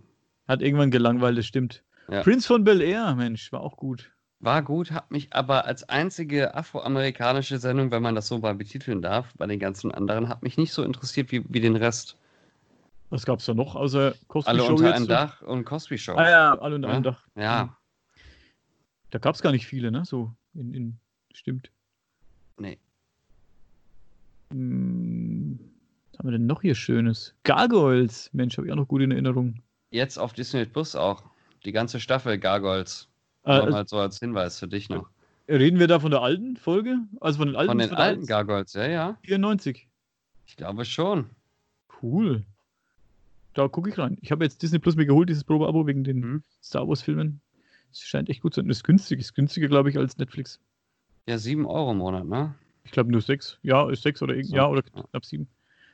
[0.48, 1.84] Hat irgendwann gelangweilt, das stimmt.
[2.08, 2.22] Ja.
[2.22, 4.12] Prince von Bel Air, Mensch, war auch gut.
[4.42, 9.02] War gut, hat mich aber als einzige afroamerikanische Sendung, wenn man das so mal betiteln
[9.02, 12.16] darf, bei den ganzen anderen, hat mich nicht so interessiert wie, wie den Rest.
[13.10, 15.08] Was gab's da noch außer Cosby Alle Show unter jetzt einem?
[15.08, 16.16] Dach und Cosby Show.
[16.16, 16.94] Ah ja, alle unter Ja?
[16.94, 17.28] einem Dach.
[17.36, 17.76] Ja,
[19.10, 20.06] Da gab's gar nicht viele, ne?
[20.06, 21.00] So in, in
[21.34, 21.72] stimmt.
[22.58, 22.78] nee.
[24.52, 25.60] Hm,
[26.12, 27.36] was haben wir denn noch hier Schönes?
[27.44, 29.62] Gargoyles, Mensch, habe ich auch noch gut in Erinnerung.
[29.92, 31.24] Jetzt auf Disney Plus auch.
[31.66, 33.08] Die ganze Staffel Gargoyles.
[33.46, 35.10] Äh, mal so als Hinweis für dich noch.
[35.48, 36.98] reden wir da von der alten Folge?
[37.22, 37.70] Also von den alten?
[37.72, 39.18] Von den der alten Gargoyles, ja, ja.
[39.24, 39.88] 94.
[40.46, 41.30] Ich glaube schon.
[42.02, 42.44] Cool.
[43.54, 44.18] Da gucke ich rein.
[44.22, 46.44] Ich habe jetzt Disney Plus mir geholt, dieses Probeabo wegen den Mhm.
[46.64, 47.42] Star Wars Filmen.
[47.92, 48.68] Es scheint echt gut zu sein.
[48.68, 49.20] Das ist günstig.
[49.20, 50.60] Ist günstiger, glaube ich, als Netflix.
[51.28, 52.56] Ja, 7 Euro im Monat, ne?
[52.84, 53.58] Ich glaube nur sechs.
[53.62, 55.48] Ja, ist sechs oder So, ja oder knapp sieben.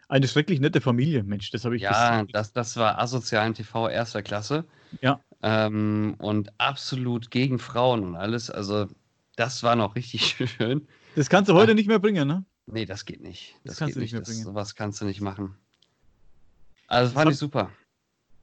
[0.08, 1.82] Eine schrecklich nette Familie, Mensch, das habe ich.
[1.82, 4.66] Ja, das, das, das war asozialen TV erster Klasse.
[5.02, 5.20] Ja.
[5.42, 8.50] Ähm, und absolut gegen Frauen und alles.
[8.50, 8.88] Also,
[9.36, 10.88] das war noch richtig schön.
[11.16, 12.46] das kannst du heute nicht mehr bringen, ne?
[12.68, 13.56] Nee, das geht nicht.
[13.64, 14.14] Das Das, kannst du nicht nicht.
[14.14, 14.44] mehr Das, bringen.
[14.44, 15.56] sowas kannst du nicht machen.
[16.88, 17.72] Also, das Das fand ich super.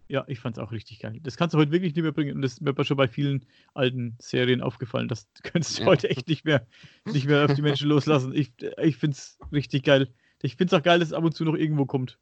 [0.08, 1.18] Ja, ich fand es auch richtig geil.
[1.22, 2.36] Das kannst du heute wirklich nicht mehr bringen.
[2.36, 5.08] Und das ist mir aber schon bei vielen alten Serien aufgefallen.
[5.08, 5.88] Das könntest du Ja.
[5.88, 6.66] heute echt nicht mehr,
[7.06, 8.34] nicht mehr auf die Menschen loslassen.
[8.34, 8.52] Ich,
[8.82, 10.08] ich finde es richtig geil.
[10.42, 12.18] Ich finde es auch geil, dass es ab und zu noch irgendwo kommt.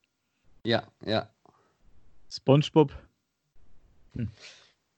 [0.64, 1.28] Ja, ja.
[2.30, 2.92] SpongeBob.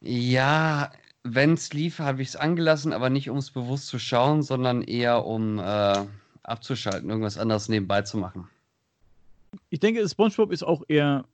[0.01, 0.91] Ja,
[1.23, 4.83] wenn es lief, habe ich es angelassen, aber nicht um es bewusst zu schauen, sondern
[4.83, 6.05] eher um äh,
[6.43, 8.49] abzuschalten, irgendwas anderes nebenbei zu machen.
[9.71, 11.25] Ich denke, SpongeBob ist auch eher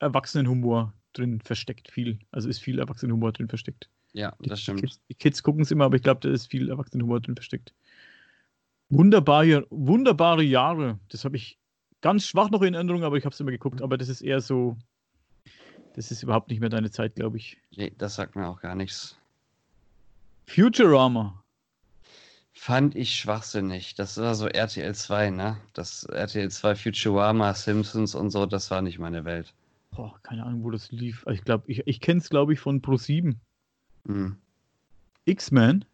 [0.00, 1.90] Erwachsenenhumor drin versteckt.
[1.90, 2.18] Viel.
[2.32, 3.88] Also ist viel Erwachsenenhumor drin versteckt.
[4.12, 4.80] Ja, das die stimmt.
[4.80, 7.72] Kids, die Kids gucken es immer, aber ich glaube, da ist viel Erwachsenenhumor drin versteckt.
[8.88, 10.98] Wunderbare, wunderbare Jahre.
[11.08, 11.58] Das habe ich
[12.00, 13.82] ganz schwach noch in Erinnerung, aber ich habe es immer geguckt.
[13.82, 14.76] Aber das ist eher so.
[15.94, 17.58] Das ist überhaupt nicht mehr deine Zeit, glaube ich.
[17.76, 19.16] Nee, das sagt mir auch gar nichts.
[20.46, 21.42] Futurama.
[22.52, 23.94] Fand ich schwachsinnig.
[23.94, 25.56] Das war so RTL 2, ne?
[25.72, 29.54] Das RTL 2 Futurama, Simpsons und so, das war nicht meine Welt.
[30.00, 31.26] Boah, keine Ahnung, wo das lief.
[31.26, 33.36] Also ich glaube, ich, ich kenne es, glaube ich, von Pro7.
[34.06, 34.36] Hm.
[35.26, 35.84] X-Men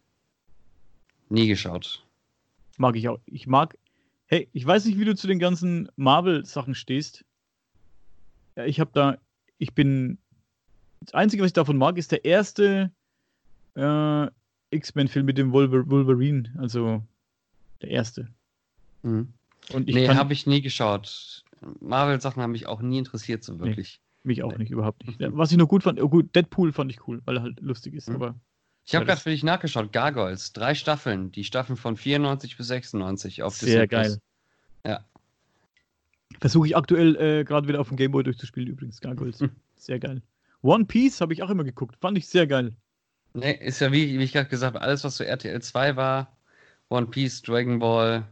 [1.27, 2.07] Nie geschaut.
[2.77, 3.19] mag ich auch.
[3.25, 3.77] Ich mag.
[4.27, 7.25] Hey, ich weiß nicht, wie du zu den ganzen Marvel-Sachen stehst.
[8.55, 9.17] Ja, ich habe da.
[9.57, 10.19] Ich bin.
[11.01, 12.93] Das Einzige, was ich davon mag, ist der erste
[13.75, 14.27] äh,
[14.69, 16.55] X-Men-Film mit dem Wolver Wolverine.
[16.57, 17.03] Also
[17.81, 18.29] der erste.
[19.03, 19.33] Hm.
[19.73, 21.43] Und ich nee, habe ich nie geschaut.
[21.79, 24.01] Marvel-Sachen haben mich auch nie interessiert, so wirklich.
[24.23, 24.59] mich auch nee.
[24.59, 25.19] nicht, überhaupt nicht.
[25.19, 27.59] Ja, Was ich noch gut fand, oh gut, Deadpool fand ich cool, weil er halt
[27.61, 28.07] lustig ist.
[28.07, 28.15] Hm.
[28.15, 28.35] Aber
[28.85, 29.91] Ich habe gerade für dich nachgeschaut.
[29.91, 31.31] Gargoyles, drei Staffeln.
[31.31, 34.21] Die Staffeln von 94 bis 96 auf Sehr Disney geil.
[34.85, 35.05] Ja.
[36.39, 39.01] versuche ich aktuell äh, gerade wieder auf dem Gameboy durchzuspielen, übrigens.
[39.01, 39.39] Gargoyles.
[39.39, 39.51] Hm.
[39.75, 40.21] Sehr geil.
[40.61, 41.97] One Piece habe ich auch immer geguckt.
[42.01, 42.75] Fand ich sehr geil.
[43.33, 46.35] Nee, ist ja wie, wie ich gerade gesagt habe, alles, was so RTL 2 war,
[46.89, 48.27] One Piece, Dragon Ball,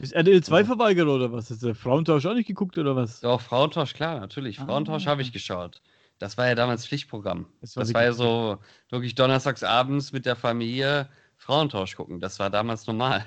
[0.00, 0.64] Ist RTL 2 Ja.
[0.66, 1.50] verweigert oder was?
[1.50, 3.20] Ist der Frauentausch auch nicht geguckt oder was?
[3.20, 4.58] Doch, Frauentausch, klar, natürlich.
[4.58, 4.64] Ah.
[4.64, 5.82] Frauentausch habe ich geschaut.
[6.18, 7.46] Das war ja damals Pflichtprogramm.
[7.60, 8.58] Das Das war war ja so
[8.90, 12.20] wirklich donnerstags abends mit der Familie Frauentausch gucken.
[12.20, 13.24] Das war damals normal.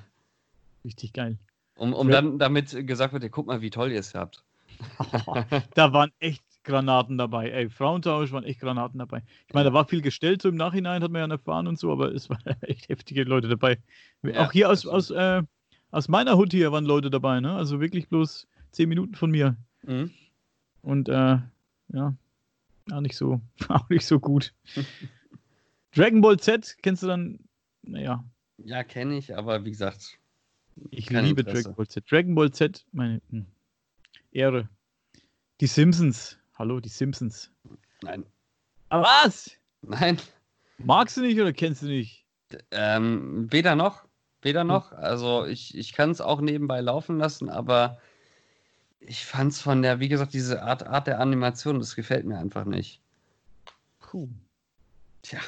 [0.83, 1.37] Richtig geil.
[1.75, 2.21] Um, um Ja.
[2.21, 4.43] dann damit gesagt wird, ja, guck mal, wie toll ihr es habt.
[5.75, 7.49] da waren echt Granaten dabei.
[7.51, 9.21] Ey, Frauentausch waren echt Granaten dabei.
[9.47, 11.91] Ich meine, da war viel gestellt so im Nachhinein, hat man ja erfahren und so,
[11.91, 13.77] aber es waren echt heftige Leute dabei.
[14.23, 15.43] Ja, auch hier aus, aus, äh,
[15.93, 17.53] aus meiner Hut hier waren Leute dabei, ne?
[17.55, 19.55] Also wirklich bloß zehn Minuten von mir.
[19.83, 20.11] Mhm.
[20.81, 21.37] Und äh,
[21.89, 22.15] ja,
[22.91, 24.53] auch nicht so, auch nicht so gut.
[25.95, 27.39] Dragon Ball Z, kennst du dann
[27.83, 28.23] naja.
[28.57, 30.17] Ja, kenne ich, aber wie gesagt.
[30.89, 31.63] Ich liebe Interesse.
[31.63, 32.11] Dragon Ball Z.
[32.11, 33.45] Dragon Ball Z, meine hm,
[34.31, 34.67] Ehre.
[35.61, 36.39] Die Simpsons.
[36.55, 37.51] Hallo, die Simpsons.
[38.01, 38.25] Nein.
[38.89, 39.51] Aber was?
[39.83, 40.17] Nein.
[40.79, 42.25] Magst du nicht oder kennst du nicht?
[42.71, 44.05] Ähm, weder noch.
[44.43, 44.91] Weder noch.
[44.91, 47.99] Also ich, ich kann es auch nebenbei laufen lassen, aber
[48.99, 52.37] ich fand es von der, wie gesagt, diese Art, Art der Animation, das gefällt mir
[52.37, 53.01] einfach nicht.
[53.99, 54.29] Puh.
[55.21, 55.39] Tja,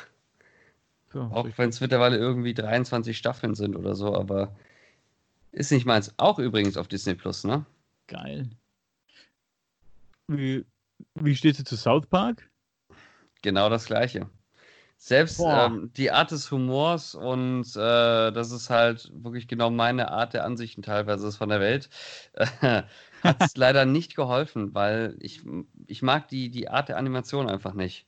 [1.14, 4.56] Ja, auch wenn es mittlerweile irgendwie 23 Staffeln sind oder so, aber
[5.52, 6.14] ist nicht meins.
[6.18, 7.66] Auch übrigens auf Disney Plus, ne?
[8.08, 8.50] geil.
[10.28, 10.66] Wie,
[11.16, 12.50] wie steht es zu South Park?
[13.42, 14.30] Genau das Gleiche.
[15.06, 20.34] Selbst ähm, die Art des Humors und äh, das ist halt wirklich genau meine Art
[20.34, 21.92] der Ansichten teilweise ist von der Welt,
[22.34, 22.82] äh,
[23.22, 25.44] hat es leider nicht geholfen, weil ich,
[25.86, 28.08] ich mag die, die Art der Animation einfach nicht.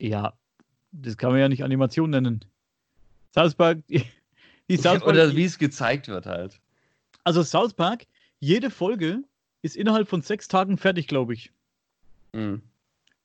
[0.00, 0.32] Ja,
[0.90, 2.44] das kann man ja nicht Animation nennen.
[3.32, 3.98] South Park, die
[4.76, 6.58] South Park, Oder wie es gezeigt wird halt.
[7.22, 8.08] also South Park,
[8.40, 9.22] jede Folge
[9.62, 11.52] ist innerhalb von sechs Tagen fertig, glaube ich.
[12.32, 12.62] Mhm.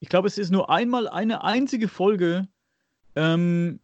[0.06, 2.48] Ich glaube, es ist nur einmal eine einzige Folge,
[3.16, 3.80] ähm,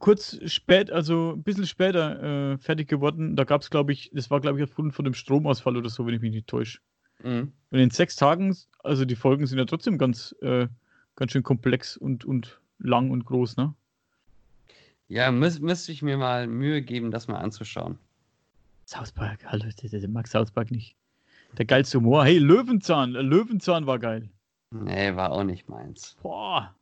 [0.00, 3.36] kurz spät, also ein bisschen später äh, fertig geworden.
[3.36, 6.04] Da gab es, glaube ich, das war, glaube ich, aufgrund von dem Stromausfall oder so,
[6.08, 6.80] wenn ich mich nicht täusche.
[7.22, 7.52] Mhm.
[7.70, 10.66] Und in sechs Tagen, also die Folgen sind ja trotzdem ganz, äh,
[11.14, 13.72] ganz schön komplex und, und lang und groß, ne?
[15.06, 17.96] Ja, müß, müsste ich mir mal Mühe geben, das mal anzuschauen.
[18.86, 20.96] South Park, hallo, der, der mag South Park nicht.
[21.58, 22.24] Der geilste Humor.
[22.24, 24.28] Hey, Löwenzahn, äh, Löwenzahn war geil.
[24.70, 26.16] Nee, war auch nicht meins.
[26.22, 26.74] Boah.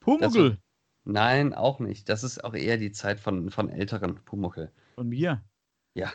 [0.00, 0.58] Pumuckl
[1.04, 2.08] Nein, auch nicht.
[2.08, 4.70] Das ist auch eher die Zeit von, von älteren Pumuckel.
[4.94, 5.42] von mir.
[5.94, 6.12] Ja.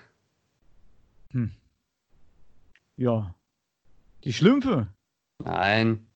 [1.32, 1.52] Hm.
[2.98, 3.36] Ja.
[4.24, 4.88] Die Schlümpfe.
[5.40, 6.08] Nein.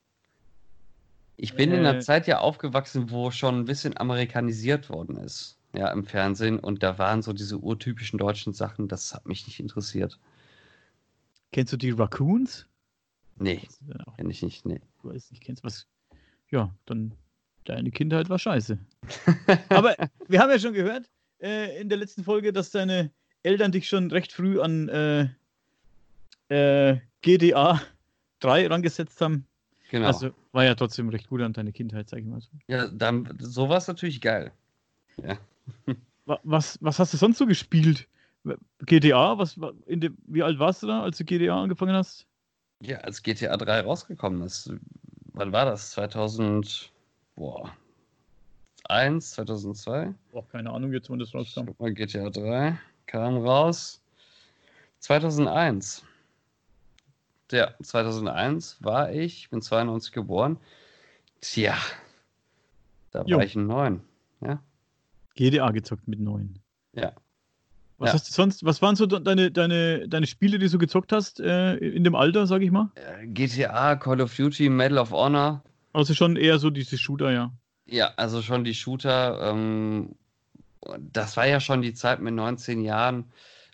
[1.36, 1.90] Ich bin in Äh.
[1.90, 5.58] einer Zeit ja aufgewachsen, wo schon ein bisschen amerikanisiert worden ist.
[5.74, 6.60] Ja, im Fernsehen.
[6.60, 10.20] Und da waren so diese urtypischen deutschen Sachen, das hat mich nicht interessiert.
[11.52, 12.68] Kennst du die Raccoons?
[13.40, 14.66] Nee, Das ist ja auch- kenn ich nicht.
[14.66, 14.80] Nee.
[15.02, 15.88] Du weißt nicht, kennst was.
[16.50, 17.14] Ja, dann
[17.66, 18.78] deine Kindheit war scheiße.
[19.70, 19.96] Aber
[20.28, 21.10] wir haben ja schon gehört
[21.42, 23.12] äh, in der letzten Folge, dass deine
[23.44, 25.30] Eltern dich schon recht früh an äh,
[26.50, 27.82] äh, GDA
[28.40, 29.46] 3 rangesetzt haben.
[29.92, 30.08] Genau.
[30.08, 32.50] Also war ja trotzdem recht gut an deine Kindheit, sag ich mal so.
[32.68, 34.52] ja, dann, sowas natürlich geil.
[36.26, 38.08] Wa- Was, was hast du sonst so gespielt?
[38.86, 39.38] GTA?
[39.38, 42.26] Was, in dem, wie alt warst du da, als du GTA angefangen hast?
[42.82, 44.72] Ja, als GTA 3 rausgekommen ist.
[45.34, 45.92] Wann war das?
[45.92, 46.92] 2000.
[47.36, 47.76] Boah.
[48.86, 50.14] 1, 2002?
[50.32, 51.66] Boah, keine Ahnung, jetzt wann das rauskam.
[51.66, 54.02] guck mal, GTA 3 kam raus
[55.00, 56.04] 2001.
[57.52, 60.58] Ja, 2001 war ich, bin 92 geboren.
[61.42, 61.78] Tja,
[63.12, 63.38] da Jo.
[63.38, 64.02] war ich ein Neun.
[65.36, 66.60] GDA gezockt mit 9.
[66.94, 67.14] Ja.
[68.00, 68.14] Was Ja.
[68.14, 71.40] hast du sonst, was waren so de- deine, deine, deine Spiele, die du gezockt hast
[71.42, 72.90] äh, in dem Alter, sag ich mal?
[72.96, 75.62] Äh, GTA, Call of Duty, Medal of Honor.
[75.92, 77.52] Also schon eher so diese Shooter, ja.
[77.86, 79.52] Ja, also schon die Shooter.
[79.52, 80.16] Ähm,
[81.12, 83.26] das war ja schon die Zeit mit 19 Jahren,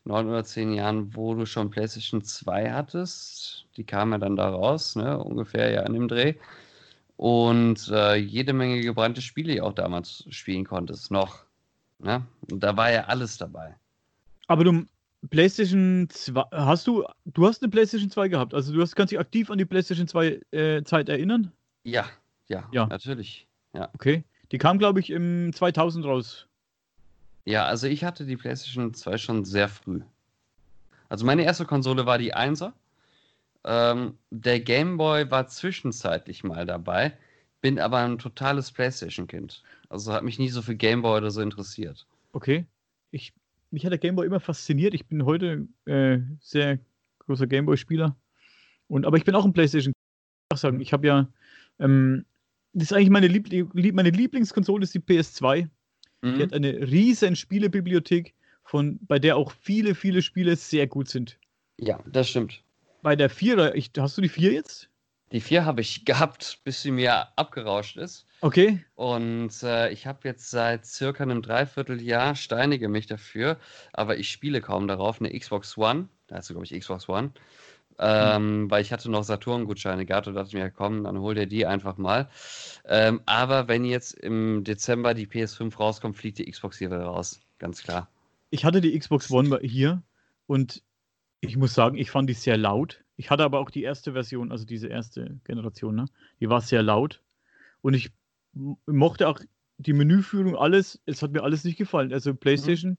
[0.05, 3.65] 9 oder 10 Jahren, wo du schon PlayStation 2 hattest.
[3.77, 5.19] Die kam ja dann da raus, ne?
[5.19, 6.33] ungefähr ja an dem Dreh.
[7.17, 11.45] Und äh, jede Menge gebrannte Spiele auch damals spielen konntest, noch.
[11.99, 12.25] Ne?
[12.51, 13.75] Und da war ja alles dabei.
[14.47, 14.85] Aber du,
[15.29, 19.19] PlayStation 2, hast du, du hast eine PlayStation 2 gehabt, also du hast, kannst dich
[19.19, 21.51] aktiv an die PlayStation 2 äh, Zeit erinnern?
[21.83, 22.05] Ja,
[22.47, 22.87] ja, Ja.
[22.87, 23.47] natürlich.
[23.93, 24.23] Okay.
[24.51, 26.47] Die kam, glaube ich, im 2000 raus.
[27.45, 30.01] Ja, also ich hatte die PlayStation 2 schon sehr früh.
[31.09, 32.73] Also meine erste Konsole war die 1er.
[33.63, 37.17] Ähm, der Game Boy war zwischenzeitlich mal dabei,
[37.61, 39.63] bin aber ein totales PlayStation-Kind.
[39.89, 42.05] Also hat mich nie so für Game Boy oder so interessiert.
[42.31, 42.65] Okay.
[43.11, 43.33] Ich,
[43.75, 44.93] mich hat der Gameboy immer fasziniert.
[44.93, 46.79] Ich bin heute äh, sehr
[47.19, 48.15] großer Gameboy-Spieler.
[48.87, 49.93] Und, aber ich bin auch ein PlayStation.
[50.53, 51.27] Ich sagen, ich habe ja,
[51.79, 52.25] ähm,
[52.71, 55.67] das ist eigentlich meine, Liebli Lieb meine Lieblingskonsole, ist die PS2.
[56.23, 56.41] Die Mhm.
[56.41, 58.33] hat eine riesen Spielebibliothek,
[58.63, 61.37] von, bei der auch viele, viele Spiele sehr gut sind.
[61.77, 62.63] Ja, das stimmt.
[63.01, 64.89] Bei der Vierer, ich, hast du die vier jetzt?
[65.31, 68.25] Die 4 habe ich gehabt, bis sie mir abgerauscht ist.
[68.41, 68.83] Okay.
[68.95, 73.57] Und äh, ich habe jetzt seit circa einem Dreivierteljahr, steinige mich dafür,
[73.93, 77.31] aber ich spiele kaum darauf, eine Xbox One, da du, glaube ich, Xbox One,
[77.97, 81.65] ähm, weil ich hatte noch Saturn-Gutscheine gehabt und dachte mir, komm, dann hol dir die
[81.65, 82.29] einfach mal.
[82.85, 87.39] Ähm, aber wenn jetzt im Dezember die PS5 rauskommt, fliegt die Xbox hier wieder raus,
[87.57, 88.09] ganz klar.
[88.49, 90.03] Ich hatte die Xbox One hier
[90.45, 90.83] und
[91.39, 93.04] ich muss sagen, ich fand die sehr laut.
[93.17, 96.05] Ich hatte aber auch die erste Version, also diese erste Generation, ne?
[96.39, 97.21] Die war sehr laut.
[97.81, 98.11] Und ich
[98.85, 99.39] mochte auch
[99.77, 102.13] die Menüführung, alles, es hat mir alles nicht gefallen.
[102.13, 102.97] Also PlayStation,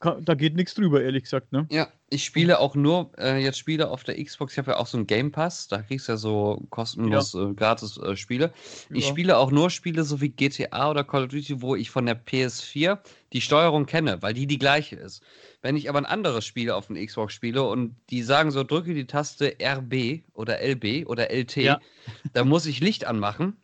[0.00, 1.52] kann, da geht nichts drüber, ehrlich gesagt.
[1.52, 1.66] Ne?
[1.70, 4.54] Ja, ich spiele auch nur äh, jetzt Spiele auf der Xbox.
[4.54, 7.52] Ich habe ja auch so einen Game Pass, da kriegst du ja so kostenlos äh,
[7.54, 8.52] gratis äh, Spiele.
[8.90, 9.10] Ich Ja.
[9.10, 12.18] spiele auch nur Spiele so wie GTA oder Call of Duty, wo ich von der
[12.20, 12.98] PS4
[13.32, 15.22] die Steuerung kenne, weil die die gleiche ist.
[15.62, 18.94] Wenn ich aber ein anderes Spiel auf der Xbox spiele und die sagen so, drücke
[18.94, 21.80] die Taste RB oder LB oder LT, Ja.
[22.32, 23.56] dann muss ich Licht anmachen.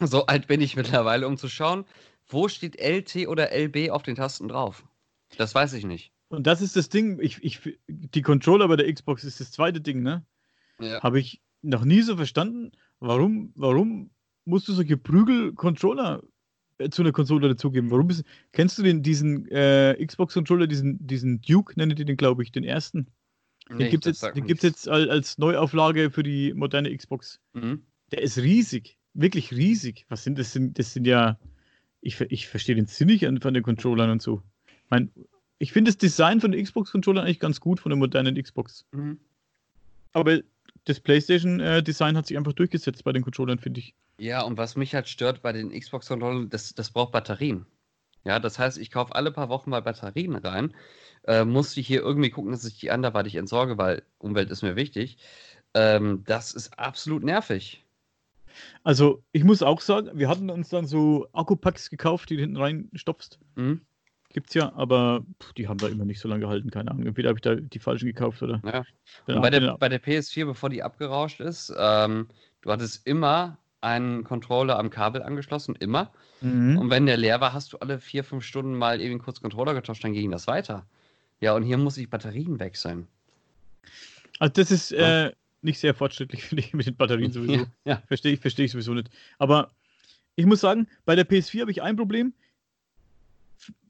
[0.00, 1.84] So alt bin ich mittlerweile, um zu schauen,
[2.28, 4.84] wo steht LT oder LB auf den Tasten drauf.
[5.36, 6.12] Das weiß ich nicht.
[6.28, 9.80] Und das ist das Ding, ich, ich, die Controller bei der Xbox ist das zweite
[9.80, 10.24] Ding, ne?
[10.80, 11.02] Ja.
[11.02, 14.10] Habe ich noch nie so verstanden, warum, warum
[14.44, 16.22] musst du solche Prügel-Controller
[16.78, 17.90] äh, zu einer Konsole dazugeben?
[17.90, 22.42] Warum bist, kennst du den, diesen äh, Xbox-Controller, diesen, diesen Duke, nennt ihr den, glaube
[22.42, 23.06] ich, den ersten?
[23.68, 27.40] Den Nee, gibt es jetzt, den gibt's jetzt als, als Neuauflage für die moderne Xbox.
[27.52, 27.82] Mhm.
[28.10, 30.04] Der ist riesig, wirklich riesig.
[30.08, 30.52] Was sind das?
[30.52, 31.38] Sind, das sind ja,
[32.00, 34.42] ich, ich verstehe den Sinn nicht an- von den Controllern und so.
[34.92, 35.10] Mein,
[35.58, 38.84] ich finde das Design von den Xbox-Controllern eigentlich ganz gut von der modernen Xbox.
[38.92, 39.18] Mhm.
[40.12, 40.40] Aber
[40.84, 43.94] das PlayStation-Design hat sich einfach durchgesetzt bei den Controllern, finde ich.
[44.18, 47.64] Ja, und was mich halt stört bei den Xbox-Controllern, das, das braucht Batterien.
[48.24, 50.74] Ja, das heißt, ich kaufe alle paar Wochen mal Batterien rein,
[51.24, 54.76] äh, muss die hier irgendwie gucken, dass ich die anderweitig entsorge, weil Umwelt ist mir
[54.76, 55.16] wichtig.
[55.72, 57.82] Ähm, das ist absolut nervig.
[58.82, 62.58] Also, ich muss auch sagen, wir hatten uns dann so Akkupacks gekauft, die du hinten
[62.58, 63.38] reinstopfst.
[63.54, 63.80] Mhm.
[64.32, 67.06] Gibt's ja, aber pff, die haben da immer nicht so lange gehalten, keine Ahnung.
[67.06, 68.60] Entweder habe ich da die falschen gekauft oder.
[68.64, 68.84] Ja.
[69.34, 72.28] Und bei der, bei der PS4, bevor die abgerauscht ist, ähm,
[72.62, 76.10] du hattest immer einen Controller am Kabel angeschlossen, immer.
[76.40, 76.78] Mhm.
[76.78, 79.74] Und wenn der leer war, hast du alle vier, fünf Stunden mal eben kurz Controller
[79.74, 80.86] getauscht, dann ging das weiter.
[81.40, 83.08] Ja, und hier muss ich Batterien wechseln.
[84.38, 85.26] Also, das ist Ja.
[85.26, 87.52] äh, nicht sehr fortschrittlich, finde ich, mit den Batterien sowieso.
[87.54, 88.02] Ja, ja.
[88.06, 89.10] Verstehe ich, verstehe ich sowieso nicht.
[89.38, 89.70] Aber
[90.36, 92.32] ich muss sagen, bei der PS4 habe ich ein Problem.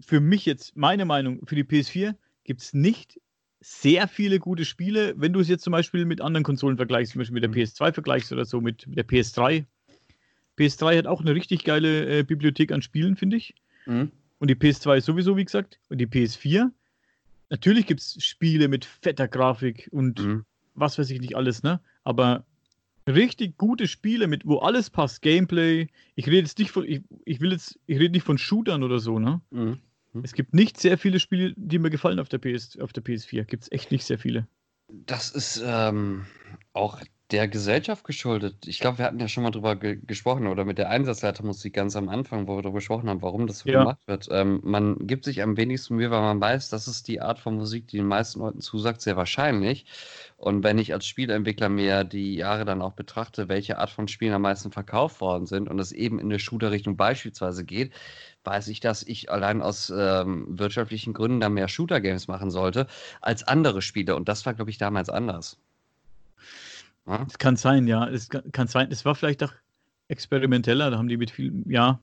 [0.01, 3.21] Für mich jetzt, meine Meinung, für die PS4 gibt es nicht
[3.61, 7.21] sehr viele gute Spiele, wenn du es jetzt zum Beispiel mit anderen Konsolen vergleichst, zum
[7.21, 7.55] Beispiel mit der Mhm.
[7.55, 9.65] PS2 vergleichst oder so, mit der PS3.
[10.59, 13.55] PS3 hat auch eine richtig geile äh, Bibliothek an Spielen, finde ich.
[13.87, 14.11] Mhm.
[14.39, 15.79] Und die PS2 ist sowieso, wie gesagt.
[15.89, 16.71] Und die PS4,
[17.51, 20.45] natürlich gibt es Spiele mit fetter Grafik und Mhm.
[20.75, 21.81] was weiß ich nicht alles, ne?
[22.03, 22.45] Aber
[23.07, 25.89] richtig gute Spiele mit, wo alles passt, Gameplay.
[26.15, 28.99] Ich rede jetzt nicht von, ich, ich will jetzt, ich rede nicht von Shootern oder
[28.99, 29.41] so, ne?
[29.51, 29.79] Mhm.
[30.23, 33.45] Es gibt nicht sehr viele Spiele, die mir gefallen auf der PS, auf der PS4.
[33.45, 34.47] Gibt es echt nicht sehr viele.
[34.89, 36.27] Das ist ähm,
[36.75, 37.01] auch
[37.33, 38.67] der Gesellschaft geschuldet.
[38.67, 41.97] Ich glaube, wir hatten ja schon mal drüber ge gesprochen oder mit der Einsatzleitermusik ganz
[41.97, 43.73] am Anfang, wo wir darüber gesprochen haben, warum das so Ja.
[43.73, 44.29] gemacht wird.
[44.31, 47.57] Ähm, man gibt sich am wenigsten Mühe, weil man weiß, das ist die Art von
[47.57, 49.87] Musik, die den meisten Leuten zusagt, sehr wahrscheinlich.
[50.37, 54.35] Und wenn ich als Spieleentwickler mir die Jahre dann auch betrachte, welche Art von Spielen
[54.35, 57.93] am meisten verkauft worden sind und es eben in eine Shooter-Richtung beispielsweise geht,
[58.45, 62.87] weiß ich, dass ich allein aus ähm, wirtschaftlichen Gründen da mehr Shooter-Games machen sollte
[63.21, 64.17] als andere Spiele.
[64.17, 65.59] Und das war, glaube ich, damals anders.
[67.07, 67.27] Ja?
[67.29, 68.09] Es kann sein, ja.
[68.09, 68.89] Es kann, kann sein.
[68.91, 69.53] Es war vielleicht auch
[70.09, 72.01] experimenteller, da haben die mit viel, ja.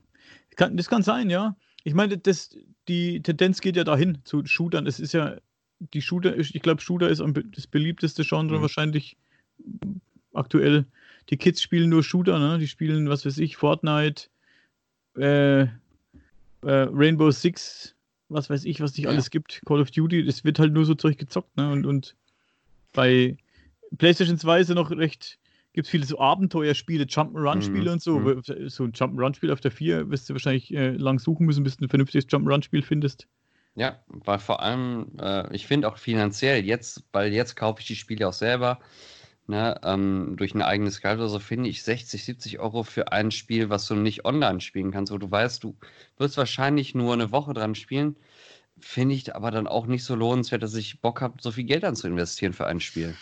[0.55, 1.55] Kann, das kann sein, ja.
[1.83, 2.57] Ich meine, das,
[2.87, 4.87] die Tendenz geht ja dahin zu Shootern.
[4.87, 5.37] Es ist ja,
[5.93, 7.23] die Shooter, ich glaube, Shooter ist
[7.55, 8.61] das beliebteste Genre Mhm.
[8.61, 9.15] wahrscheinlich
[10.33, 10.85] aktuell.
[11.29, 12.57] Die Kids spielen nur Shooter, ne?
[12.59, 14.29] Die spielen, was weiß ich, Fortnite,
[15.17, 15.67] äh, äh,
[16.63, 17.95] Rainbow Six,
[18.27, 19.11] was weiß ich, was nicht Ja.
[19.11, 21.71] alles gibt, Call of Duty, es wird halt nur so Zeug gezockt, ne?
[21.71, 22.15] Und, und
[22.93, 23.37] bei
[23.97, 25.39] PlayStation 2 ist ja noch recht,
[25.73, 28.19] gibt es viele so Abenteuerspiele, Jump'n'Run-Spiele Mhm, und so.
[28.19, 28.41] mhm.
[28.69, 31.85] So ein Jump'n'Run-Spiel auf der 4 wirst du wahrscheinlich äh, lang suchen müssen, bis du
[31.85, 33.27] ein vernünftiges Jump'n'Run-Spiel findest.
[33.75, 37.95] Ja, weil vor allem, äh, ich finde auch finanziell jetzt, weil jetzt kaufe ich die
[37.95, 38.79] Spiele auch selber,
[39.47, 43.31] ne, ähm, durch ein eigenes Geld oder so, finde ich 60, 70 Euro für ein
[43.31, 45.77] Spiel, was du nicht online spielen kannst, wo du weißt, du
[46.17, 48.17] wirst wahrscheinlich nur eine Woche dran spielen,
[48.79, 51.83] finde ich aber dann auch nicht so lohnenswert, dass ich Bock habe, so viel Geld
[51.83, 53.19] dann zu investieren für ein Spiel.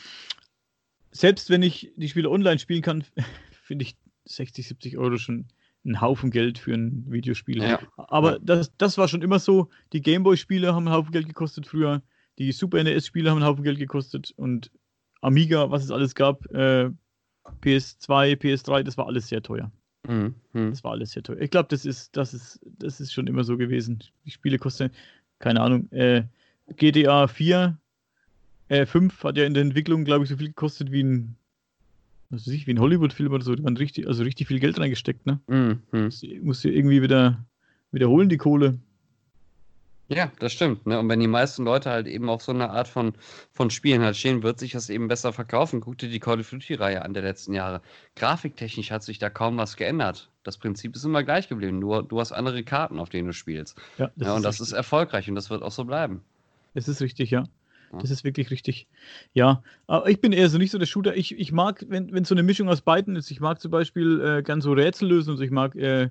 [1.12, 3.04] Selbst wenn ich die Spiele online spielen kann,
[3.64, 5.46] finde ich 60, 70 Euro schon
[5.86, 7.62] ein Haufen Geld für ein Videospiel.
[7.64, 7.80] Ja.
[7.96, 8.40] Aber Ja.
[8.42, 9.70] das, das war schon immer so.
[9.94, 12.02] Die Gameboy-Spiele haben einen Haufen Geld gekostet früher.
[12.38, 14.34] Die Super NES-Spiele haben einen Haufen Geld gekostet.
[14.36, 14.70] Und
[15.22, 16.90] Amiga, was es alles gab, äh,
[17.62, 19.72] PS2, PS3, das war alles sehr teuer.
[20.08, 20.36] Mhm.
[20.54, 20.72] Mhm.
[20.72, 21.40] Das war alles sehr teuer.
[21.40, 24.04] Ich glaube, das ist, das ist, das ist schon immer so gewesen.
[24.26, 24.92] Die Spiele kosten,
[25.40, 26.24] keine Ahnung, äh,
[26.76, 27.78] GTA 4,
[28.70, 31.36] äh, 5 hat ja in der Entwicklung, glaube ich, so viel gekostet wie ein,
[32.30, 33.56] was weiß ich, wie ein Hollywood-Film oder so.
[33.56, 35.40] Die waren richtig, also richtig viel Geld reingesteckt, ne?
[35.48, 35.82] Mhm.
[36.44, 37.46] Musst du- irgendwie wieder
[37.92, 38.78] wiederholen, die Kohle.
[40.10, 40.88] Ja, das stimmt.
[40.88, 40.98] Ne?
[41.00, 43.14] Und wenn die meisten Leute halt eben auf so eine Art von,
[43.52, 45.82] von Spielen halt stehen, wird sich das eben besser verkaufen.
[45.82, 47.82] Guck dir die Call of Duty-Reihe an der letzten Jahre.
[48.16, 50.30] Grafiktechnisch hat sich da kaum was geändert.
[50.44, 51.80] Das Prinzip ist immer gleich geblieben.
[51.80, 53.78] Nur du hast andere Karten, auf denen du spielst.
[53.98, 54.68] Ja, das ja, und ist das richtig.
[54.68, 56.22] ist erfolgreich und das wird auch so bleiben.
[56.74, 57.44] Das ist richtig, ja.
[57.92, 58.88] Das ist wirklich richtig.
[59.34, 61.16] Ja, aber ich bin eher so nicht so der Shooter.
[61.16, 63.32] Ich, ich mag, wenn es so eine Mischung aus beiden ist.
[63.32, 65.32] Ich mag zum Beispiel äh, gern so Rätsel lösen.
[65.32, 66.10] Also ich mag äh,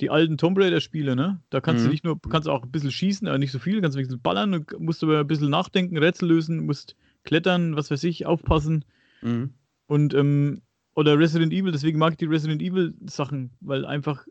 [0.00, 1.40] die alten Tomb Raider-Spiele, ne?
[1.50, 1.86] Da kannst mhm.
[1.86, 4.20] du nicht nur, kannst auch ein bisschen schießen, aber nicht so viel, kannst ein bisschen
[4.20, 8.84] ballern, musst aber ein bisschen nachdenken, Rätsel lösen, musst klettern, was weiß ich, aufpassen.
[9.22, 9.54] Mhm.
[9.86, 10.62] Und, ähm,
[10.94, 14.26] oder Resident Evil, deswegen mag ich die Resident Evil-Sachen, weil einfach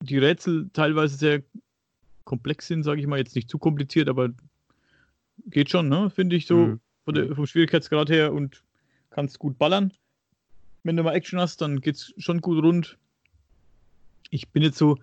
[0.00, 1.42] die Rätsel teilweise sehr
[2.24, 4.30] komplex sind, sage ich mal, jetzt nicht zu kompliziert, aber
[5.46, 6.10] geht schon, ne?
[6.10, 6.80] Finde ich so mhm.
[7.04, 8.62] von der, vom Schwierigkeitsgrad her und
[9.10, 9.92] kannst gut ballern.
[10.82, 12.98] Wenn du mal Action hast, dann geht's schon gut rund
[14.30, 14.98] ich bin jetzt so.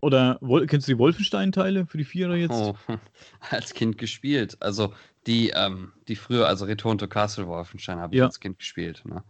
[0.00, 0.38] Oder
[0.68, 2.52] kennst du die Wolfenstein-Teile für die Vierer jetzt?
[2.52, 2.76] Oh,
[3.50, 4.56] als Kind gespielt.
[4.60, 4.92] Also
[5.26, 8.26] die, ähm, die früher, also Return to Castle Wolfenstein habe ich ja.
[8.26, 9.02] als Kind gespielt.
[9.06, 9.24] Ne?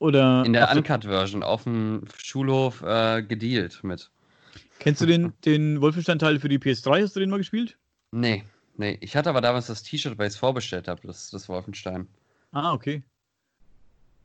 [0.00, 4.10] Oder in der Uncut-Version auf dem Schulhof äh, gedealt mit.
[4.80, 7.02] Kennst du den, den Wolfenstein-Teil für die PS3?
[7.02, 7.78] Hast du den mal gespielt?
[8.10, 8.42] Nee,
[8.76, 8.98] nee.
[9.00, 12.08] Ich hatte aber damals das T-Shirt, weil ich es vorbestellt habe, das, das Wolfenstein.
[12.52, 13.02] Ah, okay.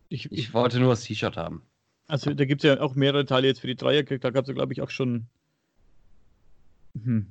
[0.10, 1.62] Ich, ich, wollte nur das T-Shirt haben.
[2.08, 4.04] Also da gibt es ja auch mehrere Teile jetzt für die Dreier.
[4.04, 5.28] Da gab es ja, glaube ich, auch schon.
[7.04, 7.28] Hm.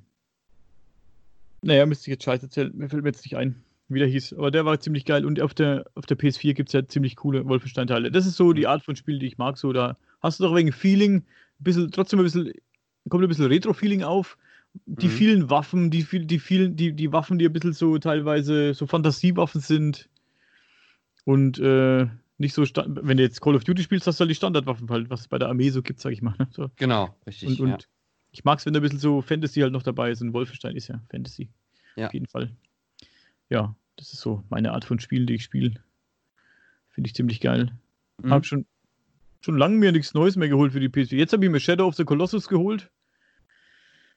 [1.62, 2.72] Naja, müsste ich jetzt scheiße erzählen.
[2.76, 4.34] Mir fällt mir jetzt nicht ein, wie der hieß.
[4.34, 5.24] Aber der war ziemlich geil.
[5.24, 8.12] Und auf der, auf der PS4 gibt es ja ziemlich coole Wolfenstein-Teile.
[8.12, 9.58] Das ist so die Art von Spiel, die ich mag.
[9.58, 11.24] So, da hast du doch wegen Feeling, ein
[11.58, 12.52] bisschen, trotzdem ein bisschen,
[13.08, 14.38] kommt ein bisschen Retro-Feeling auf.
[14.86, 15.12] Die mhm.
[15.12, 19.60] vielen Waffen, die, die, vielen, die, die Waffen, die ein bisschen so teilweise so Fantasiewaffen
[19.60, 20.08] sind.
[21.24, 22.06] Und äh,
[22.38, 25.10] nicht so, wenn du jetzt Call of Duty spielst, hast du halt die Standardwaffen halt,
[25.10, 26.34] was es bei der Armee so gibt, sag ich mal.
[26.38, 26.48] Ne?
[26.50, 26.70] So.
[26.76, 27.48] Genau, richtig.
[27.48, 27.88] Und, und ja.
[28.30, 30.22] ich mag es, wenn da ein bisschen so Fantasy halt noch dabei ist.
[30.22, 31.48] Und Wolfenstein ist ja Fantasy.
[31.96, 32.06] Ja.
[32.06, 32.52] Auf jeden Fall.
[33.50, 35.74] Ja, das ist so meine Art von Spielen, die ich spiele.
[36.90, 37.72] Finde ich ziemlich geil.
[38.22, 38.30] Mhm.
[38.30, 38.66] Hab schon,
[39.40, 41.16] schon lange mir nichts Neues mehr geholt für die PS4.
[41.16, 42.90] Jetzt habe ich mir Shadow of the Colossus geholt.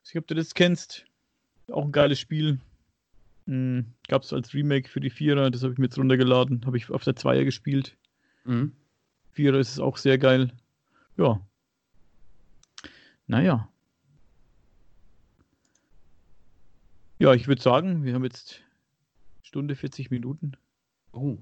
[0.03, 1.06] Ich weiß nicht, ob du das kennst.
[1.72, 2.60] Auch ein geiles Spiel.
[3.45, 3.86] Mhm.
[4.07, 6.65] Gab es als Remake für die Vierer, das habe ich mir jetzt runtergeladen.
[6.65, 7.98] Habe ich auf der Zweier gespielt.
[8.45, 8.73] Mhm.
[9.32, 10.52] Vierer ist es auch sehr geil.
[11.18, 11.40] Ja.
[13.28, 13.69] Naja.
[17.19, 18.61] Ja, ich würde sagen, wir haben jetzt
[19.44, 20.53] Stunde 40 Minuten.
[21.11, 21.38] Oh.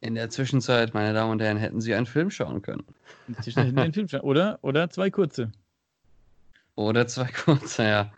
[0.00, 2.84] In der Zwischenzeit, meine Damen und Herren, hätten Sie einen Film schauen können.
[3.28, 4.58] In der Zwischenzeit hätten Sie einen Film schauen, oder?
[4.62, 5.52] Oder zwei kurze.
[6.76, 8.12] Oder zwei kurze, ja.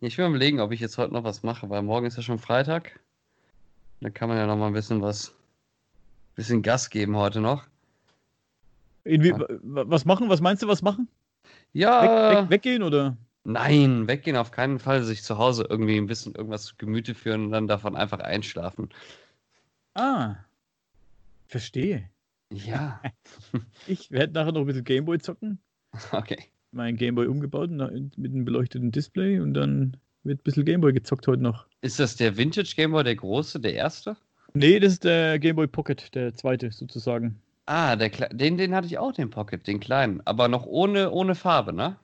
[0.00, 2.38] Ich will überlegen, ob ich jetzt heute noch was mache, weil morgen ist ja schon
[2.38, 3.00] Freitag.
[4.00, 5.34] Da kann man ja noch mal ein bisschen was
[6.36, 7.64] bisschen Gas geben heute noch.
[9.04, 10.28] Wie, was machen?
[10.28, 11.08] Was meinst du, was machen?
[11.72, 12.02] Ja.
[12.02, 13.16] Weg, weg, weggehen oder?
[13.44, 15.02] Nein, weggehen auf keinen Fall.
[15.02, 18.90] Sich zu Hause irgendwie ein bisschen irgendwas zu Gemüte führen und dann davon einfach einschlafen.
[19.94, 20.36] Ah.
[21.46, 22.10] Verstehe.
[22.52, 23.00] Ja.
[23.86, 25.58] ich werde nachher noch ein bisschen Gameboy zocken.
[26.12, 26.50] Okay.
[26.72, 31.42] Mein Gameboy umgebaut mit einem beleuchteten Display und dann wird ein bisschen Gameboy gezockt heute
[31.42, 31.66] noch.
[31.80, 34.16] Ist das der Vintage Gameboy, der große, der erste?
[34.54, 37.40] Nee, das ist der Game Boy Pocket, der zweite sozusagen.
[37.66, 41.34] Ah, der den, den hatte ich auch, den Pocket, den kleinen, aber noch ohne, ohne
[41.34, 41.96] Farbe, ne?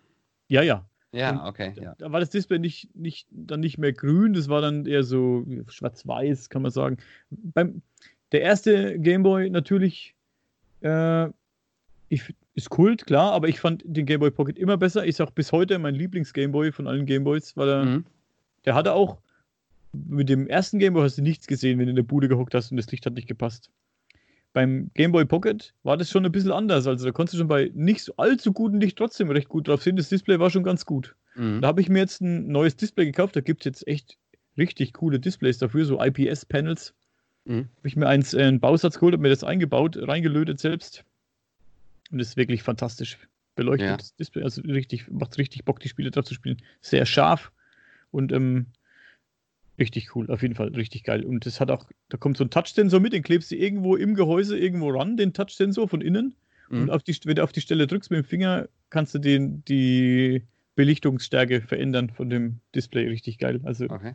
[0.48, 0.84] Ja, ja.
[1.14, 1.74] Ja, okay.
[1.76, 1.94] Ja.
[1.98, 5.44] Da war das Display nicht, nicht, dann nicht mehr grün, das war dann eher so
[5.68, 6.96] schwarz-weiß, kann man sagen.
[7.30, 7.82] Beim,
[8.32, 10.14] der erste Game Boy natürlich
[10.80, 11.28] äh,
[12.12, 15.04] ich, ist Kult, klar, aber ich fand den Game Boy Pocket immer besser.
[15.04, 18.04] Ist auch bis heute mein Lieblings-Game Boy von allen Game Boys, weil er, mhm.
[18.64, 19.18] der hatte auch
[19.92, 22.70] mit dem ersten Gameboy hast du nichts gesehen, wenn du in der Bude gehockt hast
[22.70, 23.70] und das Licht hat nicht gepasst.
[24.52, 26.86] Beim Gameboy Pocket war das schon ein bisschen anders.
[26.86, 29.82] Also da konntest du schon bei nicht so allzu gutem Licht trotzdem recht gut drauf
[29.82, 29.96] sehen.
[29.96, 31.14] Das Display war schon ganz gut.
[31.34, 31.62] Mhm.
[31.62, 33.36] Da habe ich mir jetzt ein neues Display gekauft.
[33.36, 34.18] Da gibt es jetzt echt
[34.58, 36.94] richtig coole Displays dafür, so IPS-Panels.
[37.46, 37.68] Mhm.
[37.78, 41.04] Habe ich mir eins, äh, einen Bausatz geholt, habe mir das eingebaut, reingelötet selbst.
[42.12, 43.18] Und das ist wirklich fantastisch.
[43.54, 44.08] Beleuchtet ja.
[44.18, 46.62] Display, also richtig, macht richtig Bock, die Spiele drauf zu spielen.
[46.80, 47.52] Sehr scharf
[48.10, 48.66] und ähm,
[49.78, 51.24] Richtig cool, auf jeden Fall richtig geil.
[51.24, 54.14] Und das hat auch, da kommt so ein Touch-Sensor mit, den klebst du irgendwo im
[54.14, 56.34] Gehäuse irgendwo ran, den Touch-Sensor von innen.
[56.68, 56.82] Mhm.
[56.82, 59.64] Und auf die, wenn du auf die Stelle drückst mit dem Finger, kannst du den,
[59.64, 60.42] die
[60.74, 63.08] Belichtungsstärke verändern von dem Display.
[63.08, 63.60] Richtig geil.
[63.64, 64.14] Also okay.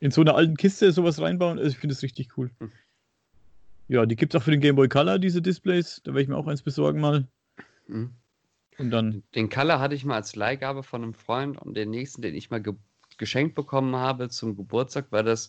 [0.00, 2.50] in so einer alten Kiste sowas reinbauen, also ich finde es richtig cool.
[2.58, 2.72] Mhm.
[3.88, 6.00] Ja, die gibt es auch für den Game Boy Color, diese Displays.
[6.02, 7.28] Da werde ich mir auch eins besorgen mal.
[7.88, 8.14] Mhm.
[8.78, 9.22] Und dann.
[9.34, 12.50] Den Color hatte ich mal als Leihgabe von einem Freund und den nächsten, den ich
[12.50, 12.74] mal ge
[13.18, 15.48] geschenkt bekommen habe zum Geburtstag, weil das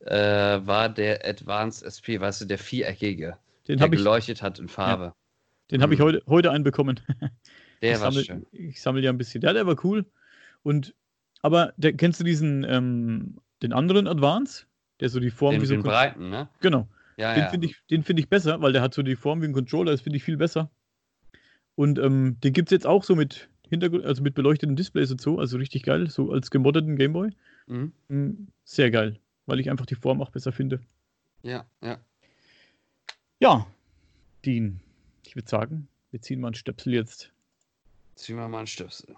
[0.00, 5.04] äh, war der Advanced SP, weißt du, der viereckige, den der geleuchtet hat in Farbe.
[5.04, 5.14] Ja.
[5.70, 5.82] Den mhm.
[5.84, 7.00] habe ich heute, heute einen bekommen.
[7.80, 8.46] Der ich war sammel, schön.
[8.50, 9.40] Ich sammle ja ein bisschen.
[9.42, 10.04] Ja, der war cool.
[10.62, 10.94] Und
[11.42, 14.66] Aber der, kennst du diesen, ähm, den anderen Advance?
[15.00, 16.48] Der so die Form Den, wie so den breiten, ne?
[16.60, 16.88] Genau.
[17.16, 17.50] Ja, Den ja.
[17.50, 19.92] finde ich, den find ich besser, weil der hat so die Form wie ein Controller,
[19.92, 20.70] das finde ich viel besser.
[21.78, 25.20] Und ähm, den gibt es jetzt auch so mit Hintergrund, also mit beleuchteten Displays und
[25.20, 27.30] so, also richtig geil, so als gemoddeten Gameboy.
[27.68, 27.92] Mhm.
[28.08, 28.30] Mm,
[28.64, 30.80] Sehr geil, weil ich einfach die Form auch besser finde.
[31.44, 32.00] Ja, ja.
[33.38, 33.64] Ja,
[34.44, 34.80] Dean,
[35.24, 37.30] ich würde sagen, wir ziehen mal einen Stöpsel jetzt.
[38.16, 39.14] Ziehen wir mal einen Stöpsel.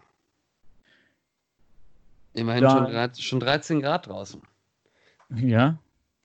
[2.34, 4.42] Immerhin schon, 13, schon 13 Grad draußen.
[5.34, 5.78] Ja,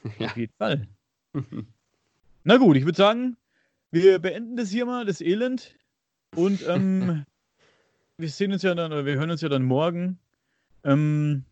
[0.19, 0.27] Ja.
[0.27, 0.89] auf jeden Fall.
[2.43, 3.37] Na gut, ich würde sagen,
[3.91, 5.77] wir beenden das hier mal, das Elend.
[6.35, 7.25] Und ähm,
[8.17, 10.19] wir sehen uns ja dann, oder wir hören uns ja dann morgen.
[10.83, 11.43] Ähm,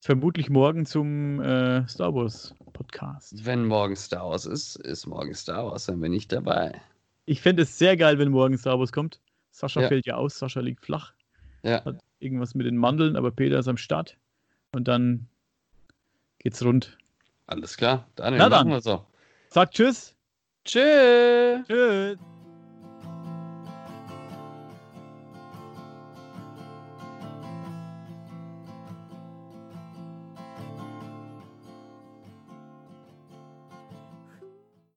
[0.00, 3.44] vermutlich morgen zum äh, Star Wars Podcast.
[3.44, 6.80] Wenn morgen Star Wars ist, ist morgen Star Wars, dann bin ich dabei.
[7.26, 9.20] Ich fände es sehr geil, wenn morgen Star Wars kommt.
[9.50, 9.88] Sascha Ja.
[9.88, 11.12] fällt ja aus, Sascha liegt flach.
[11.62, 14.16] Ja, Hat irgendwas mit den Mandeln, aber Peter ist am Start.
[14.72, 15.28] Und dann
[16.38, 16.98] geht's rund.
[17.46, 18.06] alles klar.
[18.16, 18.76] Daniel, Na machen dann.
[18.76, 19.06] wir so.
[19.50, 20.14] Sagt Tschüss.
[20.64, 21.66] Tschüss.
[21.66, 22.18] Tschüss.